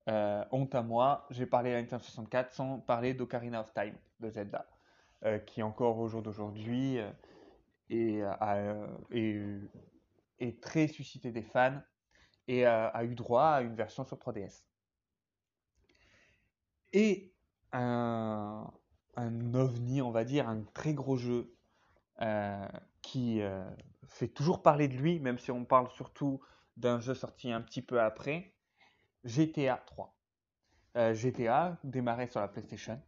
euh, 0.08 0.44
honte 0.50 0.74
à 0.74 0.82
moi, 0.82 1.26
j'ai 1.30 1.46
parlé 1.46 1.74
à 1.74 1.80
Nintendo 1.80 2.02
64 2.02 2.52
sans 2.52 2.78
parler 2.80 3.14
d'Ocarina 3.14 3.62
of 3.62 3.72
Time 3.72 3.96
de 4.20 4.28
Zelda, 4.28 4.66
qui 5.46 5.62
encore 5.62 5.98
au 5.98 6.08
jour 6.08 6.22
d'aujourd'hui 6.22 6.98
est, 7.90 8.22
est, 10.38 10.60
très 10.60 10.86
suscité 10.86 11.32
des 11.32 11.42
fans 11.42 11.80
et 12.48 12.66
a 12.66 13.04
eu 13.04 13.14
droit 13.14 13.46
à 13.46 13.62
une 13.62 13.74
version 13.74 14.04
sur 14.04 14.18
3DS. 14.18 14.64
Et 16.94 17.34
un, 17.72 18.70
ovni, 19.52 20.00
on 20.00 20.12
va 20.12 20.24
dire, 20.24 20.48
un 20.48 20.62
très 20.74 20.94
gros 20.94 21.16
jeu 21.16 21.52
euh, 22.22 22.68
qui 23.02 23.42
euh, 23.42 23.64
fait 24.06 24.28
toujours 24.28 24.62
parler 24.62 24.86
de 24.86 24.94
lui, 24.94 25.18
même 25.18 25.38
si 25.40 25.50
on 25.50 25.64
parle 25.64 25.90
surtout 25.90 26.40
d'un 26.76 27.00
jeu 27.00 27.14
sorti 27.14 27.50
un 27.50 27.60
petit 27.60 27.82
peu 27.82 28.00
après, 28.00 28.54
GTA 29.24 29.82
3. 29.86 30.16
Euh, 30.96 31.14
GTA 31.14 31.76
démarrait 31.82 32.28
sur 32.28 32.40
la 32.40 32.46
PlayStation 32.46 33.02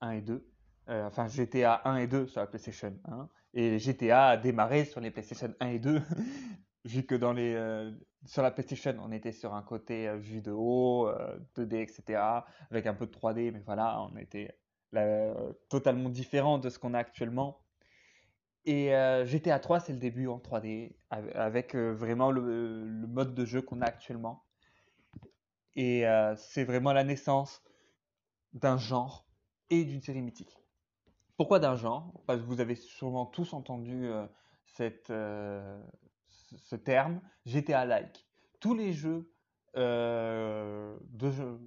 1 0.00 0.10
et 0.10 0.20
2. 0.20 0.44
Enfin, 0.88 1.28
GTA 1.28 1.82
1 1.84 1.96
et 1.96 2.06
2 2.06 2.26
sur 2.26 2.40
la 2.40 2.46
PlayStation 2.46 2.94
1. 3.04 3.28
Et 3.54 3.78
GTA 3.78 4.28
a 4.28 4.36
démarré 4.36 4.84
sur 4.84 5.00
les 5.00 5.10
PlayStation 5.10 5.54
1 5.60 5.68
et 5.68 5.78
2, 5.78 6.00
vu 6.84 7.04
que 7.04 7.14
dans 7.14 7.32
les, 7.32 7.54
sur 8.24 8.42
la 8.42 8.50
PlayStation, 8.50 8.96
on 9.02 9.12
était 9.12 9.32
sur 9.32 9.54
un 9.54 9.62
côté 9.62 10.14
vue 10.16 10.40
de 10.40 10.52
haut, 10.52 11.08
2D, 11.56 11.82
etc., 11.82 12.22
avec 12.70 12.86
un 12.86 12.94
peu 12.94 13.06
de 13.06 13.12
3D, 13.12 13.52
mais 13.52 13.62
voilà, 13.64 14.02
on 14.02 14.16
était 14.16 14.56
totalement 15.68 16.08
différent 16.08 16.58
de 16.58 16.68
ce 16.70 16.78
qu'on 16.78 16.94
a 16.94 16.98
actuellement. 16.98 17.60
Et 18.64 18.94
euh, 18.94 19.24
GTA 19.24 19.58
3, 19.60 19.80
c'est 19.80 19.94
le 19.94 19.98
début 19.98 20.26
en 20.26 20.38
3D, 20.38 20.92
avec 21.10 21.74
euh, 21.74 21.94
vraiment 21.94 22.30
le, 22.30 22.84
mode 23.08 23.34
de 23.34 23.46
jeu 23.46 23.62
qu'on 23.62 23.80
a 23.80 23.86
actuellement. 23.86 24.44
Et 25.74 26.06
euh, 26.06 26.36
c'est 26.36 26.64
vraiment 26.64 26.92
la 26.92 27.02
naissance 27.02 27.62
d'un 28.52 28.76
genre 28.76 29.26
et 29.70 29.84
d'une 29.84 30.02
série 30.02 30.20
mythique. 30.20 30.57
Pourquoi 31.38 31.58
d'un 31.58 31.76
genre 31.76 32.12
Parce 32.26 32.40
que 32.40 32.44
vous 32.44 32.60
avez 32.60 32.74
sûrement 32.74 33.24
tous 33.24 33.54
entendu 33.54 34.10
cette, 34.66 35.08
ce 35.08 36.76
terme, 36.76 37.22
GTA-like. 37.46 38.26
Tous 38.60 38.74
les 38.74 38.92
jeux, 38.92 39.32
jeu, 39.74 41.60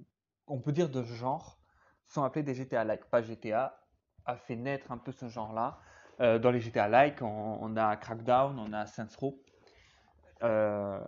on 0.46 0.60
peut 0.60 0.72
dire 0.72 0.88
de 0.88 1.02
genre, 1.02 1.58
sont 2.06 2.22
appelés 2.22 2.44
des 2.44 2.54
GTA-like. 2.54 3.06
Pas 3.06 3.22
GTA 3.22 3.80
a 4.24 4.36
fait 4.36 4.56
naître 4.56 4.92
un 4.92 4.98
peu 4.98 5.12
ce 5.12 5.28
genre-là. 5.28 5.80
Euh, 6.20 6.38
dans 6.38 6.50
les 6.50 6.60
GTA-like, 6.60 7.22
on, 7.22 7.76
a 7.76 7.96
Crackdown, 7.96 8.58
on 8.58 8.72
a 8.72 8.86
Saints 8.86 9.16
Row. 9.18 9.42
Euh, 10.42 11.00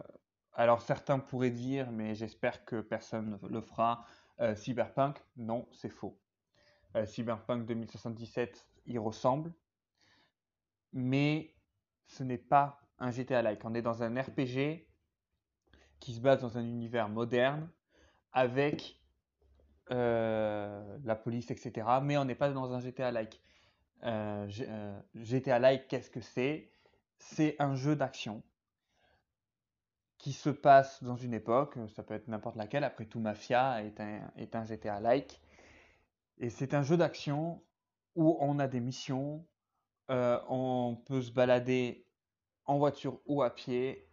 alors 0.54 0.82
certains 0.82 1.18
pourraient 1.18 1.50
dire, 1.50 1.90
mais 1.90 2.14
j'espère 2.14 2.64
que 2.64 2.80
personne 2.80 3.38
ne 3.42 3.48
le 3.48 3.60
fera, 3.60 4.04
euh, 4.40 4.54
Cyberpunk. 4.54 5.22
Non, 5.36 5.68
c'est 5.72 5.90
faux. 5.90 6.18
Cyberpunk 7.06 7.66
2077, 7.66 8.66
il 8.86 8.98
ressemble. 8.98 9.52
Mais 10.92 11.54
ce 12.06 12.22
n'est 12.22 12.38
pas 12.38 12.80
un 12.98 13.10
GTA-like. 13.10 13.64
On 13.64 13.74
est 13.74 13.82
dans 13.82 14.02
un 14.02 14.20
RPG 14.20 14.86
qui 16.00 16.14
se 16.14 16.20
base 16.20 16.40
dans 16.40 16.58
un 16.58 16.64
univers 16.64 17.08
moderne 17.08 17.68
avec 18.32 19.00
euh, 19.90 20.98
la 21.04 21.16
police, 21.16 21.50
etc. 21.50 21.86
Mais 22.02 22.16
on 22.16 22.24
n'est 22.24 22.34
pas 22.34 22.50
dans 22.50 22.72
un 22.72 22.80
GTA-like. 22.80 23.40
Euh, 24.04 24.46
GTA-like, 25.14 25.82
euh, 25.82 25.86
qu'est-ce 25.88 26.10
que 26.10 26.20
c'est? 26.20 26.70
C'est 27.18 27.56
un 27.58 27.74
jeu 27.74 27.96
d'action 27.96 28.42
qui 30.18 30.32
se 30.32 30.50
passe 30.50 31.02
dans 31.02 31.16
une 31.16 31.34
époque, 31.34 31.76
ça 31.94 32.02
peut 32.02 32.14
être 32.14 32.28
n'importe 32.28 32.56
laquelle, 32.56 32.84
après 32.84 33.04
tout 33.04 33.20
Mafia 33.20 33.82
est 33.84 34.00
un, 34.00 34.30
est 34.36 34.54
un 34.56 34.64
GTA-like. 34.64 35.40
Et 36.38 36.50
c'est 36.50 36.74
un 36.74 36.82
jeu 36.82 36.96
d'action 36.96 37.62
où 38.14 38.36
on 38.40 38.58
a 38.58 38.68
des 38.68 38.80
missions, 38.80 39.46
on 40.08 41.02
peut 41.06 41.22
se 41.22 41.32
balader 41.32 42.06
en 42.66 42.78
voiture 42.78 43.20
ou 43.26 43.42
à 43.42 43.54
pied, 43.54 44.08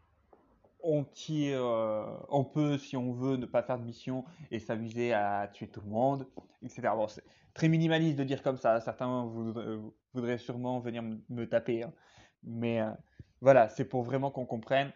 on 0.84 1.04
tire, 1.04 1.64
euh, 1.64 2.06
on 2.30 2.44
peut, 2.44 2.78
si 2.78 2.98
on 2.98 3.14
veut, 3.14 3.38
ne 3.38 3.46
pas 3.46 3.64
faire 3.64 3.78
de 3.78 3.84
mission 3.84 4.26
et 4.50 4.60
s'amuser 4.60 5.14
à 5.14 5.48
tuer 5.48 5.68
tout 5.68 5.82
le 5.82 5.90
monde, 5.90 6.28
etc. 6.64 6.82
Bon, 6.96 7.08
c'est 7.08 7.24
très 7.54 7.68
minimaliste 7.68 8.18
de 8.18 8.24
dire 8.24 8.42
comme 8.42 8.58
ça. 8.58 8.80
Certains 8.82 9.26
voudraient, 9.26 10.38
sûrement 10.38 10.80
venir 10.80 11.04
me 11.04 11.46
taper. 11.46 11.84
Hein. 11.84 11.94
Mais 12.44 12.82
euh, 12.82 12.90
voilà, 13.42 13.70
c'est 13.70 13.86
pour 13.86 14.04
vraiment 14.04 14.32
qu'on 14.32 14.46
comprenne. 14.46 14.92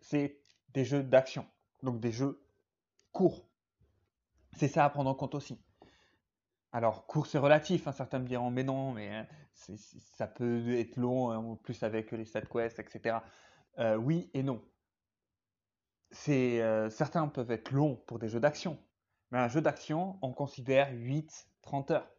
C'est 0.00 0.40
des 0.74 0.84
jeux 0.84 1.02
d'action. 1.02 1.46
Donc 1.82 2.00
des 2.00 2.12
jeux 2.12 2.42
courts. 3.12 3.46
C'est 4.56 4.68
ça 4.68 4.84
à 4.84 4.90
prendre 4.90 5.10
en 5.10 5.14
compte 5.14 5.34
aussi. 5.34 5.58
Alors, 6.72 7.06
court, 7.06 7.26
c'est 7.26 7.38
relatif. 7.38 7.86
Hein. 7.86 7.92
certains 7.92 8.18
me 8.18 8.26
diront, 8.26 8.50
mais 8.50 8.62
non, 8.62 8.92
mais 8.92 9.08
hein, 9.08 9.26
ça 10.16 10.26
peut 10.26 10.78
être 10.78 10.96
long, 10.96 11.30
en 11.30 11.56
plus 11.56 11.82
avec 11.82 12.12
les 12.12 12.24
set 12.24 12.48
quests, 12.48 12.78
etc. 12.78 13.18
Euh, 13.78 13.96
oui 13.96 14.30
et 14.34 14.42
non 14.42 14.62
euh, 16.28 16.90
certains 16.90 17.28
peuvent 17.28 17.50
être 17.50 17.70
longs 17.70 17.96
pour 18.06 18.18
des 18.18 18.28
jeux 18.28 18.40
d'action. 18.40 18.78
Mais 19.30 19.38
un 19.38 19.48
jeu 19.48 19.60
d'action, 19.60 20.18
on 20.22 20.32
considère 20.32 20.90
8, 20.92 21.48
30 21.62 21.90
heures. 21.92 22.10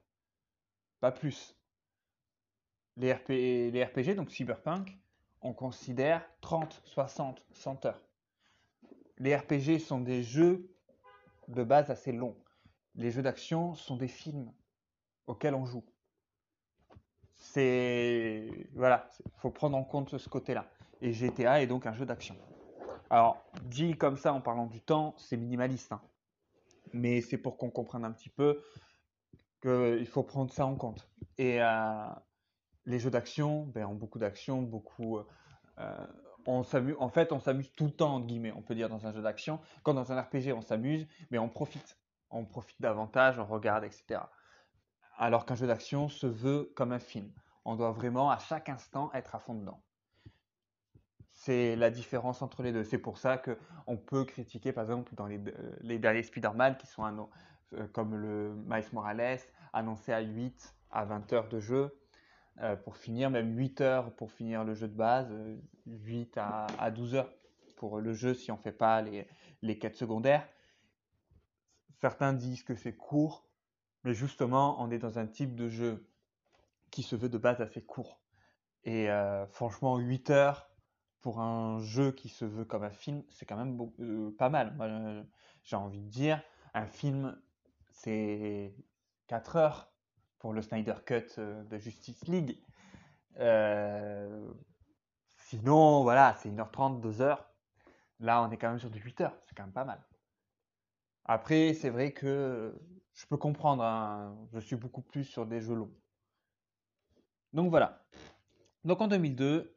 Pas 1.00 1.12
plus. 1.12 1.58
Les, 2.98 3.14
les 3.72 3.84
RPG, 3.84 4.16
donc 4.16 4.32
Cyberpunk, 4.32 4.98
on 5.42 5.54
considère 5.54 6.26
30, 6.42 6.82
60, 6.86 7.44
100 7.52 7.86
heures. 7.86 8.02
Les 9.18 9.36
RPG 9.36 9.80
sont 9.80 10.00
des 10.00 10.24
jeux 10.24 10.74
de 11.48 11.64
base 11.64 11.90
assez 11.90 12.12
longs. 12.12 12.38
Les 12.96 13.12
jeux 13.12 13.22
d'action 13.22 13.74
sont 13.74 13.96
des 13.96 14.08
films 14.08 14.52
auxquels 15.28 15.56
on 15.56 15.66
joue. 15.66 15.84
C'est 17.36 18.50
voilà, 18.74 19.10
il 19.26 19.40
faut 19.40 19.50
prendre 19.50 19.78
en 19.78 19.84
compte 19.84 20.18
ce 20.18 20.30
côté-là. 20.30 20.70
Et 21.02 21.14
GTA 21.14 21.62
est 21.62 21.68
donc 21.68 21.86
un 21.86 21.94
jeu 21.94 22.06
d'action. 22.06 22.36
Alors, 23.10 23.44
dit 23.64 23.98
comme 23.98 24.18
ça 24.18 24.34
en 24.34 24.42
parlant 24.42 24.68
du 24.68 24.82
temps, 24.82 25.16
c'est 25.18 25.38
minimaliste. 25.38 25.92
Hein. 25.92 26.02
Mais 26.94 27.22
c'est 27.22 27.38
pour 27.38 27.58
qu'on 27.58 27.70
comprenne 27.70 28.06
un 28.06 28.12
petit 28.12 28.30
peu 28.30 28.64
qu'il 29.62 30.08
faut 30.08 30.24
prendre 30.24 30.52
ça 30.52 30.66
en 30.66 30.76
compte. 30.76 31.10
Et 31.38 31.62
euh, 31.62 32.06
les 32.86 33.00
jeux 33.00 33.12
d'action 33.12 33.66
ben, 33.66 33.86
ont 33.86 33.96
beaucoup 33.96 34.20
d'action, 34.20 34.62
beaucoup. 34.62 35.20
Euh, 35.80 36.08
on 36.46 36.64
en 37.00 37.10
fait, 37.10 37.32
on 37.32 37.40
s'amuse 37.40 37.72
tout 37.74 37.86
le 37.86 37.92
temps, 37.92 38.16
entre 38.16 38.28
guillemets, 38.28 38.54
on 38.56 38.62
peut 38.62 38.76
dire, 38.76 38.90
dans 38.90 39.06
un 39.06 39.12
jeu 39.12 39.22
d'action. 39.22 39.60
Quand 39.84 39.94
dans 39.94 40.12
un 40.12 40.22
RPG, 40.22 40.54
on 40.56 40.62
s'amuse, 40.62 41.08
mais 41.30 41.38
on 41.38 41.50
profite. 41.50 41.98
On 42.32 42.46
profite 42.46 42.82
davantage, 42.82 43.40
on 43.40 43.46
regarde, 43.46 43.84
etc. 43.84 44.22
Alors 45.18 45.46
qu'un 45.46 45.56
jeu 45.56 45.68
d'action 45.68 46.10
se 46.10 46.28
veut 46.28 46.72
comme 46.76 46.92
un 46.92 47.00
film. 47.00 47.32
On 47.66 47.76
doit 47.76 47.92
vraiment, 47.92 48.32
à 48.32 48.40
chaque 48.40 48.70
instant, 48.70 49.12
être 49.14 49.36
à 49.36 49.40
fond 49.40 49.54
dedans. 49.54 49.82
C'est 51.32 51.76
la 51.76 51.90
différence 51.90 52.42
entre 52.42 52.64
les 52.64 52.72
deux. 52.72 52.84
C'est 52.84 52.98
pour 52.98 53.18
ça 53.18 53.38
qu'on 53.38 53.98
peut 53.98 54.26
critiquer, 54.26 54.72
par 54.72 54.84
exemple, 54.84 55.14
dans 55.16 55.28
les, 55.28 56.00
derniers 56.00 56.24
Spider-Man, 56.24 56.78
qui 56.78 56.88
sont 56.88 57.30
euh, 57.74 57.88
comme 57.94 58.16
le 58.16 58.54
Miles 58.68 58.86
Morales, 58.94 59.40
annoncé 59.74 60.14
à 60.14 60.20
8 60.22 60.76
à 60.92 61.06
20 61.06 61.34
heures 61.34 61.50
de 61.50 61.60
jeu, 61.60 61.98
euh, 62.62 62.76
pour 62.76 62.98
finir, 62.98 63.30
même 63.30 63.58
8 63.58 63.82
heures 63.82 64.16
pour 64.16 64.32
finir 64.32 64.64
le 64.64 64.74
jeu 64.74 64.88
de 64.88 64.96
base, 64.96 65.34
8 65.88 66.38
euh, 66.38 66.42
à, 66.42 66.68
à 66.80 66.92
12 66.92 67.16
heures 67.16 67.32
pour 67.76 68.00
le 68.00 68.14
jeu 68.14 68.34
si 68.34 68.52
on 68.52 68.58
ne 68.58 68.62
fait 68.62 68.72
pas 68.72 69.02
les 69.02 69.80
quêtes 69.80 69.96
secondaires. 69.96 70.48
Certains 72.02 72.34
disent 72.34 72.64
que 72.64 72.76
c'est 72.76 72.96
court, 72.96 73.48
mais 74.04 74.14
justement, 74.14 74.82
on 74.82 74.92
est 74.92 74.98
dans 74.98 75.20
un 75.20 75.28
type 75.28 75.56
de 75.56 75.70
jeu 75.70 76.10
qui 76.90 77.04
se 77.04 77.16
veut 77.16 77.30
de 77.30 77.38
base 77.38 77.62
assez 77.62 77.82
court. 77.82 78.20
Et 78.84 79.08
franchement, 79.52 79.98
8 80.00 80.32
heures, 80.32 80.72
pour 81.22 81.40
un 81.40 81.80
jeu 81.80 82.12
qui 82.12 82.30
se 82.30 82.46
veut 82.46 82.66
comme 82.66 82.84
un 82.84 82.92
film, 82.92 83.24
c'est 83.30 83.46
quand 83.46 83.56
même 83.56 83.80
euh, 84.00 84.36
pas 84.38 84.50
mal. 84.50 84.74
Moi, 84.76 84.88
j'ai 85.64 85.76
envie 85.76 86.02
de 86.02 86.10
dire, 86.10 86.42
un 86.74 86.88
film, 86.88 87.40
c'est 87.92 88.74
4 89.28 89.56
heures 89.56 89.94
pour 90.40 90.54
le 90.54 90.62
Snyder 90.62 90.96
Cut 91.06 91.28
euh, 91.38 91.64
de 91.64 91.78
Justice 91.78 92.28
League. 92.28 92.60
Euh, 93.40 94.52
sinon, 95.38 96.02
voilà, 96.02 96.36
c'est 96.40 96.50
1h30, 96.50 97.02
2h. 97.02 97.38
Là, 98.20 98.44
on 98.44 98.52
est 98.52 98.58
quand 98.58 98.70
même 98.70 98.80
sur 98.80 98.90
du 98.90 99.00
8 99.00 99.22
heures. 99.22 99.38
C'est 99.46 99.56
quand 99.56 99.64
même 99.64 99.74
pas 99.74 99.86
mal. 99.86 100.02
Après, 101.34 101.74
c'est 101.74 101.90
vrai 101.90 102.12
que 102.12 102.78
je 103.14 103.26
peux 103.26 103.38
comprendre, 103.38 103.84
hein, 103.86 104.38
je 104.52 104.60
suis 104.60 104.76
beaucoup 104.76 105.02
plus 105.02 105.24
sur 105.24 105.46
des 105.46 105.62
jeux 105.62 105.76
longs. 105.76 105.96
Donc 107.54 107.70
voilà. 107.70 108.06
Donc 108.84 109.00
en 109.00 109.08
2002, 109.08 109.74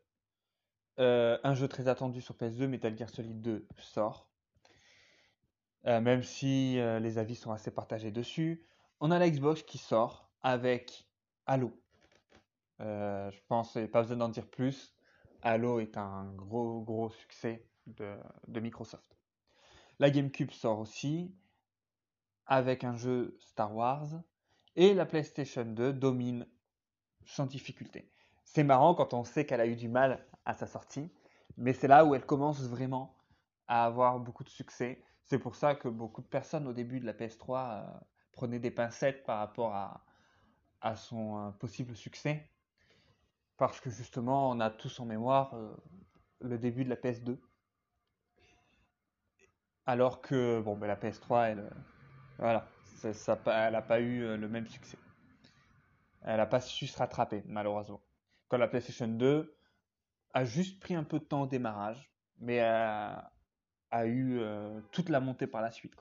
euh, 0.98 1.38
un 1.44 1.54
jeu 1.54 1.68
très 1.68 1.86
attendu 1.86 2.20
sur 2.20 2.34
PS2, 2.34 2.66
Metal 2.66 2.98
Gear 2.98 3.08
Solid 3.08 3.40
2, 3.40 3.68
sort. 3.78 4.28
Euh, 5.86 6.00
même 6.00 6.24
si 6.24 6.80
euh, 6.80 6.98
les 6.98 7.18
avis 7.18 7.36
sont 7.36 7.52
assez 7.52 7.70
partagés 7.70 8.10
dessus. 8.10 8.66
On 8.98 9.12
a 9.12 9.20
la 9.20 9.30
Xbox 9.30 9.62
qui 9.62 9.78
sort 9.78 10.28
avec 10.42 11.06
Halo. 11.46 11.70
je 12.80 13.40
pense, 13.46 13.78
pas 13.92 14.02
besoin 14.02 14.16
d'en 14.16 14.28
dire 14.28 14.48
plus. 14.48 14.92
Halo 15.42 15.78
est 15.78 15.96
un 15.98 16.32
gros, 16.32 16.80
gros 16.80 17.10
succès 17.10 17.64
de 17.86 18.58
Microsoft. 18.58 19.16
La 20.00 20.10
GameCube 20.10 20.50
sort 20.50 20.80
aussi 20.80 21.32
avec 22.46 22.84
un 22.84 22.96
jeu 22.96 23.36
Star 23.40 23.74
Wars 23.74 24.06
et 24.76 24.94
la 24.94 25.06
PlayStation 25.06 25.64
2 25.64 25.92
domine 25.92 26.46
sans 27.24 27.46
difficulté. 27.46 28.10
C'est 28.44 28.64
marrant 28.64 28.94
quand 28.94 29.14
on 29.14 29.24
sait 29.24 29.46
qu'elle 29.46 29.60
a 29.60 29.66
eu 29.66 29.76
du 29.76 29.88
mal 29.88 30.24
à 30.44 30.54
sa 30.54 30.66
sortie, 30.66 31.10
mais 31.56 31.72
c'est 31.72 31.88
là 31.88 32.04
où 32.04 32.14
elle 32.14 32.26
commence 32.26 32.62
vraiment 32.62 33.16
à 33.66 33.84
avoir 33.84 34.18
beaucoup 34.18 34.44
de 34.44 34.50
succès. 34.50 35.02
C'est 35.22 35.38
pour 35.38 35.56
ça 35.56 35.74
que 35.74 35.88
beaucoup 35.88 36.20
de 36.20 36.26
personnes 36.26 36.66
au 36.66 36.72
début 36.72 37.00
de 37.00 37.06
la 37.06 37.14
PS3 37.14 37.48
euh, 37.50 37.86
prenaient 38.32 38.58
des 38.58 38.70
pincettes 38.70 39.24
par 39.24 39.38
rapport 39.38 39.74
à, 39.74 40.96
son 40.96 41.38
euh, 41.38 41.50
possible 41.52 41.96
succès, 41.96 42.46
parce 43.56 43.80
que 43.80 43.88
justement 43.88 44.50
on 44.50 44.60
a 44.60 44.68
tous 44.68 45.00
en 45.00 45.06
mémoire 45.06 45.54
euh, 45.54 45.74
le 46.42 46.58
début 46.58 46.84
de 46.84 46.90
la 46.90 46.96
PS2. 46.96 47.38
Alors 49.86 50.20
que 50.20 50.60
bon, 50.60 50.76
ben, 50.76 50.86
la 50.86 50.96
PS3, 50.96 51.52
elle, 51.52 51.70
voilà, 52.38 52.66
ça, 53.12 53.38
elle 53.46 53.72
n'a 53.72 53.82
pas 53.82 54.00
eu 54.00 54.22
euh, 54.22 54.36
le 54.36 54.48
même 54.48 54.66
succès. 54.66 54.98
Elle 56.22 56.38
n'a 56.38 56.46
pas 56.46 56.60
su 56.60 56.86
se 56.86 56.96
rattraper, 56.96 57.42
malheureusement. 57.46 58.02
Quand 58.48 58.56
la 58.56 58.68
PlayStation 58.68 59.08
2 59.08 59.56
a 60.32 60.44
juste 60.44 60.80
pris 60.80 60.94
un 60.94 61.04
peu 61.04 61.18
de 61.18 61.24
temps 61.24 61.42
au 61.42 61.46
démarrage, 61.46 62.10
mais 62.38 62.60
a, 62.60 63.30
eu 64.06 64.40
euh, 64.40 64.80
toute 64.90 65.08
la 65.08 65.20
montée 65.20 65.46
par 65.46 65.62
la 65.62 65.70
suite. 65.70 65.94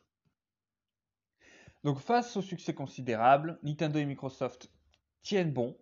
Donc 1.83 1.99
face 1.99 2.35
au 2.37 2.41
succès 2.41 2.73
considérable, 2.73 3.59
Nintendo 3.61 3.99
et 3.99 4.05
Microsoft 4.05 4.71
tiennent 5.21 5.51
bon 5.51 5.77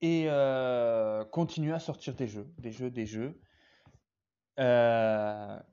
et 0.00 0.26
euh, 0.28 1.24
continuent 1.26 1.74
à 1.74 1.80
sortir 1.80 2.14
des 2.14 2.28
jeux, 2.28 2.50
des 2.58 2.72
jeux, 2.72 2.90
des 2.90 3.04
jeux, 3.04 3.38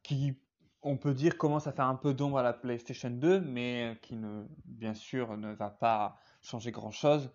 qui 0.04 0.42
on 0.84 0.98
peut 0.98 1.14
dire 1.14 1.38
commence 1.38 1.68
à 1.68 1.72
faire 1.72 1.86
un 1.86 1.96
peu 1.96 2.14
d'ombre 2.14 2.40
à 2.40 2.44
la 2.44 2.54
PlayStation 2.54 3.10
2, 3.10 3.42
mais 3.42 3.98
qui 4.02 4.16
ne, 4.16 4.46
bien 4.66 4.94
sûr 4.94 5.38
ne 5.38 5.54
va 5.54 5.70
pas 5.70 6.18
changer 6.42 6.72
grand-chose. 6.72 7.32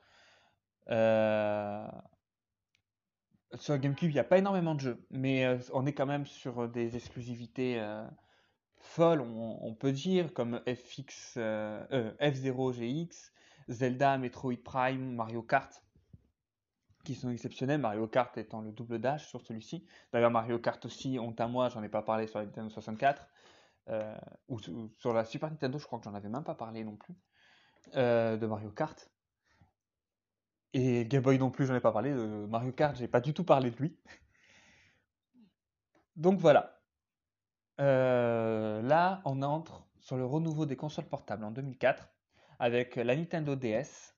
Euh, 0.90 1.86
sur 3.54 3.78
GameCube, 3.78 4.10
il 4.10 4.14
n'y 4.14 4.20
a 4.20 4.24
pas 4.24 4.38
énormément 4.38 4.74
de 4.74 4.80
jeux, 4.80 5.06
mais 5.10 5.44
euh, 5.44 5.58
on 5.72 5.86
est 5.86 5.92
quand 5.92 6.06
même 6.06 6.26
sur 6.26 6.68
des 6.68 6.96
exclusivités 6.96 7.78
euh, 7.78 8.04
folles, 8.76 9.20
on, 9.20 9.74
peut 9.74 9.92
dire, 9.92 10.32
comme 10.32 10.60
FX, 10.66 11.36
F0 11.36 12.72
GX, 12.72 13.32
Zelda, 13.68 14.18
Metroid 14.18 14.56
Prime, 14.64 15.14
Mario 15.14 15.42
Kart, 15.42 15.82
qui 17.04 17.14
sont 17.14 17.30
exceptionnels. 17.30 17.80
Mario 17.80 18.06
Kart 18.08 18.36
étant 18.36 18.60
le 18.60 18.72
double 18.72 18.98
dash 18.98 19.26
sur 19.28 19.40
celui-ci. 19.40 19.86
D'ailleurs, 20.12 20.30
Mario 20.30 20.58
Kart 20.58 20.84
aussi, 20.84 21.18
honte 21.18 21.40
à 21.40 21.46
moi, 21.46 21.68
j'en 21.68 21.82
ai 21.82 21.88
pas 21.88 22.02
parlé 22.02 22.26
sur 22.26 22.40
la 22.40 22.46
Nintendo 22.46 22.68
64. 22.68 23.26
Euh, 23.88 24.16
ou, 24.48 24.58
sur 24.98 25.12
la 25.12 25.24
Super 25.24 25.50
Nintendo, 25.50 25.78
je 25.78 25.86
crois 25.86 25.98
que 25.98 26.04
j'en 26.04 26.14
avais 26.14 26.28
même 26.28 26.44
pas 26.44 26.54
parlé 26.54 26.82
non 26.82 26.96
plus, 26.96 27.14
euh, 27.94 28.36
de 28.36 28.46
Mario 28.46 28.70
Kart. 28.70 29.10
Et 30.72 31.06
Game 31.06 31.22
Boy 31.22 31.38
non 31.38 31.50
plus, 31.50 31.66
j'en 31.66 31.74
ai 31.74 31.80
pas 31.80 31.92
parlé. 31.92 32.12
De 32.12 32.46
Mario 32.46 32.72
Kart, 32.72 32.96
j'ai 32.96 33.08
pas 33.08 33.20
du 33.20 33.32
tout 33.32 33.44
parlé 33.44 33.70
de 33.70 33.76
lui. 33.76 33.96
Donc 36.16 36.40
voilà. 36.40 36.80
Euh, 37.80 38.82
là, 38.82 39.22
on 39.24 39.42
entre 39.42 39.86
sur 40.00 40.16
le 40.16 40.24
renouveau 40.24 40.66
des 40.66 40.76
consoles 40.76 41.06
portables 41.06 41.44
en 41.44 41.50
2004 41.50 42.08
avec 42.58 42.96
la 42.96 43.16
Nintendo 43.16 43.54
DS 43.54 44.14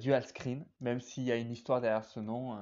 Dual 0.00 0.24
Screen, 0.26 0.66
même 0.80 1.00
s'il 1.00 1.24
y 1.24 1.32
a 1.32 1.36
une 1.36 1.50
histoire 1.50 1.80
derrière 1.80 2.04
ce 2.04 2.20
nom. 2.20 2.58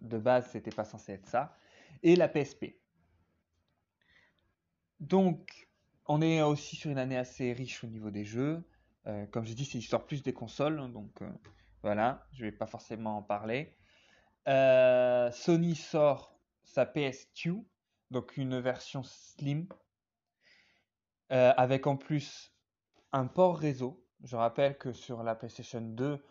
de 0.00 0.18
base, 0.18 0.48
c'était 0.50 0.70
pas 0.70 0.84
censé 0.84 1.12
être 1.12 1.26
ça. 1.26 1.56
Et 2.02 2.16
la 2.16 2.28
PSP. 2.28 2.83
Donc, 5.04 5.68
on 6.06 6.22
est 6.22 6.40
aussi 6.40 6.76
sur 6.76 6.90
une 6.90 6.96
année 6.96 7.18
assez 7.18 7.52
riche 7.52 7.84
au 7.84 7.86
niveau 7.86 8.10
des 8.10 8.24
jeux. 8.24 8.64
Euh, 9.06 9.26
comme 9.26 9.44
j'ai 9.44 9.54
dit, 9.54 9.66
c'est 9.66 9.76
l'histoire 9.76 10.06
plus 10.06 10.22
des 10.22 10.32
consoles, 10.32 10.80
hein, 10.80 10.88
donc 10.88 11.20
euh, 11.20 11.30
voilà, 11.82 12.26
je 12.32 12.42
ne 12.42 12.50
vais 12.50 12.56
pas 12.56 12.66
forcément 12.66 13.18
en 13.18 13.22
parler. 13.22 13.76
Euh, 14.48 15.30
Sony 15.30 15.74
sort 15.74 16.40
sa 16.62 16.86
PS2, 16.86 17.62
donc 18.10 18.38
une 18.38 18.58
version 18.60 19.02
slim, 19.02 19.68
avec 21.28 21.86
en 21.86 21.96
plus 21.96 22.54
un 23.12 23.26
port 23.26 23.58
réseau. 23.58 24.06
Je 24.22 24.36
rappelle 24.36 24.78
que 24.78 24.92
sur 24.92 25.22
la 25.22 25.34
PlayStation 25.34 25.82
2 25.82 26.24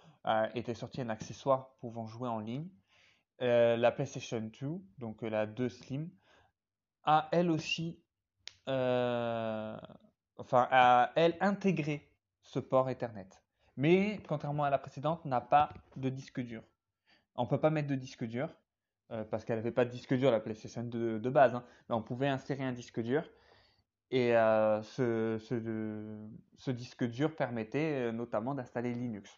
était 0.55 0.73
sorti 0.73 1.01
un 1.01 1.09
accessoire 1.09 1.75
pouvant 1.79 2.07
jouer 2.07 2.29
en 2.29 2.39
ligne. 2.39 2.69
la 3.39 3.91
PlayStation 3.91 4.39
2, 4.39 4.81
donc 4.97 5.21
la 5.21 5.45
2 5.45 5.69
Slim, 5.69 6.09
a 7.03 7.27
elle 7.31 7.51
aussi 7.51 8.02
euh, 8.67 9.77
enfin, 10.37 10.67
à 10.71 11.11
elle 11.15 11.35
intégrer 11.39 12.09
ce 12.41 12.59
port 12.59 12.89
Ethernet. 12.89 13.29
Mais 13.75 14.19
contrairement 14.27 14.63
à 14.63 14.69
la 14.69 14.77
précédente, 14.77 15.25
n'a 15.25 15.41
pas 15.41 15.69
de 15.95 16.09
disque 16.09 16.41
dur. 16.41 16.63
On 17.35 17.47
peut 17.47 17.59
pas 17.59 17.69
mettre 17.69 17.87
de 17.87 17.95
disque 17.95 18.25
dur 18.25 18.49
euh, 19.11 19.23
parce 19.23 19.43
qu'elle 19.45 19.57
n'avait 19.57 19.71
pas 19.71 19.85
de 19.85 19.89
disque 19.89 20.13
dur 20.13 20.31
la 20.31 20.39
PlayStation 20.39 20.83
de, 20.83 21.17
de 21.17 21.29
base, 21.29 21.55
hein. 21.55 21.65
mais 21.89 21.95
on 21.95 22.03
pouvait 22.03 22.27
insérer 22.27 22.63
un 22.63 22.73
disque 22.73 23.01
dur 23.01 23.27
et 24.11 24.35
euh, 24.35 24.83
ce, 24.83 26.71
disque 26.71 27.03
dur 27.05 27.35
permettait 27.35 28.11
notamment 28.11 28.53
d'installer 28.53 28.93
Linux. 28.93 29.31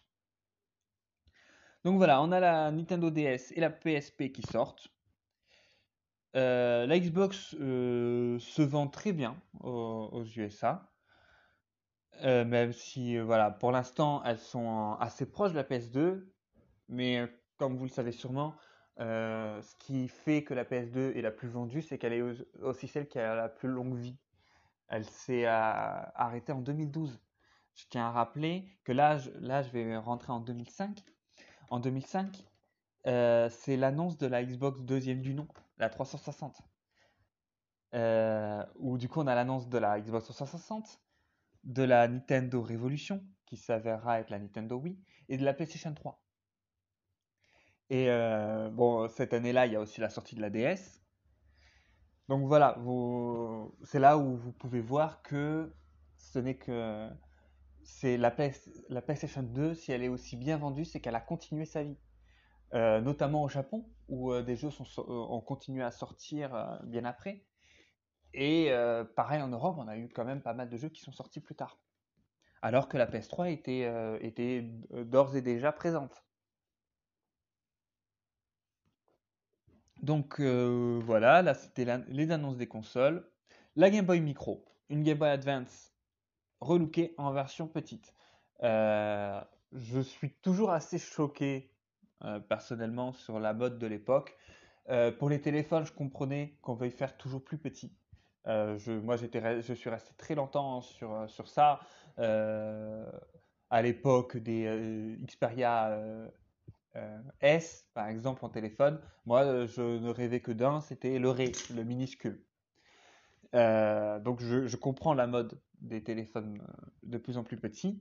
Donc 1.84 1.96
voilà, 1.96 2.20
on 2.20 2.30
a 2.32 2.40
la 2.40 2.70
Nintendo 2.70 3.10
DS 3.10 3.52
et 3.52 3.60
la 3.60 3.70
PSP 3.70 4.32
qui 4.32 4.42
sortent. 4.42 4.88
Euh, 6.34 6.86
la 6.86 6.98
Xbox 6.98 7.54
euh, 7.60 8.38
se 8.38 8.60
vend 8.60 8.88
très 8.88 9.12
bien 9.12 9.36
aux, 9.60 10.24
USA, 10.36 10.90
euh, 12.24 12.44
même 12.44 12.72
si 12.72 13.18
voilà, 13.18 13.50
pour 13.50 13.72
l'instant 13.72 14.22
elles 14.24 14.38
sont 14.38 14.96
assez 15.00 15.24
proches 15.30 15.52
de 15.52 15.56
la 15.56 15.64
PS2, 15.64 16.26
mais 16.88 17.26
comme 17.56 17.76
vous 17.76 17.84
le 17.84 17.90
savez 17.90 18.12
sûrement, 18.12 18.54
ce 18.98 19.74
qui 19.78 20.08
fait 20.08 20.42
que 20.44 20.52
la 20.52 20.64
PS2 20.64 21.16
est 21.16 21.22
la 21.22 21.30
plus 21.30 21.48
vendue, 21.48 21.82
c'est 21.82 21.98
qu'elle 21.98 22.12
est 22.12 22.22
aussi 22.62 22.88
celle 22.88 23.08
qui 23.08 23.18
a 23.18 23.34
la 23.34 23.48
plus 23.48 23.68
longue 23.68 23.96
vie. 23.96 24.18
Elle 24.88 25.04
s'est 25.04 25.46
arrêtée 25.46 26.52
en 26.52 26.60
2012. 26.60 27.20
Je 27.74 27.84
tiens 27.90 28.06
à 28.06 28.10
rappeler 28.10 28.64
que 28.84 28.92
là, 28.92 29.18
là, 29.40 29.62
je 29.62 29.70
vais 29.70 29.96
rentrer 29.96 30.32
en 30.32 30.40
2005. 30.40 31.02
En 31.70 31.80
2005, 31.80 32.44
c'est 33.04 33.76
l'annonce 33.76 34.16
de 34.18 34.26
la 34.26 34.44
Xbox 34.44 34.80
deuxième 34.82 35.20
du 35.20 35.34
nom 35.34 35.48
la 35.78 35.88
360. 35.88 36.62
Euh, 37.94 38.64
où 38.76 38.98
du 38.98 39.08
coup 39.08 39.20
on 39.20 39.26
a 39.26 39.34
l'annonce 39.34 39.68
de 39.68 39.78
la 39.78 40.00
Xbox 40.00 40.24
360, 40.24 41.00
de 41.64 41.82
la 41.82 42.08
Nintendo 42.08 42.62
Revolution, 42.62 43.24
qui 43.46 43.56
s'avérera 43.56 44.20
être 44.20 44.30
la 44.30 44.38
Nintendo 44.38 44.76
Wii, 44.76 44.98
et 45.28 45.38
de 45.38 45.44
la 45.44 45.54
PlayStation 45.54 45.94
3. 45.94 46.22
Et 47.88 48.10
euh, 48.10 48.68
bon, 48.70 49.08
cette 49.08 49.32
année-là, 49.32 49.66
il 49.66 49.72
y 49.72 49.76
a 49.76 49.80
aussi 49.80 50.00
la 50.00 50.10
sortie 50.10 50.34
de 50.34 50.40
la 50.40 50.50
DS. 50.50 51.00
Donc 52.28 52.46
voilà, 52.46 52.76
c'est 53.84 54.00
là 54.00 54.18
où 54.18 54.36
vous 54.36 54.52
pouvez 54.52 54.80
voir 54.80 55.22
que 55.22 55.72
ce 56.16 56.40
n'est 56.40 56.56
que 56.56 57.08
c'est 57.84 58.16
la, 58.16 58.34
la 58.88 59.00
PlayStation 59.00 59.44
2, 59.44 59.74
si 59.74 59.92
elle 59.92 60.02
est 60.02 60.08
aussi 60.08 60.36
bien 60.36 60.56
vendue, 60.56 60.84
c'est 60.84 61.00
qu'elle 61.00 61.14
a 61.14 61.20
continué 61.20 61.64
sa 61.64 61.84
vie. 61.84 61.96
Euh, 62.74 63.00
notamment 63.00 63.44
au 63.44 63.48
Japon, 63.48 63.86
où 64.08 64.32
euh, 64.32 64.42
des 64.42 64.56
jeux 64.56 64.70
sont, 64.70 64.84
euh, 64.98 65.02
ont 65.12 65.40
continué 65.40 65.84
à 65.84 65.92
sortir 65.92 66.80
bien 66.84 67.04
après. 67.04 67.44
Et 68.34 68.70
pareil 69.14 69.40
en 69.40 69.48
Europe, 69.48 69.76
on 69.78 69.88
a 69.88 69.96
eu 69.96 70.10
quand 70.10 70.26
même 70.26 70.42
pas 70.42 70.52
mal 70.52 70.68
de 70.68 70.76
jeux 70.76 70.90
qui 70.90 71.00
sont 71.00 71.12
sortis 71.12 71.40
plus 71.40 71.54
tard. 71.54 71.78
Alors 72.60 72.86
que 72.88 72.98
la 72.98 73.06
PS3 73.06 73.50
était, 73.50 73.90
était 74.20 74.62
d'ores 74.92 75.36
et 75.36 75.40
déjà 75.40 75.72
présente. 75.72 76.22
Donc 80.02 80.38
voilà, 80.38 81.40
là 81.40 81.54
c'était 81.54 81.86
les 82.08 82.30
annonces 82.30 82.58
des 82.58 82.68
consoles. 82.68 83.26
La 83.74 83.88
Game 83.88 84.04
Boy 84.04 84.20
Micro, 84.20 84.66
une 84.90 85.02
Game 85.02 85.16
Boy 85.16 85.30
Advance 85.30 85.94
relookée 86.60 87.14
en 87.16 87.32
version 87.32 87.66
petite. 87.68 88.12
je 88.60 90.00
suis 90.02 90.34
toujours 90.42 90.72
assez 90.72 90.98
choqué 90.98 91.72
personnellement 92.48 93.12
sur 93.12 93.38
la 93.38 93.52
mode 93.52 93.78
de 93.78 93.86
l'époque. 93.86 94.36
Euh, 94.88 95.10
pour 95.10 95.28
les 95.28 95.40
téléphones, 95.40 95.84
je 95.84 95.92
comprenais 95.92 96.56
qu'on 96.62 96.74
veuille 96.74 96.90
faire 96.90 97.16
toujours 97.16 97.42
plus 97.42 97.58
petit. 97.58 97.92
Euh, 98.46 98.78
je, 98.78 98.92
moi, 98.92 99.16
j'étais, 99.16 99.60
je 99.60 99.72
suis 99.74 99.90
resté 99.90 100.12
très 100.16 100.34
longtemps 100.34 100.80
sur, 100.80 101.28
sur 101.28 101.48
ça. 101.48 101.80
à 102.18 103.82
l'époque 103.82 104.36
des 104.36 105.16
Xperia 105.26 105.98
S, 107.40 107.86
par 107.94 108.08
exemple, 108.08 108.44
en 108.44 108.48
téléphone, 108.48 109.00
moi, 109.26 109.66
je 109.66 109.82
ne 109.82 110.10
rêvais 110.10 110.40
que 110.40 110.52
d'un, 110.52 110.80
c'était 110.80 111.18
le 111.18 111.30
Ré, 111.30 111.52
le 111.74 111.82
minuscule. 111.82 112.40
donc, 113.52 114.40
je, 114.40 114.66
je, 114.66 114.76
comprends 114.76 115.14
la 115.14 115.26
mode 115.26 115.60
des 115.80 116.02
téléphones 116.02 116.62
de 117.02 117.18
plus 117.18 117.38
en 117.38 117.44
plus 117.44 117.56
petits. 117.56 118.00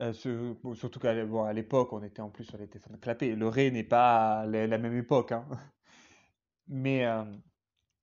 Euh, 0.00 0.12
surtout 0.12 0.98
qu'à 0.98 1.14
l'époque, 1.52 1.92
on 1.92 2.02
était 2.02 2.20
en 2.20 2.30
plus 2.30 2.50
les 2.58 2.68
téléphones 2.68 2.98
clapés. 2.98 3.36
Le 3.36 3.48
Ré 3.48 3.70
n'est 3.70 3.84
pas 3.84 4.44
la, 4.46 4.78
même 4.78 4.96
époque. 4.96 5.32
Hein. 5.32 5.46
Mais 6.68 7.04
euh, 7.06 7.24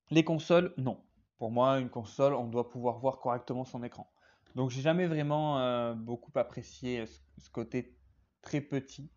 les 0.10 0.24
consoles, 0.24 0.74
non. 0.78 1.04
Pour 1.38 1.52
moi, 1.52 1.80
une 1.80 1.90
console, 1.90 2.34
on 2.34 2.48
doit 2.48 2.70
pouvoir 2.70 3.00
voir 3.00 3.20
correctement 3.20 3.66
son 3.66 3.84
écran. 3.84 4.12
Donc, 4.56 4.70
j'ai 4.70 4.82
jamais 4.82 5.08
vraiment 5.08 5.60
euh, 5.60 5.94
beaucoup 5.94 6.32
apprécié 6.36 7.06
ce, 7.06 7.50
côté 7.50 7.98
très 8.42 8.62
petit, 8.62 9.12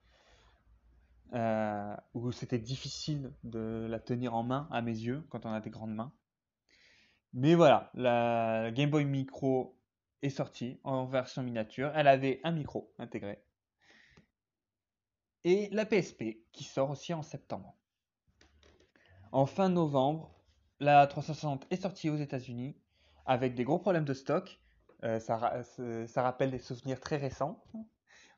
où 2.15 2.33
c'était 2.33 2.59
difficile 2.59 3.33
de 3.43 3.87
la 3.89 3.99
tenir 3.99 4.35
en 4.35 4.43
main, 4.43 4.69
à 4.71 4.83
mes 4.83 4.93
yeux, 4.93 5.25
quand 5.31 5.47
on 5.47 5.53
a 5.53 5.61
des 5.61 5.71
grandes 5.71 5.95
mains. 5.95 6.13
Mais 7.33 7.57
voilà, 7.57 7.91
la 7.95 8.71
Game 8.71 8.91
Boy 8.91 9.05
Micro 9.05 9.77
est 10.25 10.31
sortie 10.31 10.81
en 10.85 11.05
version 11.05 11.43
miniature. 11.43 11.93
Elle 11.95 12.09
avait 12.09 12.41
un 12.45 12.53
micro 12.53 12.93
intégré. 12.99 13.43
Et 15.45 15.69
la 15.73 15.85
PSP 15.85 16.39
qui 16.53 16.65
sort 16.65 16.91
aussi 16.91 17.13
en 17.13 17.23
septembre. 17.23 17.77
En 19.33 19.47
fin 19.47 19.69
novembre, 19.69 20.35
la 20.81 21.07
360 21.07 21.67
est 21.71 21.77
sortie 21.77 22.09
aux 22.09 22.17
États-Unis 22.17 22.77
avec 23.27 23.55
des 23.55 23.65
gros 23.65 23.79
problèmes 23.79 24.05
de 24.05 24.15
stock. 24.15 24.59
Euh, 25.03 25.21
ça, 25.21 25.63
ça, 26.07 26.23
rappelle 26.23 26.51
des 26.51 26.59
souvenirs 26.59 27.01
très 27.01 27.17
récents. 27.17 27.63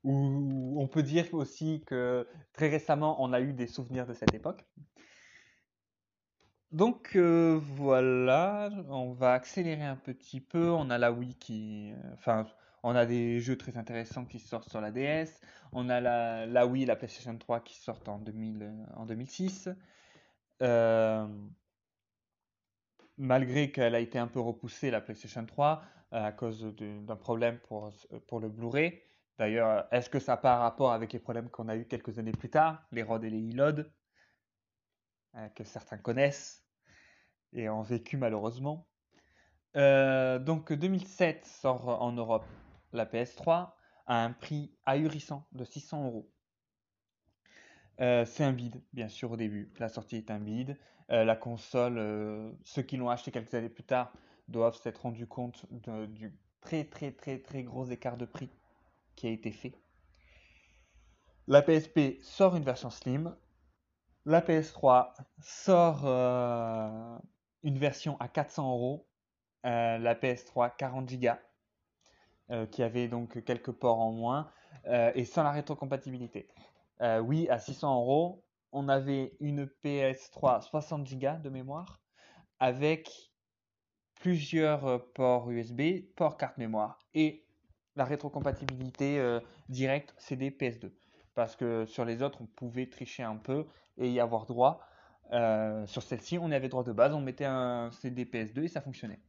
Où 0.03 0.77
on 0.81 0.87
peut 0.89 1.03
dire 1.03 1.33
aussi 1.33 1.83
que 1.87 2.29
très 2.53 2.69
récemment, 2.69 3.23
on 3.23 3.33
a 3.33 3.41
eu 3.41 3.53
des 3.53 3.67
souvenirs 3.67 4.07
de 4.07 4.15
cette 4.15 4.35
époque. 4.35 4.65
Donc 6.73 7.13
euh, 7.17 7.61
voilà, 7.77 8.71
on 8.89 9.13
va 9.13 9.33
accélérer 9.35 9.85
un 9.85 9.97
petit 9.97 10.41
peu. 10.41 10.71
On 10.71 10.91
a 10.91 10.99
la 10.99 11.13
Wii 11.13 11.35
qui, 11.37 11.93
euh, 11.93 12.15
enfin, 12.15 12.47
on 12.83 12.95
a 12.97 13.07
des 13.07 13.41
jeux 13.41 13.57
très 13.57 13.77
intéressants 13.79 14.25
qui 14.25 14.41
sortent 14.41 14.69
sur 14.69 14.81
la 14.81 14.91
DS. 14.91 15.41
On 15.73 15.89
a 15.89 16.01
la, 16.01 16.47
la 16.47 16.67
Wii, 16.67 16.85
la 16.85 16.97
PlayStation 16.97 17.37
3 17.39 17.61
qui 17.61 17.77
sortent 17.77 18.09
en 18.09 18.19
2000, 18.19 18.63
euh, 18.63 19.05
2006. 19.07 19.69
malgré 23.19 23.71
qu'elle 23.71 23.95
a 23.95 24.01
été 24.01 24.19
un 24.19 24.27
peu 24.27 24.41
repoussée, 24.41 24.91
la 24.91 25.01
PlayStation 25.01 25.45
3, 25.47 25.83
à 26.13 26.33
cause 26.33 26.63
d'un 26.77 27.17
problème 27.17 27.59
pour, 27.59 27.93
le 28.41 28.49
Blu-ray. 28.49 29.01
D'ailleurs, 29.39 29.87
est-ce 29.93 30.11
que 30.11 30.19
ça 30.19 30.33
n'a 30.33 30.37
pas 30.39 30.57
rapport 30.59 30.93
avec 30.93 31.13
les 31.13 31.19
problèmes 31.19 31.49
qu'on 31.51 31.69
a 31.69 31.77
eu 31.77 31.87
quelques 31.87 32.19
années 32.19 32.33
plus 32.33 32.51
tard, 32.51 32.83
les 32.93 33.03
ROD 33.03 33.25
et 33.25 33.31
les 33.31 33.41
ILOD 33.41 33.91
euh, 35.37 35.49
que 35.51 35.65
certains 35.65 35.99
connaissent 35.99 36.65
et 37.53 37.69
ont 37.69 37.83
vécu 37.83 38.17
malheureusement. 38.17 38.87
Euh, 39.77 40.39
donc 40.39 40.73
2007 40.73 41.45
sort 41.45 42.03
en 42.03 42.13
Europe 42.13 42.47
la 42.93 43.05
PS3 43.05 43.73
à 44.07 44.25
un 44.25 44.33
prix 44.33 44.73
ahurissant 44.87 45.47
de 45.53 45.65
600 45.65 46.07
euros. 46.07 46.31
Euh, 48.01 48.25
c'est 48.25 48.45
un 48.45 48.53
bide, 48.53 48.83
bien 48.93 49.09
sûr, 49.09 49.33
au 49.33 49.37
début. 49.37 49.73
La 49.79 49.89
sortie 49.89 50.17
est 50.17 50.31
un 50.31 50.39
bide. 50.39 50.79
la 51.09 51.37
console, 51.37 52.55
ceux 52.65 52.83
qui 52.83 52.97
l'ont 52.97 53.11
acheté 53.11 53.31
quelques 53.31 53.55
années 53.55 53.69
plus 53.69 53.85
tard 53.85 54.13
doivent 54.49 54.77
s'être 54.77 55.03
rendus 55.03 55.27
compte 55.27 55.67
du 55.71 56.33
très 56.61 56.85
très 56.85 57.13
très 57.13 57.39
très 57.39 57.63
gros 57.63 57.87
écart 57.87 58.17
de 58.17 58.25
prix 58.25 58.51
qui 59.15 59.27
a 59.27 59.31
été 59.31 59.53
fait. 59.53 59.75
La 61.47 61.63
PSP 61.63 62.21
sort 62.23 62.57
une 62.57 62.65
version 62.65 62.91
slim 62.91 63.37
la 64.27 64.41
PS3 64.41 65.13
sort 65.41 66.03
euh, 66.05 67.19
une 67.63 67.79
version 67.79 68.19
à 68.21 68.29
400 68.29 68.71
euros, 68.71 69.09
euh, 69.65 69.99
la 69.99 70.15
PS3 70.17 70.77
40 70.77 71.15
Go, 71.15 71.29
euh, 72.51 72.67
qui 72.67 72.83
avait 72.83 73.07
donc 73.07 73.43
quelques 73.45 73.71
ports 73.71 74.01
en 74.01 74.13
moins, 74.13 74.51
et 75.15 75.25
sans 75.25 75.43
la 75.43 75.51
rétrocompatibilité. 75.51 76.49
oui, 77.23 77.49
à 77.49 77.59
600 77.59 78.03
euros, 78.03 78.45
on 78.71 78.89
avait 78.89 79.37
une 79.41 79.65
PS3 79.85 80.61
60 80.61 81.09
Go 81.15 81.29
de 81.43 81.49
mémoire, 81.49 82.01
avec 82.61 83.11
plusieurs 84.21 85.11
ports 85.13 85.51
USB, 85.51 86.05
ports 86.15 86.37
carte 86.37 86.59
mémoire, 86.59 86.99
et 87.15 87.45
la 87.97 88.05
rétrocompatibilité 88.05 89.41
directe 89.69 90.15
CD 90.19 90.51
PS2 90.51 90.93
parce 91.37 91.55
que 91.55 91.85
sur 91.85 92.05
les 92.05 92.23
autres, 92.23 92.41
on 92.41 92.47
pouvait 92.47 92.87
tricher 92.87 93.23
un 93.23 93.37
peu 93.37 93.67
et 93.99 94.11
y 94.11 94.21
avoir 94.21 94.47
droit. 94.47 94.81
Euh, 95.33 95.87
sur 95.87 96.03
celle-ci, 96.03 96.39
on 96.39 96.51
avait 96.51 96.69
droit 96.69 96.85
de 96.85 96.93
base, 96.93 97.15
on 97.15 97.21
mettait 97.21 97.45
un 97.45 97.91
CD 97.91 98.25
PS2 98.25 98.65
et 98.65 98.69
ça 98.69 98.81
fonctionnait. 98.81 99.21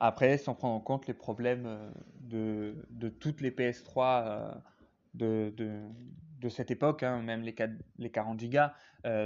Après, 0.00 0.38
sans 0.38 0.54
prendre 0.54 0.74
en 0.74 0.80
compte 0.80 1.06
les 1.06 1.14
problèmes 1.14 1.66
euh, 1.66 2.74
de, 2.90 3.08
toutes 3.08 3.40
les 3.40 3.50
PS3 3.50 4.54
euh, 5.20 5.50
de, 5.50 6.48
cette 6.48 6.70
époque, 6.70 7.02
hein, 7.02 7.22
même 7.22 7.42
les, 7.42 7.54
les 7.98 8.10
40 8.10 8.42
Go, 8.44 8.58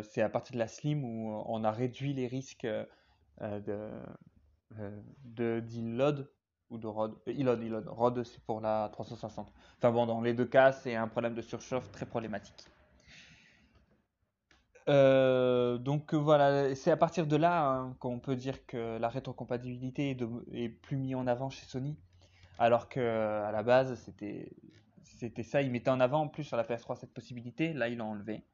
c'est 0.03 0.22
à 0.22 0.28
partir 0.28 0.55
de 0.55 0.59
la 0.59 0.68
Slim 0.68 1.05
où 1.05 1.42
on 1.46 1.64
a 1.64 1.70
réduit 1.70 2.14
les 2.14 2.26
risques 2.26 2.66
de, 3.40 3.90
de 5.24 5.61
ou 6.70 6.78
de 6.78 6.86
ROD. 6.86 7.18
ILOD, 7.26 7.62
ILOD. 7.62 7.88
ROD, 7.88 8.24
c'est 8.24 8.42
pour 8.44 8.61
la 8.61 8.88
360. 8.92 9.53
Enfin 9.78 9.90
bon, 9.90 10.07
dans 10.07 10.20
les 10.20 10.34
deux 10.34 10.46
cas, 10.46 10.72
c'est 10.72 10.94
un 10.94 11.09
problème 11.09 11.34
de 11.34 11.42
surchauffe 11.42 11.90
très 11.90 12.07
problématique. 12.07 12.64
Euh, 14.89 15.78
donc 15.78 16.14
voilà, 16.14 16.74
c'est 16.74 16.91
à 16.91 16.97
partir 16.97 17.26
de 17.26 17.37
là 17.37 17.66
hein, 17.66 17.97
qu'on 17.99 18.18
peut 18.18 18.37
dire 18.37 18.66
que 18.66 18.99
la 18.99 19.09
rétrocompatibilité 19.09 20.16
est, 20.53 20.68
plus 20.68 20.97
mise 20.97 21.14
en 21.14 21.26
avant 21.26 21.51
chez 21.51 21.66
Sony, 21.66 21.99
alors 22.59 22.89
que 22.89 23.01
à 23.01 23.53
la 23.53 23.62
base 23.62 23.95
c'était 24.05 25.43
ça, 25.43 25.62
ils 25.62 25.70
mettaient 25.70 25.91
en 25.91 26.01
avant 26.01 26.22
en 26.22 26.28
plus 26.28 26.45
sur 26.45 26.57
la 26.57 26.64
PS3 26.64 26.99
cette 26.99 27.12
possibilité, 27.12 27.72
là 27.72 27.89
ils 27.89 27.99
l'ont 27.99 28.11
enlevé. 28.11 28.45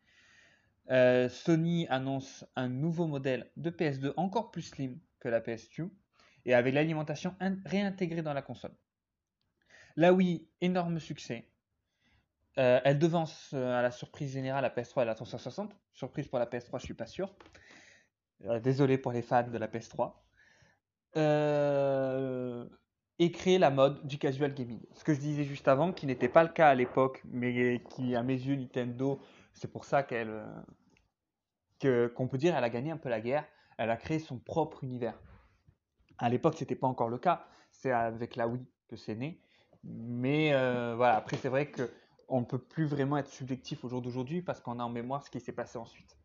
Euh, 0.91 1.29
Sony 1.29 1.87
annonce 1.89 2.45
un 2.55 2.69
nouveau 2.69 3.07
modèle 3.07 3.51
de 3.57 3.71
PS2 3.71 4.13
encore 4.17 4.51
plus 4.51 4.63
slim 4.63 4.99
que 5.21 5.29
la 5.29 5.41
PS2 5.41 5.91
et 6.45 6.55
avec 6.55 6.75
l'alimentation 6.75 7.35
réintégrée 7.65 8.23
dans 8.23 8.35
la 8.35 8.43
console. 8.43 8.75
Là 9.97 10.13
oui, 10.13 10.49
énorme 10.61 11.01
succès. 11.01 11.49
Euh, 12.59 12.81
elle 12.85 12.99
devance 12.99 13.51
euh, 13.53 13.79
à 13.79 13.83
la 13.83 13.91
surprise 13.91 14.33
générale 14.33 14.63
la 14.63 14.71
PS3 14.71 15.03
et 15.03 15.05
la 15.05 15.15
360. 15.15 15.77
Surprise 15.93 16.27
pour 16.27 16.39
la 16.39 16.47
PS3, 16.47 16.79
je 16.79 16.85
suis 16.85 16.95
pas 16.95 17.07
sûr. 17.07 17.35
Euh, 18.47 18.61
désolé 18.61 18.97
pour 18.97 19.13
les 19.13 19.23
fans 19.23 19.49
de 19.49 19.59
la 19.59 19.69
PS3. 19.69 20.15
et 23.19 23.33
créer 23.33 23.59
la 23.59 23.71
mode 23.71 24.07
du 24.07 24.19
casual 24.19 24.55
gaming. 24.55 24.81
Ce 24.95 25.05
que 25.05 25.13
je 25.15 25.21
disais 25.21 25.45
juste 25.45 25.69
avant, 25.69 25.93
qui 25.93 26.07
n'était 26.07 26.29
pas 26.29 26.43
le 26.43 26.51
cas 26.51 26.69
à 26.69 26.75
l'époque, 26.75 27.23
mais 27.25 27.83
qui, 27.91 28.15
à 28.15 28.23
mes 28.23 28.35
yeux, 28.35 28.57
Nintendo, 28.57 29.21
c'est 29.55 29.71
pour 29.71 29.85
ça 29.85 30.03
qu'elle, 30.03 30.45
qu'on 31.81 32.29
peut 32.29 32.39
dire, 32.39 32.57
elle 32.57 32.65
a 32.65 32.71
gagné 32.71 32.91
un 32.91 32.99
peu 32.99 33.09
la 33.09 33.21
guerre. 33.21 33.45
Elle 33.79 33.91
a 33.91 33.97
créé 33.97 34.19
son 34.19 34.39
propre 34.39 34.85
univers. 34.85 35.19
À 36.19 36.29
l'époque, 36.31 36.55
ce 36.55 36.61
n'était 36.61 36.77
pas 36.77 36.87
encore 36.87 37.09
le 37.09 37.19
cas. 37.19 37.47
C'est 37.71 37.91
avec 37.91 38.37
la 38.37 38.49
Wii 38.49 38.67
que 38.89 38.97
c'est 38.97 39.15
né. 39.15 39.41
Mais 39.83 40.51
voilà, 40.95 41.17
après, 41.17 41.37
c'est 41.37 41.49
vrai 41.49 41.71
qu'on 42.27 42.41
ne 42.41 42.47
peut 42.47 42.59
plus 42.59 42.87
vraiment 42.87 43.17
être 43.17 43.29
subjectif 43.29 43.85
au 43.85 43.89
jour 43.89 44.03
d'aujourd'hui 44.03 44.43
parce 44.43 44.61
qu'on 44.61 44.79
a 44.79 44.85
en 44.85 44.89
mémoire 44.89 45.23
ce 45.23 45.31
qui 45.31 45.41
s'est 45.41 45.53
passé 45.53 45.79
ensuite. 45.79 46.17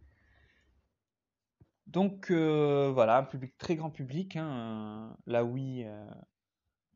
Donc 1.87 2.31
euh, 2.31 2.91
voilà, 2.93 3.17
un 3.17 3.23
public 3.23 3.57
très 3.57 3.75
grand 3.75 3.89
public. 3.89 4.35
Hein, 4.35 5.15
la 5.25 5.43
Wii, 5.43 5.87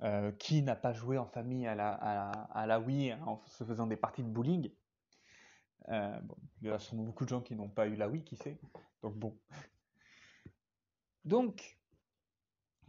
euh, 0.02 0.32
qui 0.34 0.62
n'a 0.62 0.76
pas 0.76 0.94
joué 0.94 1.18
en 1.18 1.26
famille 1.26 1.68
à 1.68 1.76
la, 1.76 2.80
Wii 2.80 3.14
en 3.26 3.42
se 3.46 3.64
faisant 3.64 3.88
des 3.88 3.98
parties 3.98 4.24
de 4.24 4.30
bowling 4.30 4.72
Il 5.90 6.22
y 6.64 6.70
a 6.70 6.80
sûrement 6.80 7.04
beaucoup 7.04 7.26
de 7.26 7.30
gens 7.30 7.42
qui 7.42 7.56
n'ont 7.56 7.70
pas 7.70 7.88
eu 7.88 7.96
la 7.96 8.08
Wii, 8.08 8.24
qui 8.24 8.36
sait. 8.36 8.58
Donc 9.02 9.16
bon. 9.16 9.38
Donc, 11.26 11.80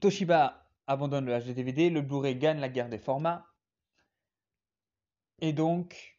Toshiba 0.01 0.69
abandonne 0.87 1.25
le 1.25 1.39
HD-DVD, 1.39 1.91
le 1.91 2.03
Blu-ray 2.03 2.37
gagne 2.37 2.61
la 2.61 2.69
guerre 2.69 2.89
des 2.89 2.99
formats. 2.99 3.47
Et 5.41 5.53
donc, 5.53 6.19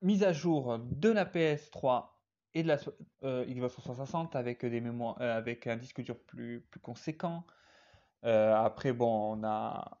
mise 0.00 0.22
à 0.22 0.32
jour 0.32 0.78
de 0.78 1.10
la 1.10 1.24
PS3 1.24 2.08
et 2.54 2.62
de 2.62 2.68
la 2.68 2.78
euh, 3.24 3.44
Xbox 3.46 3.74
360 3.74 4.36
avec, 4.36 4.64
des 4.64 4.80
mémoires, 4.80 5.20
euh, 5.20 5.36
avec 5.36 5.66
un 5.66 5.76
disque 5.76 6.02
dur 6.02 6.18
plus, 6.18 6.60
plus 6.70 6.80
conséquent. 6.80 7.44
Euh, 8.24 8.54
après, 8.54 8.92
bon, 8.92 9.38
on 9.38 9.44
a, 9.44 10.00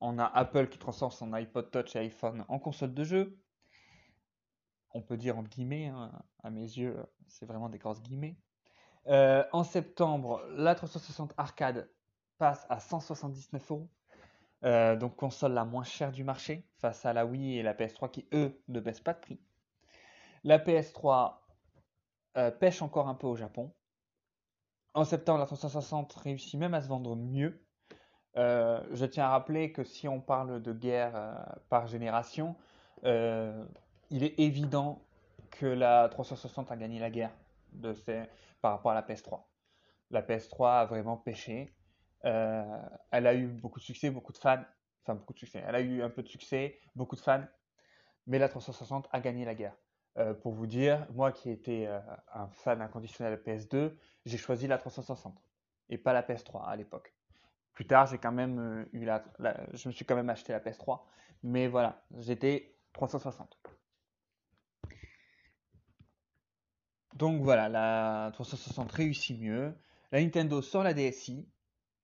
on 0.00 0.18
a 0.18 0.26
Apple 0.26 0.68
qui 0.68 0.78
transforme 0.78 1.12
son 1.12 1.32
iPod 1.32 1.70
Touch 1.70 1.96
et 1.96 2.00
iPhone 2.00 2.44
en 2.48 2.58
console 2.58 2.94
de 2.94 3.04
jeu. 3.04 3.38
On 4.90 5.02
peut 5.02 5.16
dire 5.16 5.38
entre 5.38 5.50
guillemets, 5.50 5.88
hein, 5.88 6.12
à 6.44 6.50
mes 6.50 6.60
yeux, 6.60 6.96
c'est 7.26 7.46
vraiment 7.46 7.68
des 7.68 7.78
grosses 7.78 8.02
guillemets. 8.02 8.36
en 9.06 9.64
septembre, 9.64 10.44
la 10.50 10.74
360 10.76 11.34
Arcade 11.36 11.90
passe 12.38 12.64
à 12.68 12.78
179 12.78 13.70
euros. 13.72 13.90
Donc 14.64 15.16
console 15.16 15.52
la 15.52 15.64
moins 15.64 15.84
chère 15.84 16.10
du 16.10 16.24
marché 16.24 16.66
face 16.78 17.04
à 17.04 17.12
la 17.12 17.26
Wii 17.26 17.58
et 17.58 17.62
la 17.62 17.74
PS3 17.74 18.10
qui, 18.10 18.26
eux, 18.32 18.60
ne 18.68 18.80
baissent 18.80 19.00
pas 19.00 19.12
de 19.12 19.20
prix. 19.20 19.40
La 20.42 20.58
PS3 20.58 21.34
pêche 22.58 22.82
encore 22.82 23.08
un 23.08 23.14
peu 23.14 23.26
au 23.26 23.36
Japon. 23.36 23.72
En 24.94 25.04
septembre, 25.04 25.38
la 25.40 25.46
360 25.46 26.12
réussit 26.14 26.58
même 26.58 26.74
à 26.74 26.80
se 26.80 26.88
vendre 26.88 27.14
mieux. 27.16 27.62
je 28.36 29.04
tiens 29.04 29.26
à 29.26 29.30
rappeler 29.30 29.72
que 29.72 29.84
si 29.84 30.08
on 30.08 30.20
parle 30.20 30.62
de 30.62 30.72
guerre 30.72 31.58
par 31.68 31.86
génération, 31.86 32.56
il 33.02 34.22
est 34.22 34.38
évident 34.40 35.04
que 35.50 35.66
la 35.66 36.08
360 36.08 36.72
a 36.72 36.76
gagné 36.76 36.98
la 36.98 37.10
guerre 37.10 37.32
par 38.60 38.72
rapport 38.72 38.92
à 38.92 38.94
la 38.94 39.02
PS3. 39.02 39.42
La 40.10 40.22
PS3 40.22 40.80
a 40.80 40.84
vraiment 40.86 41.16
pêché. 41.16 41.74
Euh, 42.24 42.80
elle 43.10 43.26
a 43.26 43.34
eu 43.34 43.46
beaucoup 43.46 43.78
de 43.78 43.84
succès, 43.84 44.10
beaucoup 44.10 44.32
de 44.32 44.38
fans. 44.38 44.64
Enfin, 45.02 45.14
beaucoup 45.14 45.34
de 45.34 45.38
succès. 45.38 45.62
Elle 45.66 45.74
a 45.74 45.80
eu 45.80 46.02
un 46.02 46.10
peu 46.10 46.22
de 46.22 46.28
succès, 46.28 46.78
beaucoup 46.94 47.16
de 47.16 47.20
fans. 47.20 47.44
Mais 48.26 48.38
la 48.38 48.48
360 48.48 49.08
a 49.12 49.20
gagné 49.20 49.44
la 49.44 49.54
guerre. 49.54 49.76
Euh, 50.16 50.32
pour 50.32 50.52
vous 50.52 50.66
dire, 50.66 51.06
moi 51.12 51.32
qui 51.32 51.50
étais 51.50 51.86
euh, 51.86 51.98
un 52.32 52.48
fan 52.48 52.80
inconditionnel 52.80 53.38
de 53.38 53.42
la 53.44 53.56
PS2, 53.56 53.94
j'ai 54.24 54.38
choisi 54.38 54.66
la 54.66 54.78
360 54.78 55.36
et 55.90 55.98
pas 55.98 56.12
la 56.12 56.22
PS3 56.22 56.66
à 56.66 56.76
l'époque. 56.76 57.14
Plus 57.72 57.86
tard, 57.86 58.06
j'ai 58.06 58.18
quand 58.18 58.32
même 58.32 58.86
eu 58.92 59.04
la, 59.04 59.24
je 59.72 59.88
me 59.88 59.92
suis 59.92 60.04
quand 60.04 60.14
même 60.14 60.30
acheté 60.30 60.52
la 60.52 60.60
PS3, 60.60 61.00
mais 61.42 61.66
voilà, 61.66 62.04
j'étais 62.18 62.76
360. 62.92 63.58
Donc 67.14 67.42
voilà, 67.42 67.68
la 67.68 68.30
360 68.32 68.90
réussit 68.92 69.40
mieux. 69.40 69.74
La 70.12 70.20
Nintendo 70.20 70.62
sort 70.62 70.82
la 70.82 70.94
DSi, 70.94 71.48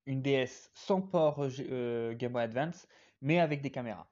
une 0.07 0.23
DS 0.23 0.71
sans 0.75 1.01
port 1.01 1.43
euh, 1.43 1.51
euh, 1.61 2.15
Game 2.15 2.33
Boy 2.33 2.43
Advance, 2.43 2.87
mais 3.21 3.41
avec 3.41 3.63
des 3.63 3.71
caméras. 3.71 4.07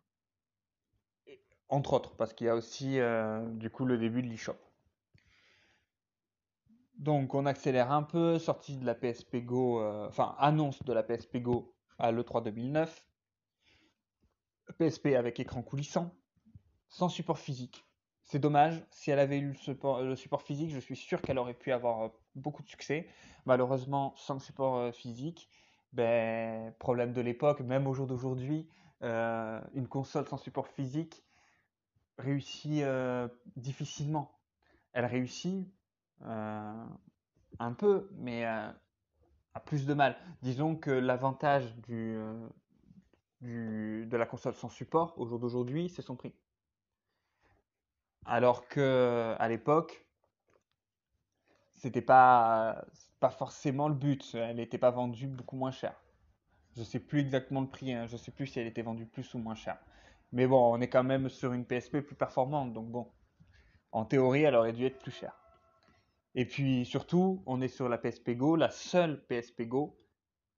Entre 1.69 1.93
autres, 1.93 2.17
parce 2.17 2.33
qu'il 2.33 2.47
y 2.47 2.51
a 2.51 2.55
aussi 2.55 2.99
euh, 2.99 3.47
du 3.51 3.69
coup 3.69 3.85
le 3.85 3.99
début 3.99 4.23
de 4.23 4.29
l'eShop. 4.29 4.57
Donc 6.97 7.35
on 7.35 7.47
accélère 7.47 7.93
un 7.93 8.03
peu, 8.03 8.39
sortie 8.39 8.77
de 8.77 8.87
la 8.87 8.95
PSP 8.95 9.37
Go, 9.45 9.85
enfin 10.07 10.35
annonce 10.39 10.83
de 10.83 10.93
la 10.93 11.03
PSP 11.03 11.37
Go 11.37 11.75
à 11.99 12.11
l'E3 12.11 12.43
2009. 12.43 13.07
PSP 14.79 15.07
avec 15.17 15.39
écran 15.39 15.63
coulissant, 15.63 16.15
sans 16.89 17.09
support 17.09 17.39
physique. 17.39 17.85
C'est 18.25 18.39
dommage. 18.39 18.85
Si 18.91 19.11
elle 19.11 19.21
avait 19.21 19.39
eu 19.39 19.49
le 19.53 20.17
support, 20.17 20.43
physique, 20.43 20.71
je 20.71 20.81
suis 20.81 20.97
sûr 20.97 21.23
qu'elle 21.23 21.39
aurait 21.39 21.55
pu 21.55 21.71
avoir 21.71 22.11
beaucoup 22.35 22.63
de 22.63 22.69
succès. 22.69 23.07
Malheureusement, 23.47 24.15
sans 24.17 24.39
support 24.39 24.93
physique, 24.93 25.49
ben, 25.93 26.73
problème 26.79 27.13
de 27.13 27.21
l'époque, 27.21 27.61
même 27.61 27.87
au 27.87 27.95
jour 27.95 28.07
d'aujourd'hui, 28.07 28.69
euh, 29.03 29.61
une 29.75 29.89
console 29.89 30.27
sans 30.27 30.39
support 30.39 30.69
physique 30.69 31.25
réussit 32.19 32.85
difficilement. 33.57 34.41
Elle 34.93 35.07
réussit 35.07 35.73
un 36.21 37.73
peu, 37.77 38.11
mais 38.17 38.45
a 39.55 39.61
plus 39.61 39.87
de 39.87 39.95
mal. 39.95 40.17
Disons 40.43 40.77
que 40.77 40.91
l'avantage 40.91 41.75
du, 41.77 42.19
de 43.41 44.17
la 44.17 44.27
console 44.27 44.55
sans 44.55 44.69
support 44.69 45.15
au 45.19 45.27
jour 45.27 45.39
d'aujourd'hui, 45.39 45.89
c'est 45.89 46.03
son 46.03 46.17
prix. 46.17 46.35
Alors 48.25 48.69
que 48.69 49.35
à 49.39 49.49
l'époque, 49.49 50.08
c'était 51.79 52.03
pas 52.03 52.85
pas 53.21 53.31
forcément 53.31 53.89
le 53.89 53.95
but. 53.95 54.35
Elle 54.35 54.57
n'était 54.57 54.79
pas 54.79 54.91
vendue 54.91 55.27
beaucoup 55.27 55.57
moins 55.57 55.71
cher. 55.71 55.95
Je 56.77 56.83
sais 56.83 57.01
plus 57.01 57.21
exactement 57.21 57.61
le 57.61 57.69
prix. 57.69 57.93
Hein. 57.93 58.07
Je 58.07 58.17
sais 58.17 58.31
plus 58.31 58.47
si 58.47 58.61
elle 58.61 58.67
était 58.67 58.83
vendue 58.83 59.07
plus 59.07 59.35
ou 59.35 59.39
moins 59.39 59.55
cher. 59.55 59.79
Mais 60.33 60.47
bon, 60.47 60.75
on 60.75 60.81
est 60.81 60.89
quand 60.89 61.05
même 61.05 61.29
sur 61.29 61.53
une 61.53 61.65
PSP 61.65 62.01
plus 62.01 62.17
performante. 62.17 62.73
Donc 62.73 62.91
bon, 62.91 63.11
en 63.93 64.05
théorie, 64.05 64.43
elle 64.43 64.55
aurait 64.55 64.73
dû 64.73 64.85
être 64.87 64.99
plus 64.99 65.11
chère. 65.11 65.37
Et 66.35 66.45
puis 66.45 66.85
surtout, 66.85 67.43
on 67.47 67.61
est 67.61 67.69
sur 67.69 67.89
la 67.89 67.99
PSP 67.99 68.31
Go. 68.33 68.57
La 68.57 68.71
seule 68.71 69.25
PSP 69.27 69.63
Go 69.63 69.99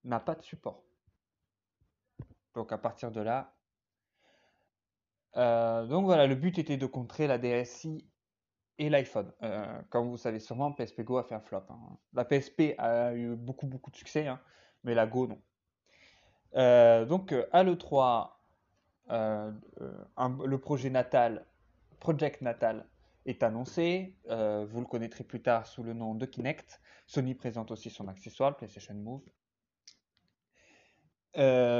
n'a 0.04 0.20
pas 0.20 0.34
de 0.34 0.42
support. 0.42 0.82
Donc 2.54 2.72
à 2.72 2.78
partir 2.78 3.12
de 3.12 3.20
là, 3.20 3.54
euh, 5.36 5.86
donc 5.86 6.04
voilà, 6.04 6.26
le 6.26 6.34
but 6.34 6.58
était 6.58 6.76
de 6.76 6.86
contrer 6.86 7.26
la 7.26 7.38
DSI 7.38 8.09
et 8.80 8.88
l'iPhone. 8.88 9.30
Euh, 9.42 9.82
comme 9.90 10.08
vous 10.08 10.16
savez 10.16 10.40
sûrement, 10.40 10.72
PSP 10.72 11.02
Go 11.02 11.18
a 11.18 11.22
fait 11.22 11.34
un 11.34 11.40
flop. 11.40 11.62
Hein. 11.68 11.78
La 12.14 12.24
PSP 12.24 12.74
a 12.78 13.14
eu 13.14 13.36
beaucoup 13.36 13.66
beaucoup 13.66 13.90
de 13.90 13.96
succès, 13.96 14.26
hein, 14.26 14.40
mais 14.84 14.94
la 14.94 15.06
Go 15.06 15.26
non. 15.26 15.38
Euh, 16.56 17.04
donc 17.04 17.34
à 17.52 17.62
l'E3, 17.62 18.30
le 19.10 20.56
projet 20.56 20.88
Natal, 20.88 21.46
Project 22.00 22.40
Natal 22.40 22.86
est 23.26 23.42
annoncé. 23.42 24.16
vous 24.24 24.80
le 24.80 24.86
connaîtrez 24.86 25.24
plus 25.24 25.42
tard 25.42 25.66
sous 25.66 25.82
le 25.82 25.92
nom 25.92 26.14
de 26.14 26.24
Kinect. 26.24 26.80
Sony 27.06 27.34
présente 27.34 27.70
aussi 27.70 27.90
son 27.90 28.08
accessoire, 28.08 28.56
PlayStation 28.56 28.94
Move. 28.94 29.22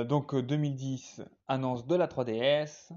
donc 0.07 0.37
2010, 0.37 1.23
annonce 1.49 1.87
de 1.87 1.95
la 1.97 2.09
3DS. 2.09 2.93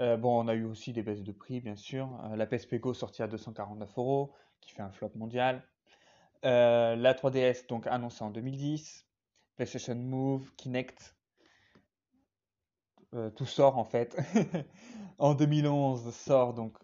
Euh, 0.00 0.16
bon, 0.16 0.42
on 0.42 0.48
a 0.48 0.54
eu 0.54 0.64
aussi 0.64 0.92
des 0.92 1.02
baisses 1.02 1.22
de 1.22 1.32
prix, 1.32 1.60
bien 1.60 1.76
sûr. 1.76 2.08
Euh, 2.24 2.36
la 2.36 2.46
PSP 2.46 2.76
Go 2.76 2.94
sortie 2.94 3.22
à 3.22 3.26
249 3.26 3.98
euros, 3.98 4.32
qui 4.60 4.72
fait 4.72 4.82
un 4.82 4.90
flop 4.90 5.10
mondial. 5.16 5.62
Euh, 6.44 6.96
la 6.96 7.14
3DS, 7.14 7.66
donc 7.68 7.86
annoncée 7.86 8.24
en 8.24 8.30
2010. 8.30 9.06
PlayStation 9.56 9.94
Move, 9.94 10.50
Kinect. 10.56 11.14
tout 13.36 13.46
sort 13.46 13.76
en 13.76 13.84
fait. 13.84 14.16
en 15.18 15.34
2011 15.34 16.14
sort 16.14 16.54
donc 16.54 16.78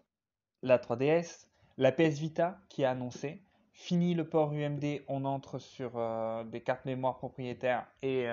la 0.62 0.78
3DS. 0.78 1.46
La 1.78 1.92
PS 1.92 2.18
Vita 2.18 2.61
qui 2.68 2.82
est 2.82 2.86
annoncée. 2.86 3.42
Fini 3.72 4.14
le 4.14 4.28
port 4.28 4.52
UMD, 4.52 5.02
on 5.06 5.24
entre 5.24 5.59
sur 5.59 5.92
des 6.46 6.61
cartes 6.61 6.84
mémoire 6.84 7.16
propriétaires 7.16 7.86
et 8.02 8.28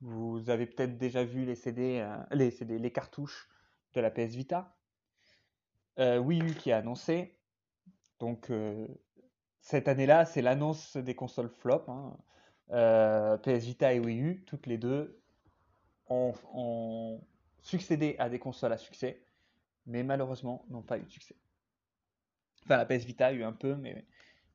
vous 0.00 0.48
avez 0.48 0.66
peut-être 0.66 0.96
déjà 0.96 1.24
vu 1.24 1.44
les 1.44 1.56
CD, 1.56 2.06
les 2.30 2.92
cartouches 2.92 3.48
de 3.94 4.00
la 4.00 4.10
PS 4.10 4.34
Vita. 4.34 4.76
Euh, 5.98 6.18
Wii 6.18 6.42
U 6.42 6.54
qui 6.54 6.72
a 6.72 6.78
annoncé. 6.78 7.38
Donc 8.18 8.50
euh, 8.50 8.86
cette 9.60 9.88
année-là, 9.88 10.24
c'est 10.24 10.42
l'annonce 10.42 10.96
des 10.96 11.14
consoles 11.14 11.48
flop. 11.48 11.84
Hein. 11.88 12.16
Euh, 12.70 13.36
PS 13.38 13.64
Vita 13.64 13.92
et 13.92 14.00
Wii 14.00 14.20
U, 14.20 14.44
toutes 14.46 14.66
les 14.66 14.78
deux, 14.78 15.20
ont, 16.08 17.20
succédé 17.62 18.16
à 18.18 18.28
des 18.28 18.38
consoles 18.38 18.72
à 18.72 18.78
succès, 18.78 19.24
mais 19.86 20.02
malheureusement 20.02 20.66
n'ont 20.68 20.82
pas 20.82 20.98
eu 20.98 21.02
de 21.02 21.10
succès. 21.10 21.36
Enfin, 22.64 22.76
la 22.76 22.84
PS 22.84 23.04
Vita 23.04 23.28
a 23.28 23.32
eu 23.32 23.42
un 23.42 23.52
peu, 23.52 23.74
mais, 23.74 24.04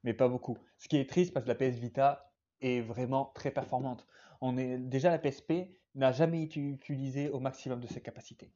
mais 0.04 0.14
pas 0.14 0.28
beaucoup. 0.28 0.58
Ce 0.78 0.88
qui 0.88 0.98
est 0.98 1.10
triste 1.10 1.34
parce 1.34 1.46
que 1.46 1.50
la 1.50 1.56
PS 1.56 1.78
Vita 1.78 2.32
est 2.62 2.82
vraiment 2.82 3.32
très 3.34 3.52
performante. 3.52 4.06
On 4.42 4.58
est, 4.58 4.78
déjà, 4.78 5.10
la 5.10 5.20
PSP 5.20 5.54
n'a 5.96 6.12
jamais 6.12 6.44
été 6.44 6.60
utilisée 6.60 7.30
au 7.30 7.40
maximum 7.40 7.80
de 7.80 7.88
ses 7.88 8.02
capacités 8.02 8.52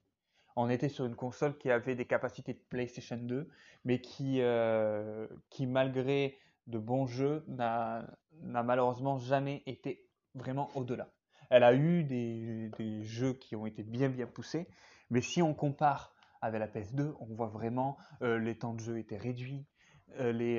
on 0.56 0.70
était 0.70 0.90
sur 0.90 1.06
une 1.06 1.16
console 1.16 1.58
qui 1.58 1.72
avait 1.72 1.96
des 1.96 2.06
capacités 2.06 2.54
de 2.54 2.62
PlayStation 2.70 3.18
2, 3.18 3.50
mais 3.86 4.00
qui, 4.02 4.42
euh, 4.42 5.28
qui 5.50 5.66
malgré 5.66 6.38
de 6.68 6.78
bons 6.78 7.08
jeux, 7.08 7.44
n'a 7.48 8.06
malheureusement 8.42 9.18
jamais 9.18 9.64
été 9.66 10.08
vraiment 10.36 10.70
au-delà. 10.76 11.10
Elle 11.50 11.64
a 11.64 11.74
eu 11.74 12.04
des, 12.04 13.04
jeux 13.04 13.34
qui 13.34 13.56
ont 13.56 13.66
été 13.66 13.84
bien 13.84 14.10
bien 14.10 14.28
poussés, 14.28 14.68
mais 15.10 15.22
si 15.22 15.42
on 15.42 15.54
compare 15.54 16.14
avec 16.42 16.60
la 16.60 16.68
PS2, 16.68 17.16
on 17.20 17.26
voit 17.26 17.48
vraiment 17.48 17.98
euh, 18.22 18.38
les 18.38 18.58
temps 18.58 18.74
de 18.74 18.80
jeu 18.80 18.98
étaient 18.98 19.18
réduits, 19.18 19.66
euh, 20.20 20.32
les, 20.32 20.58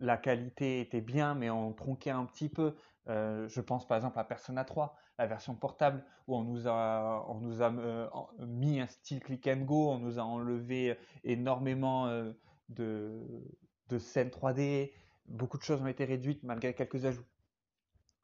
la 0.00 0.16
qualité 0.16 0.80
était 0.80 1.00
bien, 1.00 1.34
mais 1.34 1.50
on 1.50 1.72
tronquait 1.72 2.10
un 2.10 2.24
petit 2.24 2.48
peu. 2.48 2.74
je 3.06 3.60
pense 3.60 3.86
par 3.86 3.96
exemple 3.96 4.18
à 4.18 4.24
Persona 4.24 4.64
3 4.64 4.96
la 5.18 5.26
version 5.26 5.54
portable 5.54 6.04
où 6.26 6.36
on 6.36 6.42
nous 6.42 6.66
a, 6.66 7.24
on 7.28 7.40
nous 7.40 7.62
a 7.62 7.72
euh, 7.72 8.08
mis 8.46 8.80
un 8.80 8.86
style 8.86 9.20
click 9.20 9.46
and 9.46 9.62
go, 9.62 9.90
on 9.90 9.98
nous 9.98 10.18
a 10.18 10.22
enlevé 10.22 10.96
énormément 11.24 12.06
euh, 12.06 12.32
de, 12.68 13.22
de 13.88 13.98
scènes 13.98 14.28
3D, 14.28 14.92
beaucoup 15.26 15.58
de 15.58 15.62
choses 15.62 15.82
ont 15.82 15.86
été 15.86 16.04
réduites 16.04 16.42
malgré 16.42 16.74
quelques 16.74 17.04
ajouts. 17.04 17.26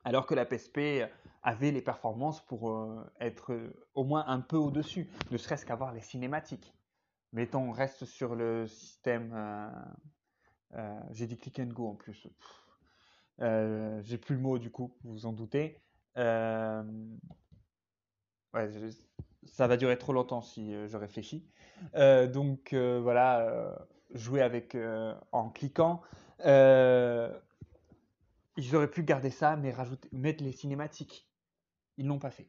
Alors 0.05 0.27
que 0.27 0.35
la 0.35 0.47
PSP 0.47 1.05
avait 1.43 1.71
les 1.71 1.83
performances 1.83 2.45
pour 2.47 2.71
euh, 2.71 3.05
être 3.21 3.59
au 3.95 4.05
moins 4.05 4.25
un 4.27 4.41
peu 4.41 4.57
au-dessus, 4.57 5.11
ne 5.31 5.37
serait-ce 5.37 5.67
qu'avoir 5.67 5.93
les 5.93 6.01
cinématiques. 6.01 6.75
Mettons, 7.33 7.69
on 7.69 7.73
reste 7.73 8.07
sur 8.07 8.35
le 8.35 8.67
système. 8.67 9.35
J'ai 11.11 11.27
dit 11.27 11.37
click 11.37 11.59
and 11.59 11.67
go 11.67 11.89
en 11.89 11.95
plus. 11.95 12.27
J'ai 13.39 14.17
plus 14.17 14.35
le 14.35 14.41
mot 14.41 14.59
du 14.59 14.71
coup, 14.71 14.97
vous 15.05 15.13
vous 15.13 15.27
en 15.27 15.35
doutez. 15.35 15.79
Euh, 16.19 16.83
ça 19.45 19.67
va 19.67 19.77
durer 19.77 19.97
trop 19.99 20.13
longtemps 20.13 20.43
si 20.43 20.75
euh, 20.75 20.89
je 20.89 20.97
réfléchis. 20.97 21.49
Euh, 21.95 22.27
donc 22.27 22.75
voilà, 22.75 23.79
jouer 24.15 24.43
avec 24.43 24.77
en 25.33 25.49
cliquant. 25.51 26.03
ils 26.45 27.31
auraient 28.75 28.91
pu 28.91 29.05
garder 29.05 29.31
ça, 29.31 29.57
mais 29.57 29.71
rajouter, 29.71 30.09
mettre 30.13 30.43
les 30.43 30.53
cinématiques. 30.53 31.29
Ils 31.97 32.07
l'ont 32.07 32.19
pas 32.19 32.31
fait. 32.31 32.49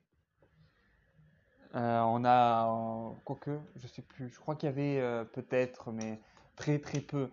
On 1.73 2.23
a, 2.25 3.15
quoique, 3.25 3.59
je 3.75 3.87
sais 3.87 4.01
plus, 4.01 4.29
je 4.29 4.39
crois 4.39 4.55
qu'il 4.55 4.67
y 4.67 4.71
avait 4.71 5.25
peut-être, 5.33 5.91
mais 5.91 6.19
très 6.55 6.79
très 6.79 7.01
peu, 7.01 7.29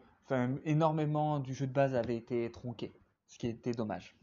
énormément 0.65 1.39
du 1.41 1.55
jeu 1.55 1.67
de 1.67 1.73
base 1.73 1.95
avait 1.95 2.17
été 2.17 2.53
tronqué, 2.53 2.93
ce 3.27 3.39
qui 3.39 3.47
était 3.47 3.73
dommage. 3.73 4.15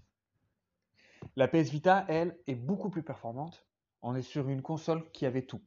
La 1.36 1.48
PS 1.48 1.70
Vita, 1.70 2.06
elle, 2.10 2.38
est 2.48 2.56
beaucoup 2.56 2.90
plus 2.90 3.04
performante. 3.04 3.66
On 4.02 4.16
est 4.16 4.22
sur 4.22 4.50
une 4.50 4.62
console 4.62 5.10
qui 5.12 5.26
avait 5.26 5.46
tout. 5.46 5.62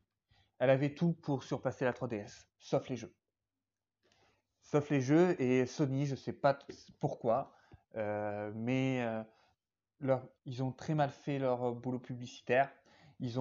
Elle 0.58 0.70
avait 0.70 0.94
tout 0.94 1.12
pour 1.12 1.42
surpasser 1.42 1.84
la 1.84 1.92
3DS, 1.92 2.46
sauf 2.58 2.88
les 2.88 2.96
jeux. 2.96 3.14
Sauf 4.62 4.90
les 4.90 5.00
jeux 5.00 5.40
et 5.40 5.66
Sony, 5.66 6.06
je 6.06 6.14
sais 6.14 6.32
pas 6.32 6.58
pourquoi, 7.00 7.52
euh, 7.96 8.52
mais 8.54 9.04
ils 10.44 10.62
ont 10.62 10.72
très 10.72 10.94
mal 10.94 11.10
fait 11.10 11.38
leur 11.38 11.74
boulot 11.74 11.98
publicitaire. 11.98 12.70
Ils 13.20 13.38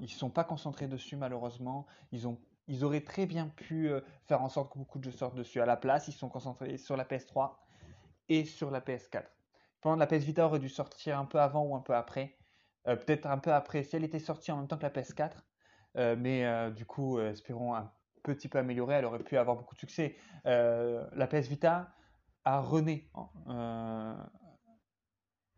ils 0.00 0.08
sont 0.08 0.30
pas 0.30 0.44
concentrés 0.44 0.88
dessus 0.88 1.16
malheureusement. 1.16 1.86
Ils 2.12 2.84
auraient 2.84 3.04
très 3.04 3.26
bien 3.26 3.48
pu 3.48 3.88
euh, 3.88 4.00
faire 4.26 4.42
en 4.42 4.48
sorte 4.48 4.72
que 4.72 4.78
beaucoup 4.78 4.98
de 4.98 5.04
jeux 5.04 5.16
sortent 5.16 5.34
dessus. 5.34 5.60
À 5.60 5.66
la 5.66 5.76
place, 5.76 6.08
ils 6.08 6.12
sont 6.12 6.28
concentrés 6.28 6.78
sur 6.78 6.96
la 6.96 7.04
PS3 7.04 7.56
et 8.28 8.44
sur 8.44 8.70
la 8.70 8.80
PS4. 8.80 9.24
La 9.84 10.06
PS 10.06 10.24
Vita 10.24 10.44
aurait 10.44 10.58
dû 10.58 10.68
sortir 10.68 11.18
un 11.18 11.24
peu 11.24 11.40
avant 11.40 11.64
ou 11.64 11.74
un 11.74 11.80
peu 11.80 11.94
après. 11.94 12.36
Euh, 12.86 12.96
peut-être 12.96 13.26
un 13.26 13.38
peu 13.38 13.52
après 13.52 13.82
si 13.82 13.96
elle 13.96 14.04
était 14.04 14.18
sortie 14.18 14.52
en 14.52 14.56
même 14.56 14.68
temps 14.68 14.76
que 14.76 14.82
la 14.82 14.90
PS4. 14.90 15.32
Euh, 15.96 16.16
mais 16.16 16.70
du 16.72 16.86
coup, 16.86 17.18
espérons 17.20 17.74
un 17.74 17.90
petit 18.22 18.48
peu 18.48 18.58
améliorer. 18.58 18.96
Elle 18.96 19.04
aurait 19.04 19.22
pu 19.22 19.36
avoir 19.36 19.56
beaucoup 19.56 19.74
de 19.74 19.80
succès. 19.80 20.16
la 20.44 21.26
PS 21.26 21.48
Vita 21.48 21.94
a 22.44 22.60
rené 22.60 23.10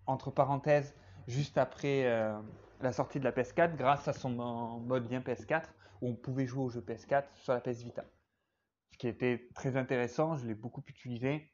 entre 0.06 0.30
parenthèses 0.30 0.94
juste 1.26 1.58
après 1.58 2.04
la 2.80 2.92
sortie 2.92 3.18
de 3.20 3.24
la 3.24 3.32
PS4 3.32 3.76
grâce 3.76 4.08
à 4.08 4.12
son 4.12 4.30
mode 4.80 5.06
bien 5.06 5.20
PS4 5.20 5.66
où 6.00 6.08
on 6.08 6.14
pouvait 6.14 6.46
jouer 6.46 6.64
au 6.64 6.68
jeu 6.68 6.80
PS4 6.80 7.24
sur 7.34 7.52
la 7.52 7.60
PS 7.60 7.82
Vita. 7.82 8.04
Ce 8.92 8.98
qui 8.98 9.08
était 9.08 9.48
très 9.54 9.76
intéressant, 9.76 10.36
je 10.36 10.46
l'ai 10.46 10.54
beaucoup 10.54 10.82
utilisé. 10.86 11.50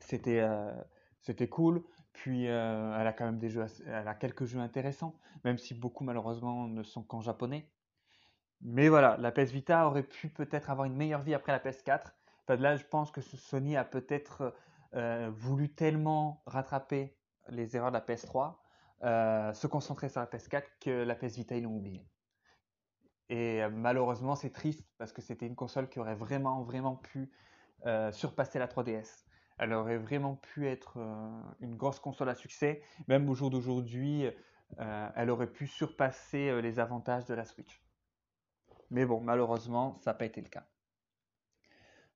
C'était 0.00 0.40
euh, 0.40 0.72
c'était 1.22 1.48
cool. 1.48 1.82
Puis 2.12 2.48
euh, 2.48 2.98
elle 2.98 3.06
a 3.06 3.12
quand 3.12 3.24
même 3.24 3.38
des 3.38 3.48
jeux, 3.48 3.64
elle 3.86 4.06
a 4.06 4.14
quelques 4.14 4.44
jeux 4.44 4.60
intéressants, 4.60 5.18
même 5.44 5.56
si 5.56 5.74
beaucoup 5.74 6.04
malheureusement 6.04 6.68
ne 6.68 6.82
sont 6.82 7.02
qu'en 7.02 7.20
japonais. 7.20 7.70
Mais 8.60 8.88
voilà, 8.88 9.16
la 9.16 9.32
PS 9.32 9.50
Vita 9.50 9.86
aurait 9.86 10.02
pu 10.02 10.28
peut-être 10.28 10.70
avoir 10.70 10.86
une 10.86 10.94
meilleure 10.94 11.22
vie 11.22 11.34
après 11.34 11.52
la 11.52 11.58
PS4. 11.58 12.12
Enfin, 12.44 12.56
là, 12.56 12.76
je 12.76 12.84
pense 12.84 13.10
que 13.10 13.20
Sony 13.20 13.76
a 13.76 13.84
peut-être 13.84 14.54
euh, 14.94 15.30
voulu 15.34 15.72
tellement 15.74 16.42
rattraper 16.46 17.16
les 17.48 17.76
erreurs 17.76 17.90
de 17.90 17.96
la 17.96 18.04
PS3 18.04 18.56
euh, 19.04 19.52
se 19.52 19.66
concentrer 19.66 20.08
sur 20.08 20.20
la 20.20 20.26
PS4 20.26 20.62
que 20.80 20.90
la 20.90 21.16
PS 21.16 21.36
Vita 21.36 21.56
ils 21.56 21.64
l'ont 21.64 21.76
oublié. 21.76 22.06
Et 23.30 23.66
malheureusement 23.68 24.36
c'est 24.36 24.50
triste 24.50 24.86
parce 24.98 25.12
que 25.12 25.22
c'était 25.22 25.46
une 25.46 25.56
console 25.56 25.88
qui 25.88 25.98
aurait 25.98 26.14
vraiment 26.14 26.62
vraiment 26.62 26.96
pu 26.96 27.32
surpasser 28.12 28.58
la 28.58 28.68
3DS. 28.68 29.24
Elle 29.62 29.72
aurait 29.72 29.98
vraiment 29.98 30.34
pu 30.34 30.68
être 30.68 30.98
une 31.60 31.76
grosse 31.76 32.00
console 32.00 32.28
à 32.28 32.34
succès. 32.34 32.82
Même 33.06 33.28
au 33.30 33.34
jour 33.34 33.48
d'aujourd'hui, 33.48 34.26
elle 34.78 35.30
aurait 35.30 35.50
pu 35.50 35.68
surpasser 35.68 36.60
les 36.60 36.80
avantages 36.80 37.26
de 37.26 37.34
la 37.34 37.44
Switch. 37.44 37.80
Mais 38.90 39.06
bon, 39.06 39.20
malheureusement, 39.20 39.98
ça 40.00 40.10
n'a 40.10 40.14
pas 40.14 40.24
été 40.24 40.40
le 40.40 40.48
cas. 40.48 40.64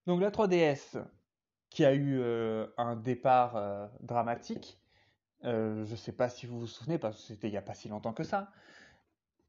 Donc 0.07 0.21
la 0.21 0.31
3DS, 0.31 1.05
qui 1.71 1.85
a 1.85 1.95
eu 1.95 2.21
un 2.77 2.97
départ 2.97 3.91
dramatique, 4.01 4.81
euh, 5.45 5.85
je 5.85 5.93
ne 5.93 5.97
sais 5.97 6.13
pas 6.13 6.29
si 6.29 6.47
vous 6.47 6.59
vous 6.59 6.67
souvenez, 6.67 6.99
parce 6.99 7.17
que 7.17 7.23
c'était 7.23 7.49
il 7.49 7.53
n'y 7.53 7.57
a 7.57 7.63
pas 7.63 7.75
si 7.75 7.89
longtemps 7.89 8.13
que 8.13 8.25
ça. 8.25 8.51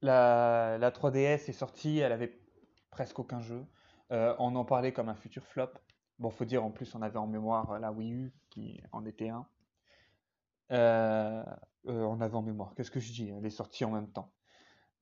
La, 0.01 0.91
3DS 0.91 1.49
est 1.49 1.53
sortie, 1.53 1.99
elle 1.99 2.11
avait 2.11 2.39
presque 2.91 3.17
aucun 3.19 3.41
jeu. 3.41 3.65
Euh, 4.11 4.35
on 4.39 4.55
en 4.55 4.65
parlait 4.65 4.93
comme 4.93 5.09
un 5.09 5.15
futur 5.15 5.43
flop. 5.45 5.71
Bon, 6.20 6.30
faut 6.30 6.45
dire 6.45 6.63
en 6.63 6.72
plus, 6.72 6.95
on 6.95 7.01
avait 7.01 7.18
en 7.18 7.28
mémoire 7.28 7.80
la 7.80 7.91
Wii 7.91 8.11
U 8.11 8.34
qui 8.49 8.82
en 8.91 9.05
était 9.05 9.30
un. 9.30 9.47
Euh, 10.72 11.43
on 11.86 12.20
avait 12.22 12.36
en 12.36 12.41
mémoire. 12.41 12.74
Qu'est-ce 12.76 12.91
que 12.91 12.99
je 12.99 13.11
dis 13.11 13.30
Elle 13.30 13.45
est 13.45 13.49
sortie 13.51 13.86
en 13.86 13.91
même 13.91 14.11
temps. 14.11 14.32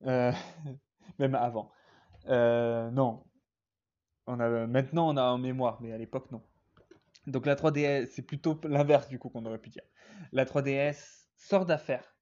même 0.00 1.34
avant. 1.34 1.72
non. 2.26 3.24
On 4.28 4.40
a, 4.40 4.66
maintenant, 4.66 5.08
on 5.08 5.16
a 5.16 5.22
en 5.22 5.38
mémoire, 5.38 5.80
mais 5.80 5.92
à 5.92 5.98
l'époque, 5.98 6.30
non. 6.32 6.42
Donc 7.26 7.46
la 7.46 7.56
3DS, 7.56 8.06
c'est 8.06 8.22
plutôt 8.22 8.60
l'inverse 8.64 9.08
du 9.08 9.18
coup 9.18 9.28
qu'on 9.28 9.44
aurait 9.46 9.58
pu 9.58 9.70
dire. 9.70 9.82
La 10.32 10.44
3DS 10.44 11.26
sort 11.36 11.66
d'affaire. 11.66 12.16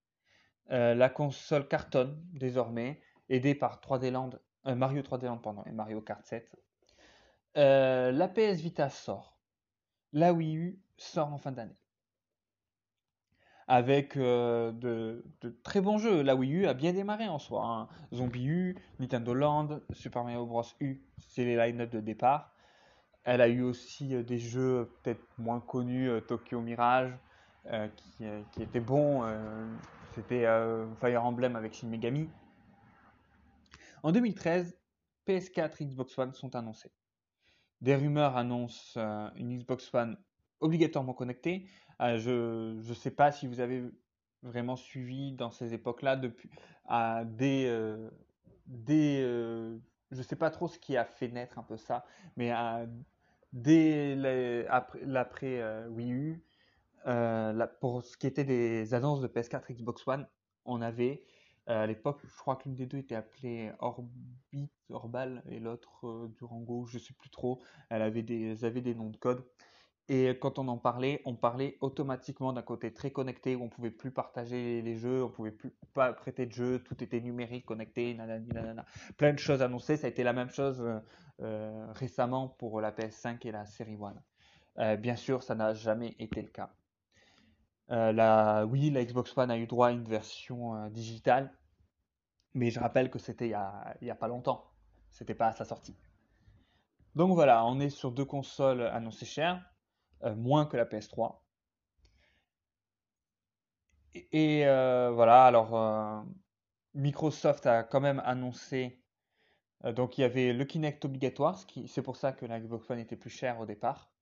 Euh, 0.70 0.94
la 0.94 1.10
console 1.10 1.68
cartonne 1.68 2.18
désormais, 2.32 3.02
aidée 3.28 3.54
par 3.54 3.80
3D 3.80 4.10
Land, 4.10 4.30
euh, 4.66 4.74
Mario 4.74 5.02
3D 5.02 5.26
Land 5.26 5.38
pendant 5.38 5.64
et 5.64 5.72
Mario 5.72 6.00
Kart 6.00 6.24
7. 6.24 6.56
Euh, 7.56 8.12
la 8.12 8.28
PS 8.28 8.60
Vita 8.60 8.88
sort. 8.88 9.38
La 10.12 10.32
Wii 10.32 10.56
U 10.56 10.82
sort 10.96 11.32
en 11.32 11.38
fin 11.38 11.52
d'année. 11.52 11.76
Avec 13.66 14.18
de, 14.18 15.24
très 15.62 15.80
bons 15.80 15.98
jeux. 15.98 16.22
La 16.22 16.36
Wii 16.36 16.52
U 16.52 16.66
a 16.66 16.74
bien 16.74 16.92
démarré 16.92 17.28
en 17.28 17.38
soi. 17.38 17.64
Hein. 17.64 17.88
Zombie 18.12 18.44
U, 18.44 18.76
Nintendo 18.98 19.32
Land, 19.32 19.80
Super 19.92 20.22
Mario 20.24 20.44
Bros. 20.44 20.64
U, 20.80 21.02
c'est 21.18 21.44
les 21.44 21.56
line-up 21.56 21.90
de 21.90 22.00
départ. 22.00 22.54
Elle 23.24 23.40
a 23.40 23.48
eu 23.48 23.62
aussi 23.62 24.22
des 24.22 24.38
jeux 24.38 24.92
peut-être 25.02 25.26
moins 25.38 25.60
connus, 25.60 26.10
Tokyo 26.28 26.60
Mirage, 26.60 27.16
euh, 27.66 27.88
qui, 27.88 28.26
euh, 28.26 28.42
qui, 28.52 28.62
était 28.62 28.80
bon. 28.80 29.24
Euh, 29.24 29.66
c'était 30.14 30.46
Fire 31.00 31.24
Emblem 31.24 31.56
avec 31.56 31.72
Shin 31.72 31.88
Megami. 31.88 32.28
En 34.02 34.12
2013, 34.12 34.76
PS4 35.26 35.76
et 35.80 35.86
Xbox 35.86 36.16
One 36.18 36.34
sont 36.34 36.54
annoncés. 36.54 36.92
Des 37.84 37.94
rumeurs 37.94 38.36
annoncent 38.36 38.98
une 39.36 39.58
Xbox 39.58 39.92
One 39.92 40.16
obligatoirement 40.60 41.12
connectée. 41.12 41.68
je 42.00 42.72
ne 42.72 42.94
sais 42.94 43.10
pas 43.10 43.30
si 43.30 43.46
vous 43.46 43.60
avez 43.60 43.82
vraiment 44.42 44.76
suivi 44.76 45.32
dans 45.32 45.50
ces 45.50 45.74
époques-là 45.74 46.16
depuis 46.16 46.50
à 46.86 47.24
des 47.24 47.70
des 48.66 49.20
je 50.10 50.22
sais 50.22 50.36
pas 50.36 50.50
trop 50.50 50.68
ce 50.68 50.78
qui 50.78 50.96
a 50.96 51.04
fait 51.04 51.28
naître 51.28 51.58
un 51.58 51.62
peu 51.62 51.76
ça 51.76 52.06
mais 52.36 52.52
dès 53.52 54.16
l'après 54.16 55.86
Wii 55.88 56.12
U 56.12 56.44
euh, 57.06 57.66
pour 57.80 58.02
ce 58.02 58.16
qui 58.16 58.26
était 58.26 58.44
des 58.44 58.94
annonces 58.94 59.20
de 59.20 59.28
PS4 59.28 59.72
Xbox 59.72 60.06
One, 60.08 60.26
on 60.64 60.80
avait 60.80 61.22
euh, 61.22 61.33
à 61.66 61.86
l'époque, 61.86 62.20
je 62.24 62.36
crois 62.38 62.56
que 62.56 62.64
l'une 62.64 62.76
des 62.76 62.86
deux 62.86 62.98
était 62.98 63.14
appelée 63.14 63.72
Orbit, 63.78 64.70
Orbal, 64.90 65.42
et 65.48 65.60
l'autre 65.60 66.06
euh, 66.06 66.28
Durango, 66.36 66.86
je 66.86 66.98
sais 66.98 67.14
plus 67.14 67.30
trop. 67.30 67.62
Elle 67.88 68.02
avait 68.02 68.22
des, 68.22 68.64
avait 68.64 68.82
des 68.82 68.94
noms 68.94 69.10
de 69.10 69.16
code. 69.16 69.44
Et 70.10 70.38
quand 70.38 70.58
on 70.58 70.68
en 70.68 70.76
parlait, 70.76 71.22
on 71.24 71.34
parlait 71.34 71.78
automatiquement 71.80 72.52
d'un 72.52 72.60
côté 72.60 72.92
très 72.92 73.10
connecté 73.10 73.56
où 73.56 73.62
on 73.62 73.70
pouvait 73.70 73.90
plus 73.90 74.10
partager 74.10 74.82
les 74.82 74.96
jeux, 74.96 75.24
on 75.24 75.30
pouvait 75.30 75.50
plus 75.50 75.74
pas 75.94 76.12
prêter 76.12 76.44
de 76.44 76.52
jeux, 76.52 76.82
tout 76.84 77.02
était 77.02 77.22
numérique, 77.22 77.64
connecté, 77.64 78.12
nanani, 78.12 78.48
nanana. 78.48 78.84
plein 79.16 79.32
de 79.32 79.38
choses 79.38 79.62
annoncées. 79.62 79.96
Ça 79.96 80.06
a 80.06 80.10
été 80.10 80.22
la 80.22 80.34
même 80.34 80.50
chose 80.50 80.84
récemment 81.38 82.48
pour 82.48 82.82
la 82.82 82.92
PS5 82.92 83.38
et 83.48 83.50
la 83.50 83.64
série 83.64 83.96
One. 83.96 84.20
bien 85.00 85.16
sûr, 85.16 85.42
ça 85.42 85.54
n'a 85.54 85.72
jamais 85.72 86.14
été 86.18 86.42
le 86.42 86.48
cas. 86.48 86.70
Euh, 87.90 88.12
la, 88.12 88.64
oui, 88.66 88.90
la 88.90 89.04
Xbox 89.04 89.36
One 89.36 89.50
a 89.50 89.58
eu 89.58 89.66
droit 89.66 89.88
à 89.88 89.90
une 89.90 90.04
version 90.04 90.74
euh, 90.74 90.88
digitale, 90.88 91.52
mais 92.54 92.70
je 92.70 92.80
rappelle 92.80 93.10
que 93.10 93.18
c'était 93.18 93.46
il 93.46 93.58
n'y 94.02 94.10
a, 94.10 94.14
pas 94.14 94.28
longtemps. 94.28 94.70
C'était 95.10 95.34
pas 95.34 95.48
à 95.48 95.52
sa 95.52 95.64
sortie. 95.64 95.96
Donc 97.14 97.34
voilà, 97.34 97.64
on 97.66 97.78
est 97.80 97.90
sur 97.90 98.10
deux 98.10 98.24
consoles 98.24 98.82
annoncées 98.82 99.26
chères, 99.26 99.64
euh, 100.22 100.34
moins 100.34 100.66
que 100.66 100.76
la 100.76 100.86
PS3. 100.86 101.40
Et, 104.32 104.64
voilà, 104.64 105.44
alors 105.44 106.24
Microsoft 106.94 107.66
a 107.66 107.82
quand 107.82 108.00
même 108.00 108.22
annoncé, 108.24 109.02
donc 109.82 110.18
il 110.18 110.20
y 110.20 110.24
avait 110.24 110.52
le 110.52 110.64
Kinect 110.64 111.04
obligatoire, 111.04 111.58
c'est 111.88 112.02
pour 112.02 112.16
ça 112.16 112.32
que 112.32 112.46
la 112.46 112.60
Xbox 112.60 112.88
One 112.88 113.00
était 113.00 113.16
plus 113.16 113.30
chère 113.30 113.58
au 113.58 113.66
départ 113.66 114.13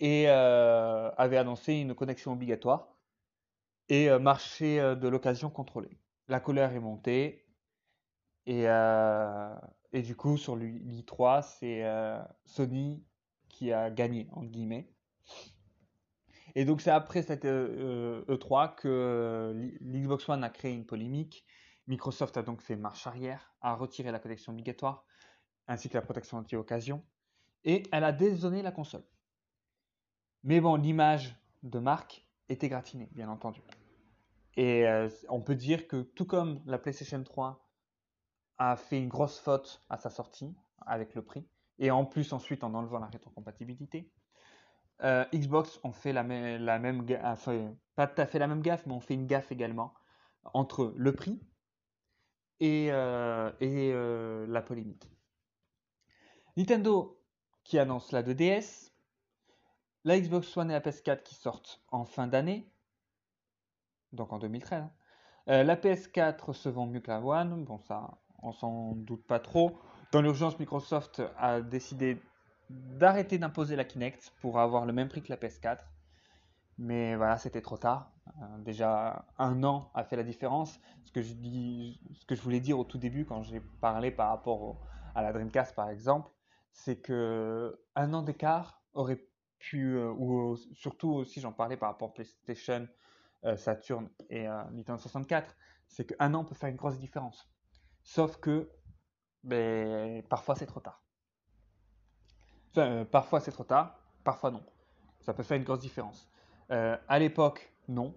et 0.00 0.24
euh, 0.28 1.10
avait 1.16 1.36
annoncé 1.36 1.74
une 1.74 1.94
connexion 1.94 2.32
obligatoire 2.32 2.96
et 3.88 4.10
euh, 4.10 4.18
marché 4.18 4.80
euh, 4.80 4.94
de 4.94 5.08
l'occasion 5.08 5.50
contrôlé. 5.50 5.98
La 6.28 6.40
colère 6.40 6.72
est 6.72 6.80
montée 6.80 7.46
et, 8.46 8.64
et 8.64 10.02
du 10.02 10.16
coup 10.16 10.36
sur 10.36 10.56
l'i3 10.56 11.42
c'est 11.42 11.84
Sony 12.44 13.04
qui 13.48 13.72
a 13.72 13.90
gagné 13.90 14.28
entre 14.32 14.48
guillemets. 14.48 14.92
Et 16.54 16.64
donc 16.64 16.80
c'est 16.80 16.90
après 16.90 17.22
cette 17.22 17.44
E3 17.44 18.74
que 18.74 19.52
l'Xbox 19.80 20.28
One 20.28 20.42
a 20.42 20.50
créé 20.50 20.72
une 20.72 20.86
polémique. 20.86 21.44
Microsoft 21.86 22.36
a 22.36 22.42
donc 22.42 22.62
fait 22.62 22.76
marche 22.76 23.06
arrière, 23.06 23.54
a 23.60 23.74
retiré 23.74 24.10
la 24.10 24.18
connexion 24.18 24.52
obligatoire 24.52 25.04
ainsi 25.68 25.88
que 25.88 25.94
la 25.94 26.02
protection 26.02 26.38
anti-occasion 26.38 27.04
et 27.64 27.84
elle 27.92 28.04
a 28.04 28.12
désonné 28.12 28.62
la 28.62 28.72
console. 28.72 29.04
Mais 30.44 30.60
bon, 30.60 30.74
l'image 30.76 31.36
de 31.62 31.78
marque 31.78 32.26
était 32.48 32.68
gratinée, 32.68 33.08
bien 33.12 33.28
entendu. 33.28 33.62
Et 34.56 34.86
euh, 34.86 35.08
on 35.28 35.40
peut 35.40 35.54
dire 35.54 35.86
que 35.86 36.02
tout 36.02 36.26
comme 36.26 36.60
la 36.66 36.78
PlayStation 36.78 37.22
3 37.22 37.64
a 38.58 38.76
fait 38.76 38.98
une 38.98 39.08
grosse 39.08 39.38
faute 39.38 39.80
à 39.88 39.96
sa 39.96 40.10
sortie 40.10 40.54
avec 40.84 41.14
le 41.14 41.22
prix, 41.22 41.46
et 41.78 41.90
en 41.90 42.04
plus 42.04 42.32
ensuite 42.32 42.64
en 42.64 42.74
enlevant 42.74 42.98
la 42.98 43.06
rétrocompatibilité. 43.06 44.10
Euh, 45.02 45.24
Xbox 45.32 45.80
ont 45.84 45.92
fait 45.92 46.12
la, 46.12 46.22
même 46.22 47.04
gaffe, 47.04 47.48
pas 47.94 48.06
tout 48.06 48.20
à 48.20 48.26
fait 48.26 48.38
la 48.38 48.46
même 48.46 48.62
gaffe, 48.62 48.84
mais 48.86 48.92
on 48.92 49.00
fait 49.00 49.14
une 49.14 49.26
gaffe 49.26 49.50
également 49.50 49.94
entre 50.54 50.92
le 50.96 51.12
prix 51.12 51.40
et, 52.60 52.88
euh, 52.90 53.50
et 53.60 53.92
la 54.46 54.60
polémique. 54.60 55.08
Nintendo 56.56 57.20
qui 57.64 57.78
annonce 57.78 58.12
la 58.12 58.22
2DS, 58.22 58.91
la 60.04 60.18
Xbox 60.18 60.56
One 60.56 60.70
et 60.70 60.74
la 60.74 60.80
PS4 60.80 61.22
qui 61.22 61.34
sortent 61.34 61.82
en 61.90 62.04
fin 62.04 62.26
d'année, 62.26 62.70
donc 64.12 64.32
en 64.32 64.38
2013. 64.38 64.82
Hein. 64.82 64.90
Euh, 65.48 65.64
la 65.64 65.76
PS4 65.76 66.52
se 66.52 66.68
vend 66.68 66.86
mieux 66.86 67.00
que 67.00 67.10
la 67.10 67.20
One, 67.20 67.64
bon 67.64 67.78
ça 67.78 68.18
on 68.42 68.52
s'en 68.52 68.92
doute 68.92 69.24
pas 69.26 69.38
trop. 69.38 69.78
Dans 70.10 70.20
l'urgence, 70.20 70.58
Microsoft 70.58 71.22
a 71.38 71.60
décidé 71.60 72.20
d'arrêter 72.68 73.38
d'imposer 73.38 73.76
la 73.76 73.84
Kinect 73.84 74.32
pour 74.40 74.58
avoir 74.58 74.84
le 74.84 74.92
même 74.92 75.08
prix 75.08 75.22
que 75.22 75.30
la 75.30 75.36
PS4. 75.36 75.78
Mais 76.78 77.16
voilà, 77.16 77.38
c'était 77.38 77.60
trop 77.60 77.76
tard. 77.76 78.10
Euh, 78.40 78.58
déjà 78.58 79.26
un 79.38 79.62
an 79.62 79.90
a 79.94 80.04
fait 80.04 80.16
la 80.16 80.22
différence. 80.22 80.80
Ce 81.04 81.12
que 81.12 81.22
je, 81.22 81.34
dis, 81.34 82.00
ce 82.14 82.24
que 82.26 82.34
je 82.34 82.42
voulais 82.42 82.60
dire 82.60 82.78
au 82.78 82.84
tout 82.84 82.98
début 82.98 83.24
quand 83.24 83.42
j'ai 83.42 83.60
parlé 83.80 84.10
par 84.10 84.30
rapport 84.30 84.78
à 85.14 85.22
la 85.22 85.32
Dreamcast 85.32 85.74
par 85.74 85.90
exemple, 85.90 86.30
c'est 86.72 86.96
que 86.96 87.78
un 87.94 88.14
an 88.14 88.22
d'écart 88.22 88.82
aurait 88.94 89.24
euh, 89.74 90.12
ou 90.12 90.56
surtout 90.74 91.10
aussi 91.10 91.40
j'en 91.40 91.52
parlais 91.52 91.76
par 91.76 91.90
rapport 91.90 92.10
à 92.10 92.14
PlayStation, 92.14 92.88
euh, 93.44 93.56
Saturn 93.56 94.08
et 94.30 94.44
Nintendo 94.44 94.98
64, 94.98 95.56
c'est 95.88 96.06
qu'un 96.06 96.34
an 96.34 96.44
peut 96.44 96.54
faire 96.54 96.68
une 96.68 96.76
grosse 96.76 96.98
différence. 96.98 97.48
Sauf 98.02 98.38
que 98.38 98.70
ben, 99.44 100.22
parfois 100.24 100.54
c'est 100.54 100.66
trop 100.66 100.80
tard. 100.80 101.02
parfois 103.10 103.40
c'est 103.40 103.52
trop 103.52 103.64
tard, 103.64 103.98
parfois 104.24 104.50
non. 104.50 104.64
Ça 105.20 105.32
peut 105.32 105.42
faire 105.42 105.56
une 105.56 105.64
grosse 105.64 105.80
différence. 105.80 106.28
Euh, 106.70 106.96
à 107.06 107.18
l'époque, 107.18 107.72
non. 107.88 108.16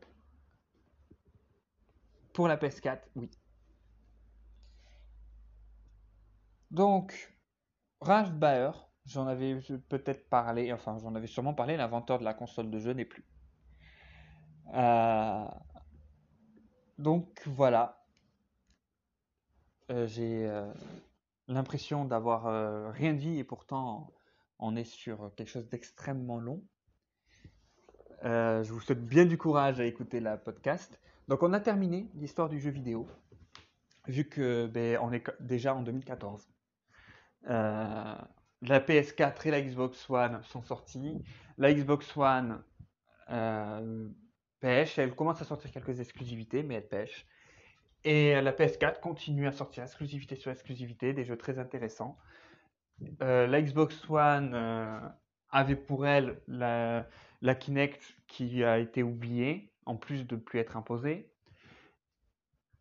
Pour 2.34 2.48
la 2.48 2.58
PS4, 2.58 3.00
oui. 3.16 3.30
Donc, 6.72 7.34
Ralph 8.02 8.32
Baer, 8.32 8.72
j'en 9.06 9.28
avais 9.28 9.60
peut-être 9.90 10.30
parlé, 10.30 10.74
enfin 10.74 10.98
j'en 11.00 11.16
avais 11.16 11.28
sûrement 11.28 11.54
parlé, 11.54 11.78
l'inventeur 11.78 12.20
de 12.20 12.24
la 12.24 12.34
console 12.34 12.70
de 12.70 12.80
jeu 12.80 12.94
n'est 12.94 13.06
plus. 13.06 13.26
Euh, 14.74 15.46
donc 16.98 17.42
voilà. 17.46 18.04
Euh, 19.92 20.08
j'ai 20.08 20.50
l'impression 21.48 22.06
d'avoir 22.06 22.94
rien 22.94 23.14
dit 23.14 23.38
et 23.38 23.44
pourtant 23.44 24.12
on 24.60 24.76
est 24.76 24.86
sur 24.86 25.32
quelque 25.36 25.50
chose 25.50 25.70
d'extrêmement 25.70 26.40
long. 26.40 26.64
Euh, 28.24 28.64
je 28.64 28.74
vous 28.74 28.80
souhaite 28.80 29.06
bien 29.06 29.26
du 29.26 29.38
courage 29.38 29.80
à 29.80 29.86
écouter 29.86 30.20
la 30.20 30.38
podcast. 30.38 31.00
Donc 31.28 31.44
on 31.44 31.54
a 31.54 31.60
terminé 31.60 32.10
l'histoire 32.16 32.50
du 32.50 32.60
jeu 32.60 32.72
vidéo, 32.72 33.08
vu 34.08 34.26
que 34.26 34.68
ben, 34.68 34.98
on 35.02 35.12
est 35.12 35.24
déjà 35.40 35.76
en 35.76 35.82
2014. 35.82 36.48
Euh, 38.66 38.70
la 38.70 38.80
PS4 38.80 39.48
et 39.48 39.52
la 39.52 39.62
Xbox 39.62 40.10
One 40.10 40.42
sont 40.44 40.62
sorties. 40.62 41.24
La 41.58 41.74
Xbox 41.74 42.16
One 42.18 42.62
euh, 43.30 44.10
pêche, 44.60 44.98
elle 45.00 45.16
commence 45.16 45.42
à 45.42 45.46
sortir 45.46 45.72
quelques 45.72 46.00
exclusivités, 46.00 46.64
mais 46.64 46.76
elle 46.76 46.88
pêche. 46.88 47.26
Et 48.04 48.40
la 48.40 48.52
PS4 48.52 49.00
continue 49.00 49.48
à 49.48 49.52
sortir 49.52 49.84
exclusivité 49.84 50.36
sur 50.36 50.52
exclusivité, 50.52 51.14
des 51.14 51.26
jeux 51.26 51.38
très 51.38 51.58
intéressants. 51.58 52.18
la 53.20 53.62
Xbox 53.62 54.08
One 54.10 54.54
avait 55.50 55.76
pour 55.76 56.06
elle 56.06 56.40
la, 56.48 57.08
Kinect 57.60 58.16
qui 58.28 58.64
a 58.64 58.78
été 58.78 59.02
oubliée, 59.02 59.72
en 59.86 59.96
plus 59.96 60.28
de 60.28 60.36
ne 60.36 60.42
plus 60.42 60.60
être 60.60 60.78
imposée. 60.78 61.32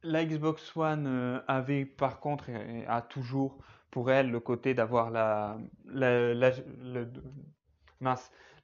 La 0.02 0.24
Xbox 0.24 0.76
One 0.76 1.06
euh, 1.06 1.40
avait 1.48 1.86
par 1.86 2.20
contre, 2.20 2.50
et 2.50 2.84
a 2.86 3.00
toujours 3.00 3.58
pour 3.94 4.10
elle 4.10 4.30
le 4.30 4.40
côté 4.40 4.74
d'avoir 4.74 5.10
la, 5.10 5.56
la, 5.86 6.34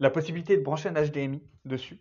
la, 0.00 0.10
possibilité 0.10 0.56
de 0.56 0.62
brancher 0.62 0.88
un 0.88 0.94
HDMI 0.94 1.40
dessus 1.64 2.00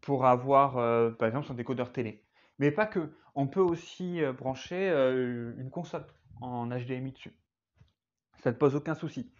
pour 0.00 0.24
avoir 0.24 0.78
euh, 0.78 1.10
par 1.10 1.28
exemple 1.28 1.46
son 1.46 1.52
décodeur 1.54 1.92
télé. 1.92 2.24
Mais 2.58 2.70
pas 2.70 2.86
que, 2.86 3.12
on 3.34 3.46
peut 3.46 3.60
aussi 3.60 4.22
euh, 4.22 4.32
brancher 4.32 4.88
une 4.88 5.68
console 5.70 6.06
en 6.40 6.68
HDMI 6.68 7.12
dessus. 7.12 7.36
Ça 8.38 8.50
ne 8.50 8.56
pose 8.56 8.74
aucun 8.74 8.94
souci 8.94 9.30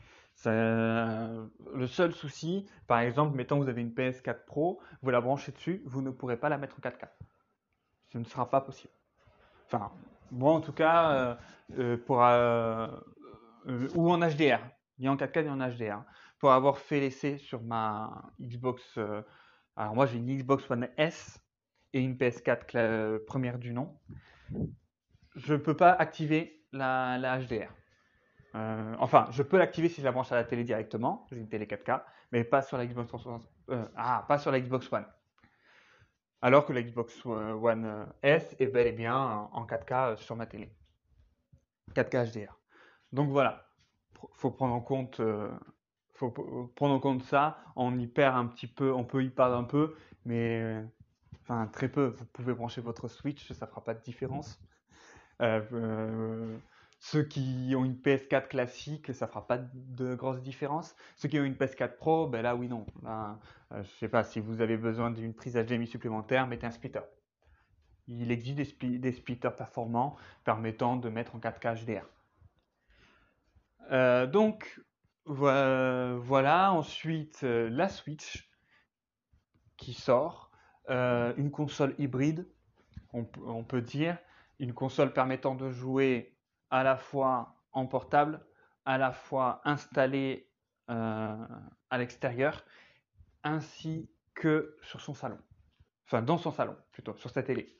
le 0.46 1.86
seul 1.86 2.12
souci, 2.12 2.66
par 2.86 3.00
exemple, 3.00 3.36
mettons 3.36 3.58
vous 3.58 3.68
avez 3.68 3.82
une 3.82 3.92
PS4 3.92 4.44
Pro, 4.46 4.80
vous 5.02 5.10
la 5.10 5.20
branchez 5.20 5.52
dessus, 5.52 5.82
vous 5.86 6.02
ne 6.02 6.10
pourrez 6.10 6.36
pas 6.36 6.48
la 6.48 6.58
mettre 6.58 6.76
en 6.78 6.80
4K. 6.88 7.08
Ce 8.12 8.18
ne 8.18 8.24
sera 8.24 8.48
pas 8.48 8.60
possible. 8.60 8.92
Enfin, 9.66 9.90
moi 10.30 10.52
en 10.52 10.60
tout 10.60 10.72
cas, 10.72 11.10
euh, 11.12 11.34
euh, 11.78 11.96
pour, 11.96 12.20
euh, 13.66 13.88
ou 13.94 14.10
en 14.10 14.18
HDR, 14.18 14.60
ni 14.98 15.08
en 15.08 15.16
4K 15.16 15.44
ni 15.44 15.50
en 15.50 15.58
HDR. 15.58 16.02
Pour 16.38 16.52
avoir 16.52 16.78
fait 16.78 17.00
l'essai 17.00 17.36
sur 17.36 17.62
ma 17.62 18.32
Xbox, 18.40 18.98
alors 19.76 19.94
moi 19.94 20.06
j'ai 20.06 20.16
une 20.16 20.34
Xbox 20.34 20.70
One 20.70 20.88
S 20.96 21.38
et 21.92 22.00
une 22.00 22.14
PS4 22.14 23.24
première 23.26 23.58
du 23.58 23.74
nom, 23.74 23.94
je 25.36 25.54
ne 25.54 25.58
peux 25.58 25.76
pas 25.76 25.92
activer 25.92 26.64
la, 26.72 27.38
HDR. 27.38 27.70
Euh, 28.54 28.94
enfin, 28.98 29.26
je 29.30 29.42
peux 29.42 29.58
l'activer 29.58 29.88
si 29.88 30.00
je 30.00 30.06
la 30.06 30.12
branche 30.12 30.32
à 30.32 30.36
la 30.36 30.44
télé 30.44 30.64
directement. 30.64 31.26
J'ai 31.30 31.36
une 31.36 31.48
télé 31.48 31.66
4K, 31.66 32.02
mais 32.32 32.44
pas 32.44 32.62
sur 32.62 32.78
la 32.78 32.86
Xbox, 32.86 33.12
euh, 33.70 33.84
ah, 33.96 34.24
pas 34.28 34.38
sur 34.38 34.50
la 34.50 34.60
Xbox 34.60 34.92
One. 34.92 35.06
Alors 36.42 36.64
que 36.64 36.72
la 36.72 36.82
Xbox 36.82 37.24
One 37.26 38.06
S 38.22 38.56
est 38.58 38.66
bel 38.66 38.86
et 38.86 38.92
bien 38.92 39.14
en 39.14 39.66
4K 39.66 40.16
sur 40.16 40.36
ma 40.36 40.46
télé. 40.46 40.74
4K 41.94 42.32
HDR. 42.32 42.59
Donc 43.12 43.30
voilà, 43.30 43.66
faut 44.32 44.50
prendre 44.50 44.74
en 44.74 44.80
compte, 44.80 45.20
euh, 45.20 45.50
faut 46.14 46.30
prendre 46.76 46.94
en 46.94 47.00
compte 47.00 47.22
ça. 47.22 47.58
On 47.76 47.98
y 47.98 48.06
perd 48.06 48.36
un 48.36 48.46
petit 48.46 48.66
peu, 48.66 48.92
on 48.92 49.04
peut 49.04 49.24
y 49.24 49.30
perdre 49.30 49.56
un 49.56 49.64
peu, 49.64 49.94
mais 50.24 50.84
enfin 51.42 51.66
très 51.66 51.88
peu. 51.88 52.06
Vous 52.06 52.24
pouvez 52.26 52.54
brancher 52.54 52.80
votre 52.80 53.08
Switch, 53.08 53.52
ça 53.52 53.66
fera 53.66 53.82
pas 53.82 53.94
de 53.94 54.02
différence. 54.02 54.60
Ceux 57.02 57.22
qui 57.22 57.72
ont 57.74 57.84
une 57.86 57.94
PS4 57.94 58.48
classique, 58.48 59.14
ça 59.14 59.26
fera 59.26 59.46
pas 59.46 59.56
de 59.56 60.14
grosses 60.14 60.42
différences. 60.42 60.94
Ceux 61.16 61.30
qui 61.30 61.40
ont 61.40 61.44
une 61.44 61.54
PS4 61.54 61.96
Pro, 61.96 62.28
ben 62.28 62.42
là 62.42 62.54
oui 62.54 62.68
non. 62.68 62.84
Euh, 63.06 63.82
je 63.82 63.88
sais 63.98 64.08
pas 64.08 64.22
si 64.22 64.38
vous 64.38 64.60
avez 64.60 64.76
besoin 64.76 65.10
d'une 65.10 65.32
prise 65.32 65.56
HDMI 65.56 65.86
supplémentaire, 65.86 66.46
mettez 66.46 66.66
un 66.66 66.70
splitter. 66.70 67.00
Il 68.06 68.30
existe 68.30 68.58
des, 68.84 69.12
splitters 69.12 69.56
performants 69.56 70.16
permettant 70.44 70.96
de 70.96 71.08
mettre 71.08 71.34
en 71.34 71.38
4K 71.38 71.84
HDR. 71.84 72.06
Euh, 73.92 74.26
donc 74.26 74.80
voilà, 75.26 76.72
ensuite 76.72 77.40
euh, 77.44 77.68
la 77.70 77.88
Switch 77.88 78.50
qui 79.76 79.94
sort, 79.94 80.50
une 80.88 81.50
console 81.52 81.94
hybride, 81.98 82.48
on, 83.12 83.26
on, 83.46 83.62
peut 83.62 83.80
dire, 83.80 84.18
une 84.58 84.74
console 84.74 85.12
permettant 85.12 85.54
de 85.54 85.70
jouer 85.70 86.36
à 86.70 86.82
la 86.82 86.96
fois 86.96 87.54
en 87.72 87.86
portable, 87.86 88.44
à 88.84 88.98
la 88.98 89.12
fois 89.12 89.60
installé 89.64 90.50
euh, 90.90 91.46
à 91.90 91.98
l'extérieur, 91.98 92.64
ainsi 93.44 94.10
que 94.34 94.76
sur 94.82 95.00
son 95.00 95.14
salon. 95.14 95.38
Enfin, 96.06 96.22
dans 96.22 96.38
son 96.38 96.50
salon, 96.50 96.76
plutôt, 96.90 97.16
sur 97.16 97.30
sa 97.30 97.44
télé. 97.44 97.78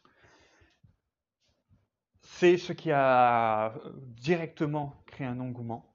C'est 2.22 2.57
ce 2.57 2.72
qui 2.72 2.92
a 2.92 3.74
directement 3.96 5.03
créé 5.07 5.26
un 5.26 5.40
engouement. 5.40 5.89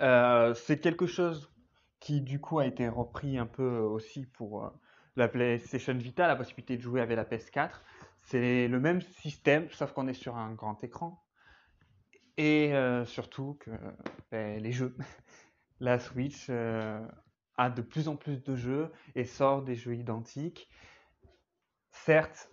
Euh, 0.00 0.54
c'est 0.54 0.80
quelque 0.80 1.06
chose 1.06 1.50
qui, 2.00 2.20
du 2.20 2.40
coup, 2.40 2.58
a 2.58 2.66
été 2.66 2.88
repris 2.88 3.38
un 3.38 3.46
peu 3.46 3.78
aussi 3.78 4.26
pour 4.26 4.64
euh, 4.64 4.70
la 5.16 5.28
PlayStation 5.28 5.94
Vita, 5.94 6.26
la 6.26 6.36
possibilité 6.36 6.76
de 6.76 6.82
jouer 6.82 7.00
avec 7.00 7.16
la 7.16 7.24
PS4. 7.24 7.70
C'est 8.16 8.68
le 8.68 8.80
même 8.80 9.00
système, 9.00 9.68
sauf 9.70 9.92
qu'on 9.92 10.06
est 10.06 10.14
sur 10.14 10.36
un 10.36 10.52
grand 10.52 10.82
écran. 10.84 11.24
Et 12.36 12.74
euh, 12.74 13.04
surtout 13.04 13.56
que 13.60 13.70
ben, 14.30 14.62
les 14.62 14.72
jeux. 14.72 14.96
La 15.80 16.00
Switch 16.00 16.50
a 16.50 17.70
de 17.70 17.82
plus 17.82 18.08
en 18.08 18.16
plus 18.16 18.42
de 18.42 18.56
jeux 18.56 18.90
et 19.14 19.24
sort 19.24 19.62
des 19.62 19.76
jeux 19.76 19.94
identiques. 19.94 20.68
Certes, 21.92 22.50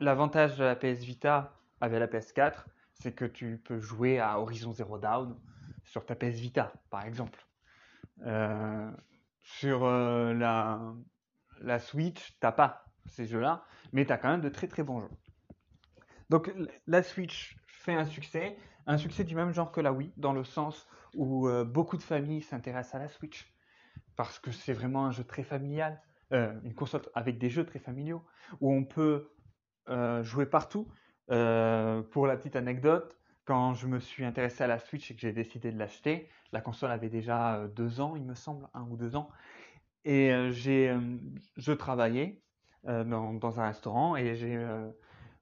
l'avantage 0.00 0.58
de 0.58 0.64
la 0.64 0.74
PS 0.74 1.04
Vita 1.04 1.56
avec 1.80 2.00
la 2.00 2.08
PS4, 2.08 2.64
c'est 2.94 3.12
que 3.12 3.24
tu 3.24 3.58
peux 3.64 3.78
jouer 3.78 4.18
à 4.18 4.40
Horizon 4.40 4.72
Zero 4.72 4.98
Dawn 4.98 5.38
sur 5.86 6.04
ta 6.04 6.14
PS 6.14 6.38
Vita, 6.38 6.72
par 6.90 7.04
exemple. 7.04 7.46
Euh, 8.26 8.90
sur 9.42 9.86
la, 9.86 10.80
la 11.60 11.78
Switch, 11.78 12.36
t'as 12.40 12.52
pas 12.52 12.86
ces 13.06 13.26
jeux-là, 13.26 13.64
mais 13.92 14.04
tu 14.04 14.12
as 14.12 14.18
quand 14.18 14.28
même 14.28 14.40
de 14.40 14.48
très 14.48 14.68
très 14.68 14.82
bons 14.82 15.00
jeux. 15.00 15.10
Donc 16.30 16.52
la 16.86 17.02
Switch 17.02 17.56
fait 17.66 17.94
un 17.94 18.04
succès, 18.04 18.56
un 18.86 18.96
succès 18.96 19.24
du 19.24 19.34
même 19.34 19.52
genre 19.52 19.72
que 19.72 19.80
la 19.80 19.92
Wii, 19.92 20.12
dans 20.16 20.32
le 20.32 20.44
sens 20.44 20.88
où 21.14 21.48
euh, 21.48 21.64
beaucoup 21.64 21.96
de 21.96 22.02
familles 22.02 22.42
s'intéressent 22.42 22.96
à 22.96 22.98
la 22.98 23.08
Switch, 23.08 23.52
parce 24.16 24.38
que 24.38 24.50
c'est 24.50 24.72
vraiment 24.72 25.06
un 25.06 25.10
jeu 25.10 25.24
très 25.24 25.44
familial, 25.44 26.00
euh, 26.32 26.52
une 26.64 26.74
console 26.74 27.02
avec 27.14 27.38
des 27.38 27.50
jeux 27.50 27.64
très 27.64 27.78
familiaux, 27.78 28.24
où 28.60 28.72
on 28.72 28.84
peut 28.84 29.30
euh, 29.88 30.22
jouer 30.22 30.46
partout. 30.46 30.88
pour 31.28 32.26
la 32.26 32.36
petite 32.36 32.56
anecdote, 32.56 33.16
quand 33.46 33.74
je 33.74 33.86
me 33.86 34.00
suis 34.00 34.24
intéressé 34.24 34.64
à 34.64 34.66
la 34.66 34.78
Switch 34.78 35.10
et 35.10 35.14
que 35.14 35.20
j'ai 35.20 35.32
décidé 35.32 35.72
de 35.72 35.78
l'acheter, 35.78 36.28
la 36.52 36.60
console 36.60 36.90
avait 36.90 37.08
déjà 37.08 37.66
deux 37.74 38.00
ans, 38.00 38.14
il 38.16 38.24
me 38.24 38.34
semble, 38.34 38.68
un 38.74 38.82
ou 38.90 38.96
deux 38.96 39.16
ans, 39.16 39.30
et 40.04 40.32
j'ai, 40.50 40.94
je 41.56 41.72
travaillais 41.72 42.42
dans, 42.84 43.60
un 43.60 43.66
restaurant 43.66 44.16
et 44.16 44.36
j'ai 44.36 44.56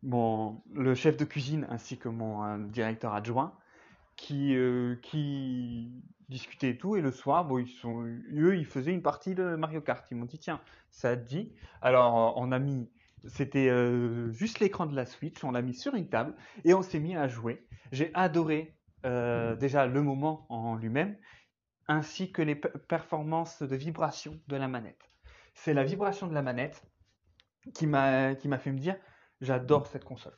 mon, 0.02 0.62
le 0.72 0.94
chef 0.94 1.16
de 1.16 1.24
cuisine 1.24 1.66
ainsi 1.70 1.98
que 1.98 2.09
mon 2.09 2.59
directeur 2.68 3.14
adjoint 3.14 3.59
qui, 4.16 4.55
euh, 4.55 4.96
qui 5.02 6.02
discutaient 6.28 6.70
et 6.70 6.78
tout. 6.78 6.96
Et 6.96 7.00
le 7.00 7.11
soir, 7.11 7.44
bon, 7.44 7.59
ils 7.59 7.68
sont, 7.68 8.05
eux, 8.05 8.57
ils 8.57 8.66
faisaient 8.66 8.92
une 8.92 9.02
partie 9.02 9.34
de 9.34 9.57
Mario 9.57 9.80
Kart. 9.80 10.05
Ils 10.11 10.16
m'ont 10.16 10.24
dit, 10.24 10.38
tiens, 10.38 10.61
ça 10.90 11.16
te 11.16 11.26
dit? 11.26 11.52
Alors, 11.82 12.34
on 12.36 12.52
a 12.52 12.59
mis, 12.59 12.88
c'était 13.28 13.68
euh, 13.68 14.30
juste 14.32 14.60
l'écran 14.60 14.86
de 14.86 14.94
la 14.94 15.06
Switch, 15.06 15.42
on 15.44 15.50
l'a 15.50 15.62
mis 15.62 15.74
sur 15.74 15.94
une 15.94 16.08
table 16.08 16.34
et 16.64 16.74
on 16.74 16.82
s'est 16.82 17.00
mis 17.00 17.16
à 17.16 17.28
jouer. 17.28 17.66
J'ai 17.92 18.10
adoré 18.14 18.76
euh, 19.06 19.56
déjà 19.56 19.86
le 19.86 20.02
moment 20.02 20.46
en 20.48 20.74
lui-même, 20.76 21.16
ainsi 21.88 22.32
que 22.32 22.42
les 22.42 22.54
performances 22.54 23.62
de 23.62 23.76
vibration 23.76 24.40
de 24.48 24.56
la 24.56 24.68
manette. 24.68 25.10
C'est 25.54 25.74
la 25.74 25.84
vibration 25.84 26.26
de 26.26 26.34
la 26.34 26.42
manette 26.42 26.82
qui 27.74 27.86
m'a 27.86 28.34
fait 28.34 28.72
me 28.72 28.78
dire, 28.78 28.96
j'adore 29.40 29.86
cette 29.86 30.04
console. 30.04 30.36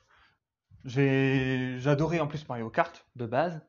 J'adorais 0.84 2.20
en 2.20 2.28
plus 2.28 2.49
Mario 2.49 2.70
Kart 2.70 3.07
de 3.16 3.26
base 3.26 3.61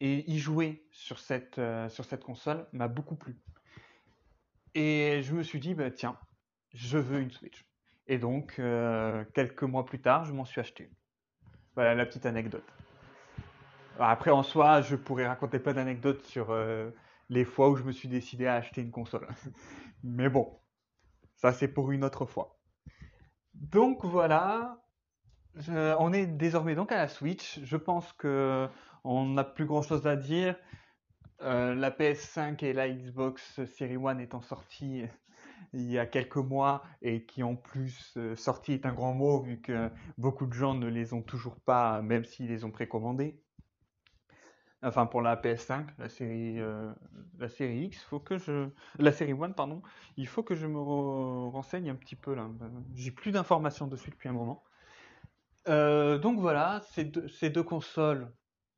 et 0.00 0.30
y 0.30 0.38
jouer 0.38 0.86
sur 0.92 1.18
cette, 1.18 1.58
euh, 1.58 1.88
console 2.22 2.68
m'a 2.72 2.88
beaucoup 2.88 3.16
plu. 3.16 3.40
Et 4.74 5.22
je 5.22 5.34
me 5.34 5.42
suis 5.42 5.60
dit, 5.60 5.74
bah, 5.74 5.90
tiens, 5.90 6.18
je 6.72 6.98
veux 6.98 7.20
une 7.20 7.30
Switch. 7.30 7.64
Et 8.06 8.18
donc, 8.18 8.56
euh, 8.58 9.24
quelques 9.34 9.62
mois 9.62 9.84
plus 9.86 10.00
tard, 10.00 10.24
je 10.24 10.32
m'en 10.32 10.44
suis 10.44 10.60
acheté. 10.60 10.90
Voilà 11.74 11.94
la 11.94 12.06
petite 12.06 12.26
anecdote. 12.26 12.64
Après, 13.98 14.30
en 14.30 14.42
soi, 14.42 14.82
je 14.82 14.96
pourrais 14.96 15.26
raconter 15.26 15.58
plein 15.58 15.74
d'anecdotes 15.74 16.22
sur 16.24 16.50
euh, 16.50 16.90
les 17.28 17.44
fois 17.44 17.70
où 17.70 17.76
je 17.76 17.82
me 17.82 17.92
suis 17.92 18.08
décidé 18.08 18.46
à 18.46 18.54
acheter 18.54 18.82
une 18.82 18.90
console. 18.90 19.26
Mais 20.02 20.28
bon, 20.28 20.58
ça 21.36 21.52
c'est 21.52 21.68
pour 21.68 21.92
une 21.92 22.04
autre 22.04 22.26
fois. 22.26 22.58
Donc 23.54 24.04
voilà, 24.04 24.82
on 25.68 26.12
est 26.12 26.26
désormais 26.26 26.74
donc 26.74 26.92
à 26.92 26.96
la 26.96 27.08
Switch. 27.08 27.60
Je 27.62 27.76
pense 27.76 28.12
que 28.12 28.68
on 29.04 29.26
n'a 29.26 29.44
plus 29.44 29.64
grand 29.64 29.82
chose 29.82 30.06
à 30.06 30.16
dire. 30.16 30.56
Euh, 31.40 31.74
la 31.74 31.90
PS5 31.90 32.64
et 32.64 32.72
la 32.72 32.88
Xbox 32.88 33.64
Series 33.64 33.96
One 33.96 34.20
étant 34.20 34.40
sorties 34.40 35.04
il 35.72 35.90
y 35.90 35.98
a 35.98 36.06
quelques 36.06 36.36
mois 36.36 36.84
et 37.02 37.24
qui 37.24 37.42
en 37.42 37.56
plus 37.56 38.14
euh, 38.16 38.36
sorti 38.36 38.72
est 38.72 38.86
un 38.86 38.92
grand 38.92 39.14
mot 39.14 39.42
vu 39.42 39.60
que 39.60 39.90
beaucoup 40.18 40.46
de 40.46 40.52
gens 40.52 40.74
ne 40.74 40.86
les 40.86 41.12
ont 41.12 41.22
toujours 41.22 41.60
pas, 41.60 42.02
même 42.02 42.24
s'ils 42.24 42.48
les 42.48 42.64
ont 42.64 42.70
précommandés. 42.70 43.40
Enfin 44.82 45.06
pour 45.06 45.22
la 45.22 45.36
PS5, 45.36 45.86
la 45.98 46.08
série, 46.08 46.60
euh, 46.60 46.92
la 47.38 47.48
série 47.48 47.86
X, 47.86 48.02
faut 48.02 48.20
que 48.20 48.36
je, 48.36 48.68
la 48.98 49.12
série 49.12 49.32
One 49.32 49.54
pardon, 49.54 49.82
il 50.16 50.26
faut 50.26 50.42
que 50.42 50.54
je 50.54 50.66
me 50.66 50.78
renseigne 50.78 51.90
un 51.90 51.94
petit 51.94 52.16
peu 52.16 52.34
là. 52.34 52.48
J'ai 52.94 53.10
plus 53.10 53.32
d'informations 53.32 53.86
dessus 53.86 54.10
depuis 54.10 54.28
un 54.28 54.32
moment. 54.34 54.62
Euh, 55.68 56.18
donc 56.18 56.38
voilà, 56.40 56.82
ces 56.92 57.04
deux, 57.04 57.62
consoles 57.62 58.30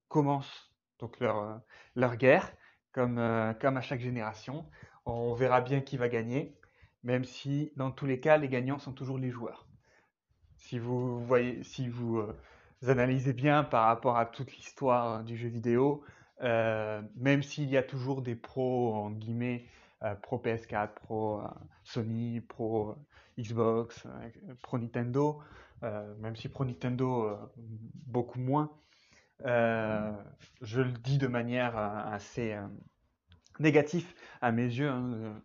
commencent 0.08 0.72
donc 0.98 1.18
leur, 1.20 1.38
euh, 1.38 1.56
leur 1.96 2.16
guerre, 2.16 2.52
comme, 2.92 3.18
euh, 3.18 3.52
comme 3.54 3.76
à 3.76 3.80
chaque 3.80 4.00
génération. 4.00 4.68
On 5.04 5.34
verra 5.34 5.60
bien 5.60 5.80
qui 5.80 5.96
va 5.96 6.08
gagner, 6.08 6.56
même 7.06 7.24
si 7.24 7.72
dans 7.76 7.90
tous 7.90 8.04
les 8.04 8.20
cas, 8.20 8.36
les 8.36 8.48
gagnants 8.48 8.78
sont 8.78 8.92
toujours 8.92 9.18
les 9.18 9.30
joueurs. 9.30 9.66
Si 10.58 10.78
vous 10.78 11.24
voyez, 11.24 11.62
si 11.62 11.88
vous, 11.88 12.22
analysez 12.86 13.32
bien 13.32 13.64
par 13.64 13.86
rapport 13.86 14.18
à 14.18 14.26
toute 14.26 14.52
l'histoire 14.56 15.24
du 15.24 15.36
jeu 15.36 15.48
vidéo, 15.48 16.04
même 16.40 17.42
s'il 17.42 17.70
y 17.70 17.76
a 17.76 17.82
toujours 17.82 18.22
des 18.22 18.34
pros 18.34 18.94
en 18.94 19.10
guillemets, 19.10 19.64
pro 20.22 20.38
PS4, 20.38 20.94
pro 20.94 21.40
Sony, 21.84 22.40
pro 22.40 22.96
Xbox, 23.38 24.06
pro 24.62 24.78
Nintendo, 24.78 25.40
euh, 25.82 26.14
même 26.18 26.36
si 26.36 26.48
Pro 26.48 26.64
Nintendo 26.64 27.24
euh, 27.24 27.36
beaucoup 28.06 28.40
moins, 28.40 28.70
euh, 29.44 30.12
je 30.62 30.80
le 30.80 30.92
dis 30.92 31.18
de 31.18 31.26
manière 31.26 31.76
assez 31.76 32.56
négative 33.58 34.06
à 34.40 34.52
mes 34.52 34.64
yeux. 34.64 34.88
Hein, 34.88 35.42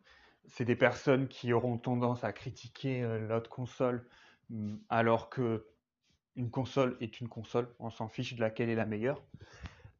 c'est 0.51 0.65
des 0.65 0.75
personnes 0.75 1.27
qui 1.27 1.53
auront 1.53 1.77
tendance 1.77 2.23
à 2.23 2.33
critiquer 2.33 3.01
l'autre 3.27 3.49
console 3.49 4.05
mm, 4.49 4.75
alors 4.89 5.29
que 5.29 5.65
une 6.37 6.49
console 6.49 6.95
est 7.01 7.19
une 7.19 7.27
console, 7.27 7.67
on 7.79 7.89
s'en 7.89 8.07
fiche 8.07 8.35
de 8.35 8.39
laquelle 8.39 8.69
est 8.69 8.75
la 8.75 8.85
meilleure. 8.85 9.21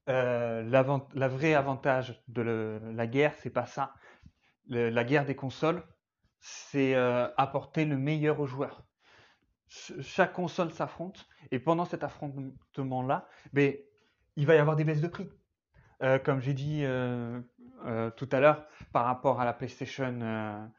Euh, 0.08 0.64
la 0.64 1.28
vraie 1.28 1.54
avantage 1.54 2.24
de 2.30 2.80
la 2.82 3.08
guerre, 3.08 3.34
c'est 3.40 3.50
pas 3.50 3.66
ça. 3.66 3.94
la 4.68 5.04
guerre 5.04 5.26
des 5.26 5.36
consoles, 5.36 5.84
c'est 6.40 6.96
apporter 6.96 7.86
le 7.86 7.98
meilleur 7.98 8.40
aux 8.40 8.48
joueurs 8.48 8.84
chaque 10.02 10.34
console 10.34 10.72
s'affronte 10.72 11.28
et 11.52 11.60
pendant 11.60 11.86
cet 11.86 12.04
affrontement-là, 12.04 13.28
ben, 13.54 13.74
il 14.36 14.46
va 14.46 14.56
y 14.56 14.58
avoir 14.58 14.76
des 14.76 14.84
baisses 14.84 15.02
de 15.02 15.08
prix. 15.08 15.30
Euh, 16.04 16.20
comme 16.20 16.42
j'ai 16.42 16.54
dit 16.54 16.84
euh, 16.84 17.40
euh, 17.40 17.42
tout 18.16 18.30
à 18.32 18.40
l'heure, 18.40 18.66
par 18.92 19.06
rapport 19.06 19.40
à 19.42 19.46
la 19.46 19.54
PlayStation, 19.54 20.70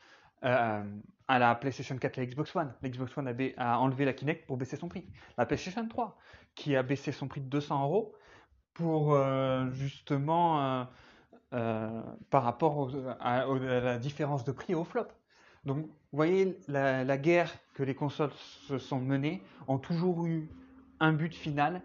à 0.42 1.38
la 1.38 1.54
PlayStation 1.54 1.96
4 1.96 2.18
et 2.18 2.20
la 2.22 2.26
Xbox 2.26 2.54
One. 2.56 2.74
La 2.82 2.88
Xbox 2.88 3.16
One 3.16 3.34
a, 3.56 3.78
enlevé 3.78 4.04
la 4.04 4.12
Kinect 4.12 4.46
pour 4.46 4.56
baisser 4.56 4.76
son 4.76 4.88
prix. 4.88 5.06
La 5.38 5.46
PlayStation 5.46 5.86
3, 5.86 6.16
qui 6.54 6.76
a 6.76 6.82
baissé 6.82 7.12
son 7.12 7.28
prix 7.28 7.40
de 7.40 7.48
200 7.48 7.84
euros 7.84 8.14
pour 8.74 9.16
justement 9.72 10.86
par 11.50 12.42
rapport 12.42 12.90
à, 13.20 13.46
la 13.46 13.98
différence 13.98 14.44
de 14.44 14.52
prix 14.52 14.74
au 14.74 14.84
flop. 14.84 15.08
Donc, 15.64 15.86
vous 15.86 16.16
voyez, 16.16 16.58
la, 16.68 17.18
guerre 17.18 17.52
que 17.74 17.82
les 17.82 17.94
consoles 17.94 18.32
se 18.32 18.78
sont 18.78 19.00
menées 19.00 19.42
ont 19.68 19.78
toujours 19.78 20.26
eu 20.26 20.48
un 21.00 21.12
but 21.12 21.34
final, 21.34 21.82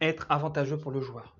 être 0.00 0.26
avantageux 0.28 0.78
pour 0.78 0.92
le 0.92 1.00
joueur. 1.00 1.34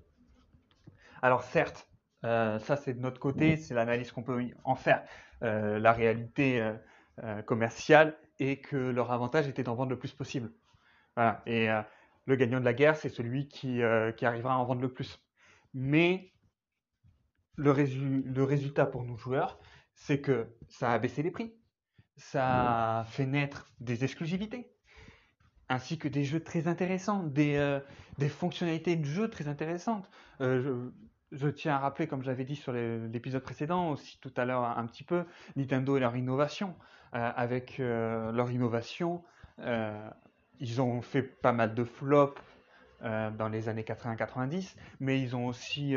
Alors 1.21 1.43
certes, 1.43 1.87
euh, 2.25 2.59
ça 2.59 2.77
c'est 2.77 2.93
de 2.93 2.99
notre 2.99 3.19
côté, 3.19 3.57
c'est 3.57 3.73
l'analyse 3.73 4.11
qu'on 4.11 4.23
peut 4.23 4.45
en 4.63 4.75
faire. 4.75 5.03
Euh, 5.43 5.77
la 5.79 5.91
réalité 5.91 6.73
euh, 7.23 7.41
commerciale 7.41 8.17
est 8.39 8.61
que 8.61 8.77
leur 8.77 9.11
avantage 9.11 9.47
était 9.47 9.63
d'en 9.63 9.75
vendre 9.75 9.91
le 9.91 9.99
plus 9.99 10.13
possible. 10.13 10.51
Voilà. 11.15 11.41
Et 11.45 11.67
le 12.25 12.35
gagnant 12.35 12.59
de 12.59 12.65
la 12.65 12.73
guerre, 12.73 12.95
c'est 12.95 13.09
celui 13.09 13.47
qui, 13.47 13.83
arrivera 13.83 14.53
à 14.53 14.57
en 14.57 14.65
vendre 14.65 14.81
le 14.81 14.91
plus. 14.91 15.21
Mais 15.73 16.31
le, 17.55 17.71
résultat 18.43 18.85
pour 18.87 19.03
nos 19.03 19.15
joueurs, 19.15 19.59
c'est 19.93 20.21
que 20.21 20.47
ça 20.69 20.91
a 20.91 20.97
baissé 20.97 21.21
les 21.21 21.29
prix, 21.29 21.53
ça 22.17 23.01
a 23.01 23.03
fait 23.05 23.27
naître 23.27 23.71
des 23.79 24.03
exclusivités, 24.03 24.71
ainsi 25.69 25.99
que 25.99 26.07
des 26.07 26.23
jeux 26.23 26.43
très 26.43 26.67
intéressants, 26.67 27.21
des, 27.21 27.79
fonctionnalités 28.29 28.95
de 28.95 29.05
jeu 29.05 29.29
très 29.29 29.47
intéressantes. 29.47 30.09
Je, 31.33 31.47
tiens 31.47 31.75
à 31.75 31.79
rappeler, 31.79 32.07
comme 32.07 32.23
j'avais 32.23 32.45
dit 32.45 32.55
sur 32.55 32.71
l'épisode 32.71 33.43
précédent, 33.43 33.91
aussi 33.91 34.19
tout 34.21 34.33
à 34.37 34.45
l'heure 34.45 34.63
un 34.63 34.85
petit 34.85 35.03
peu, 35.03 35.25
Nintendo 35.55 35.97
et 35.97 35.99
leur 35.99 36.15
innovation. 36.15 36.75
Euh, 37.15 37.31
avec 37.35 37.77
leur 37.77 38.49
innovation, 38.51 39.23
ils 40.59 40.81
ont 40.81 41.01
fait 41.01 41.21
pas 41.21 41.51
mal 41.51 41.75
de 41.75 41.83
flops 41.83 42.41
dans 43.01 43.49
les 43.51 43.69
années 43.69 43.83
80-90, 43.83 44.75
mais 44.99 45.21
ils 45.21 45.35
ont 45.35 45.47
aussi 45.47 45.95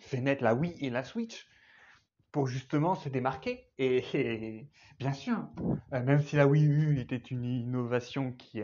fait 0.00 0.20
naître 0.20 0.42
la 0.42 0.54
Wii 0.54 0.74
et 0.80 0.90
la 0.90 1.04
Switch 1.04 1.46
pour 2.32 2.46
justement 2.46 2.94
se 2.94 3.08
démarquer. 3.08 3.68
Et, 3.78 4.66
bien 4.98 5.12
sûr, 5.12 5.46
euh, 5.92 6.02
même 6.02 6.22
si 6.22 6.36
la 6.36 6.46
Wii 6.46 6.66
U 6.66 6.98
était 6.98 7.16
une 7.16 7.44
innovation 7.44 8.32
qui, 8.32 8.62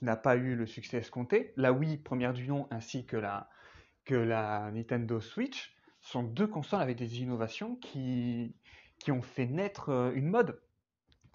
n'a 0.00 0.16
pas 0.16 0.36
eu 0.36 0.54
le 0.54 0.64
succès 0.64 0.96
escompté, 0.98 1.52
la 1.56 1.72
Wii 1.72 1.98
première 1.98 2.32
du 2.32 2.48
nom 2.48 2.66
ainsi 2.70 3.04
que 3.04 3.18
la, 3.18 3.50
que 4.10 4.16
la 4.16 4.72
Nintendo 4.72 5.20
Switch 5.20 5.72
sont 6.00 6.24
deux 6.24 6.48
consoles 6.48 6.82
avec 6.82 6.98
des 6.98 7.20
innovations 7.20 7.76
qui, 7.76 8.56
qui 8.98 9.12
ont 9.12 9.22
fait 9.22 9.46
naître 9.46 9.90
euh, 9.90 10.12
une 10.14 10.26
mode. 10.26 10.60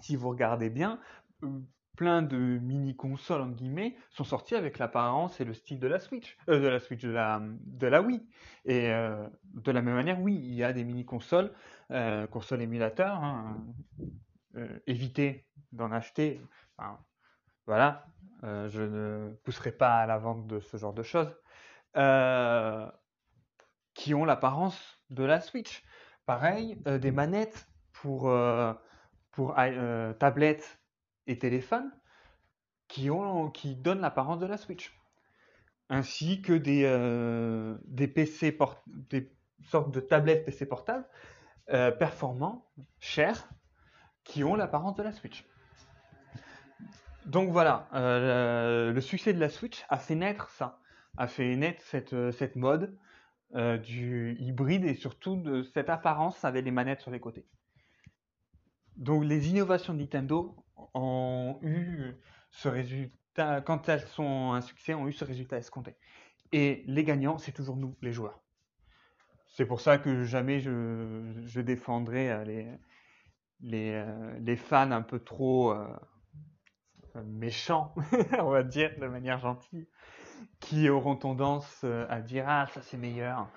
Si 0.02 0.18
vous 0.18 0.27
regardez 0.27 0.69
bien, 0.69 0.99
euh, 1.43 1.47
plein 1.95 2.22
de 2.22 2.35
mini-consoles, 2.35 3.41
en 3.41 3.47
guillemets, 3.47 3.95
sont 4.10 4.26
sorties 4.26 4.56
avec 4.56 4.77
l'apparence 4.77 5.39
et 5.39 5.45
le 5.45 5.53
style 5.53 5.80
de 5.80 5.88
la 5.88 5.99
Switch, 5.99 6.38
euh, 6.49 6.60
de 6.60 6.68
la 6.68 6.81
Switch, 6.81 7.02
de 7.02 7.11
la, 7.11 7.41
de 7.41 7.88
la 7.88 8.02
Wii. 8.02 8.27
Et 8.65 8.89
de 8.89 9.72
la 9.72 9.81
même 9.81 9.95
manière, 9.95 10.19
oui, 10.19 10.35
il 10.35 10.53
y 10.53 10.64
a 10.64 10.73
des 10.73 10.84
mini-consoles, 10.84 11.53
euh, 11.91 12.27
consoles 12.27 12.61
émulateurs, 12.61 13.23
hein, 13.23 13.64
évitez 14.85 15.45
d'en 15.72 15.93
acheter. 15.93 16.41
voilà, 17.68 18.06
je 18.43 18.81
ne 18.81 19.34
pousserai 19.45 19.72
pas 19.72 19.99
à 19.99 20.07
la 20.07 20.18
vente 20.18 20.45
de 20.47 20.60
ce 20.60 20.76
genre 20.76 20.93
de 20.93 21.03
choses, 21.03 21.34
euh, 21.95 22.89
qui 23.93 24.13
ont 24.13 24.26
l'apparence 24.26 24.99
de 25.09 25.23
la 25.23 25.39
Switch. 25.41 25.84
Pareil, 26.26 26.81
euh, 26.88 26.97
des 26.97 27.11
manettes 27.11 27.67
pour, 27.93 28.31
pour 29.31 29.55
tablettes 30.19 30.80
et 31.27 31.39
téléphones 31.39 31.91
qui, 32.88 33.09
qui 33.53 33.76
donnent 33.76 34.01
l'apparence 34.01 34.39
de 34.39 34.45
la 34.45 34.57
Switch. 34.57 34.93
Ainsi 35.89 36.41
que 36.41 36.53
des, 36.53 36.84
des 37.85 38.07
PC, 38.07 38.57
des 39.09 39.31
sortes 39.63 39.91
de 39.91 40.01
tablettes 40.01 40.45
PC 40.45 40.65
portables 40.65 41.07
performants, 41.67 42.69
chers, 42.99 43.47
qui 44.26 44.43
ont 44.43 44.55
l'apparence 44.55 44.95
de 44.95 45.03
la 45.03 45.13
Switch. 45.13 45.45
Donc 47.26 47.49
voilà, 47.49 47.88
euh, 47.93 48.91
le 48.91 49.01
succès 49.01 49.34
de 49.34 49.39
la 49.39 49.49
Switch 49.49 49.84
a 49.89 49.97
fait 49.97 50.15
naître 50.15 50.49
ça, 50.49 50.80
a 51.17 51.27
fait 51.27 51.55
naître 51.55 51.81
cette, 51.83 52.13
euh, 52.13 52.31
cette 52.31 52.55
mode 52.55 52.97
euh, 53.55 53.77
du 53.77 54.35
hybride 54.39 54.85
et 54.85 54.95
surtout 54.95 55.35
de 55.35 55.63
cette 55.63 55.89
apparence 55.89 56.43
avec 56.43 56.65
les 56.65 56.71
manettes 56.71 57.01
sur 57.01 57.11
les 57.11 57.19
côtés. 57.19 57.45
Donc 58.97 59.23
les 59.25 59.49
innovations 59.49 59.93
de 59.93 59.99
Nintendo 59.99 60.55
ont 60.93 61.59
eu 61.61 62.13
ce 62.51 62.67
résultat, 62.67 63.61
quand 63.61 63.89
elles 63.89 64.07
sont 64.07 64.53
un 64.53 64.61
succès, 64.61 64.93
ont 64.93 65.07
eu 65.07 65.13
ce 65.13 65.25
résultat 65.25 65.57
escompté. 65.57 65.95
Et 66.51 66.83
les 66.87 67.03
gagnants, 67.03 67.37
c'est 67.37 67.51
toujours 67.51 67.75
nous, 67.75 67.95
les 68.01 68.13
joueurs. 68.13 68.41
C'est 69.47 69.65
pour 69.65 69.81
ça 69.81 69.97
que 69.97 70.23
jamais 70.23 70.59
je, 70.59 71.59
défendrai 71.61 72.45
les, 72.45 72.71
les, 73.61 74.05
les, 74.39 74.55
fans 74.55 74.91
un 74.91 75.01
peu 75.01 75.19
trop 75.19 75.73
méchants, 77.25 77.93
on 78.39 78.49
va 78.49 78.63
dire 78.63 78.91
de 78.99 79.07
manière 79.07 79.39
gentille, 79.39 79.87
qui 80.59 80.89
auront 80.89 81.15
tendance 81.15 81.81
euh, 81.84 82.05
à 82.09 82.22
dire 82.22 82.45
ah 82.47 82.67
ça 82.73 82.81
c'est 82.81 82.97
meilleur. 82.97 83.47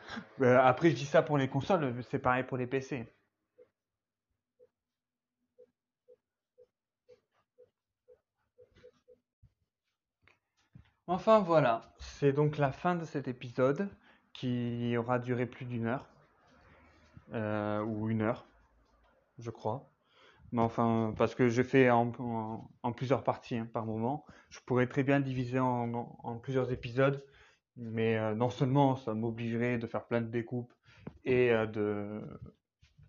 Euh, 0.40 0.59
après 0.60 0.90
je 0.90 0.97
dis 0.97 1.06
ça 1.06 1.23
pour 1.23 1.39
les 1.39 1.48
consoles, 1.48 1.94
c'est 2.10 2.19
pareil 2.19 2.44
pour 2.44 2.56
les 2.56 2.66
PC. 2.66 3.06
Enfin 11.09 11.40
voilà, 11.40 11.94
c'est 11.98 12.32
donc 12.32 12.59
la 12.59 12.70
fin 12.70 12.94
de 12.94 13.05
cet 13.05 13.28
épisode 13.28 13.89
qui 14.32 14.97
aura 14.97 15.19
duré 15.19 15.47
plus 15.47 15.65
d'une 15.65 15.86
heure 15.86 16.06
euh, 17.32 17.82
ou 17.82 18.09
une 18.10 18.23
heure, 18.23 18.47
je 19.39 19.51
crois. 19.51 19.89
Mais 20.53 20.62
enfin, 20.62 21.15
parce 21.16 21.35
que 21.35 21.49
je 21.49 21.62
fais 21.62 21.91
en, 21.91 22.11
plusieurs 22.97 23.23
parties 23.23 23.57
hein, 23.57 23.69
par 23.73 23.85
moment. 23.85 24.25
Je 24.51 24.61
pourrais 24.61 24.87
très 24.87 25.03
bien 25.03 25.20
diviser 25.20 25.59
en, 25.59 26.39
plusieurs 26.43 26.73
épisodes, 26.73 27.23
mais 27.77 28.16
euh, 28.16 28.35
non 28.35 28.49
seulement 28.51 28.97
ça 28.97 29.15
m'obligerait 29.15 29.79
de 29.79 29.87
faire 29.87 30.07
plein 30.07 30.20
de 30.20 30.29
découpes 30.29 30.73
et 31.25 31.53
euh, 31.53 31.66
de, 31.66 32.23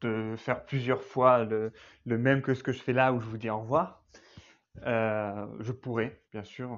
de 0.01 0.35
faire 0.35 0.65
plusieurs 0.65 1.01
fois 1.01 1.45
le, 1.45 1.71
le, 2.05 2.17
même 2.17 2.41
que 2.41 2.53
ce 2.53 2.63
que 2.63 2.73
je 2.73 2.81
fais 2.81 2.93
là 2.93 3.13
où 3.13 3.19
je 3.19 3.25
vous 3.25 3.37
dis 3.37 3.49
au 3.49 3.59
revoir. 3.59 4.03
Euh, 4.85 5.47
je 5.59 5.71
pourrais, 5.71 6.21
bien 6.31 6.43
sûr, 6.43 6.77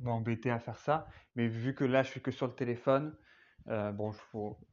m'embêter 0.00 0.50
à 0.50 0.58
faire 0.58 0.78
ça, 0.78 1.08
mais 1.36 1.46
vu 1.46 1.74
que 1.74 1.84
là 1.84 2.02
je 2.02 2.10
suis 2.10 2.20
que 2.20 2.30
sur 2.30 2.46
le 2.46 2.54
téléphone, 2.54 3.14
bon, 3.66 4.12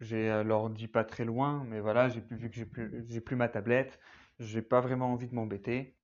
j'ai 0.01 0.43
l'ordi 0.43 0.87
pas 0.87 1.03
très 1.03 1.25
loin, 1.25 1.63
mais 1.67 1.79
voilà, 1.79 2.09
j'ai 2.09 2.21
vu 2.21 2.49
que 2.49 2.55
j'ai 2.55 2.65
plus, 2.65 3.21
plus 3.21 3.35
ma 3.35 3.47
tablette, 3.47 3.99
j'ai 4.39 4.61
pas 4.61 4.81
vraiment 4.81 5.11
envie 5.11 5.27
de 5.27 5.35
m'embêter. 5.35 5.95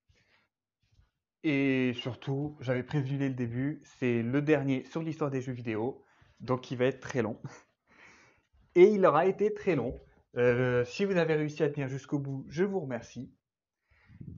Et 1.43 1.93
surtout, 1.95 2.57
j'avais 2.61 2.84
prévu 2.84 3.18
dès 3.18 3.27
le 3.27 3.35
début, 3.35 3.81
c'est 3.84 4.22
le 4.23 4.41
dernier 4.41 4.85
sur 4.85 5.01
l'histoire 5.01 5.30
des 5.30 5.41
jeux 5.41 5.51
vidéo, 5.51 6.03
donc 6.39 6.72
il 6.72 6.77
va 6.77 6.85
être 6.85 7.01
très 7.01 7.22
long. 7.22 7.41
Et 8.76 8.85
il 8.85 9.05
aura 9.05 9.26
été 9.26 9.53
très 9.53 9.76
long. 9.76 9.99
Euh, 10.35 10.84
si 10.85 11.05
vous 11.05 11.18
avez 11.18 11.35
réussi 11.35 11.61
à 11.61 11.69
tenir 11.69 11.89
jusqu'au 11.89 12.18
bout, 12.18 12.45
je 12.47 12.64
vous 12.64 12.80
remercie. 12.80 13.35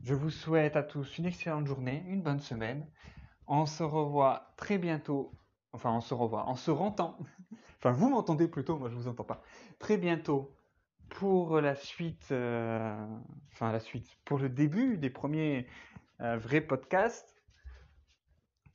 Je 0.02 0.14
vous 0.14 0.32
souhaite 0.32 0.76
à 0.76 0.84
tous 0.84 1.18
une 1.20 1.26
excellente 1.26 1.68
journée, 1.68 2.04
une 2.08 2.22
bonne 2.22 2.40
semaine. 2.40 2.90
On 3.48 3.66
se 3.66 3.84
revoit 3.84 4.54
très 4.58 4.78
bientôt. 4.78 5.32
Enfin, 5.74 5.92
on 5.92 6.02
se 6.02 6.14
revoit, 6.14 6.50
on 6.50 6.56
se 6.56 6.72
rentend. 6.72 7.18
Enfin, 7.78 7.92
vous 7.92 8.10
m'entendez 8.10 8.48
plutôt, 8.48 8.80
moi 8.80 8.90
je 8.90 8.96
vous 8.96 9.08
entends 9.08 9.26
pas. 9.26 9.44
Très 9.78 9.98
bientôt 9.98 10.55
pour 11.10 11.62
la 11.62 11.76
suite, 11.76 12.30
euh, 12.32 12.96
enfin 13.54 13.72
la 13.72 13.80
suite, 13.80 14.08
pour 14.26 14.38
le 14.40 14.50
début 14.50 14.98
des 14.98 15.10
premiers 15.10 15.68
euh, 16.22 16.38
vrais 16.38 16.62
podcasts, 16.62 17.34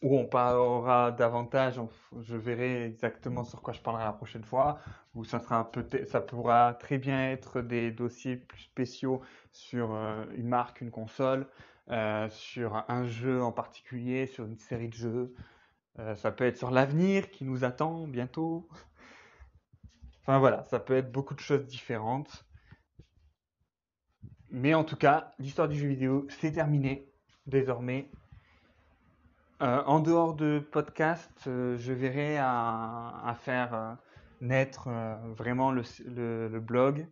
où 0.03 0.19
on 0.19 0.27
parlera 0.27 1.13
davantage, 1.13 1.79
je 2.21 2.37
verrai 2.37 2.87
exactement 2.87 3.45
sur 3.45 3.61
quoi 3.61 3.75
je 3.75 3.81
parlerai 3.81 4.05
la 4.05 4.13
prochaine 4.13 4.45
fois, 4.45 4.79
où 5.15 5.25
ça 5.25 5.41
pourra 6.27 6.75
très 6.75 6.97
bien 6.97 7.31
être 7.31 7.61
des 7.61 7.91
dossiers 7.91 8.37
plus 8.37 8.63
spéciaux 8.63 9.21
sur 9.53 9.95
euh, 9.95 10.25
une 10.37 10.49
marque, 10.49 10.81
une 10.81 10.91
console, 10.91 11.47
sur 12.31 12.85
un 12.89 13.05
jeu 13.05 13.43
en 13.43 13.51
particulier, 13.51 14.27
sur 14.27 14.45
une 14.45 14.57
série 14.57 14.89
de 14.89 14.95
jeux. 14.95 15.35
ça 16.15 16.31
peut 16.31 16.45
être 16.45 16.57
sur 16.57 16.71
l'avenir 16.71 17.33
qui 17.33 17.45
nous 17.45 17.65
attend 17.65 18.07
bientôt. 18.07 18.69
Voilà, 20.39 20.65
ça 20.65 20.79
peut 20.79 20.97
être 20.97 21.11
beaucoup 21.11 21.35
de 21.35 21.41
choses 21.41 21.67
différentes. 21.67 22.45
Mais 24.51 24.75
en 24.75 24.85
tout 24.85 24.97
cas, 24.97 25.33
l'histoire 25.39 25.69
du 25.69 25.79
jeu 25.79 25.89
vidéo, 25.89 26.27
c'est 26.29 26.53
terminé 26.53 27.09
désormais. 27.47 28.11
Euh, 29.63 29.83
en 29.85 30.01
dehors 30.01 30.35
de 30.35 30.59
podcast, 30.73 31.31
euh, 31.47 31.77
je 31.77 31.93
verrai 31.93 32.39
à, 32.39 33.37
faire 33.41 33.75
euh, 33.75 33.95
naître 34.41 34.89
vraiment 35.37 35.71
le, 35.71 36.59
blog, 36.61 37.07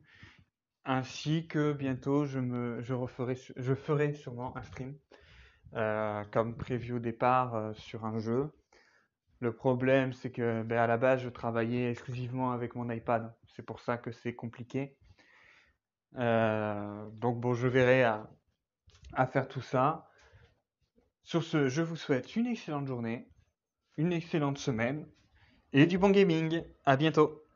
ainsi 0.85 1.47
que 1.47 1.73
bientôt 1.73 2.24
je, 2.24 2.40
je 2.81 3.74
ferai 3.74 4.15
sûrement 4.15 4.57
un 4.57 4.62
stream, 4.62 4.95
comme 6.32 6.57
prévu 6.57 6.95
au 6.95 6.99
départ 6.99 7.73
sur 7.74 8.07
un 8.07 8.19
jeu. 8.19 8.51
Le 9.40 9.52
problème, 9.52 10.12
c'est 10.12 10.31
que 10.31 10.62
ben, 10.62 10.78
à 10.78 10.86
la 10.86 10.97
base, 10.97 11.20
je 11.20 11.28
travaillais 11.28 11.90
exclusivement 11.90 12.52
avec 12.52 12.74
mon 12.74 12.90
iPad. 12.90 13.32
C'est 13.47 13.62
pour 13.62 13.81
ça 13.81 13.97
que 13.97 14.10
c'est 14.10 14.35
compliqué. 14.35 14.97
Euh, 16.16 17.09
donc 17.12 17.39
bon, 17.40 17.55
je 17.55 17.69
verrai 17.69 18.02
à, 18.02 18.28
à, 19.12 19.27
faire 19.27 19.47
tout 19.47 19.60
ça. 19.60 20.10
Sur 21.23 21.44
ce, 21.44 21.69
je 21.69 21.82
vous 21.82 21.97
souhaite 21.97 22.35
une 22.35 22.47
excellente 22.47 22.86
journée, 22.86 23.31
une 23.97 24.12
excellente 24.12 24.59
semaine 24.59 25.06
et 25.73 25.86
du 25.86 25.98
bon 25.98 26.10
gaming. 26.10 26.62
À 26.85 26.97
bientôt. 26.97 27.47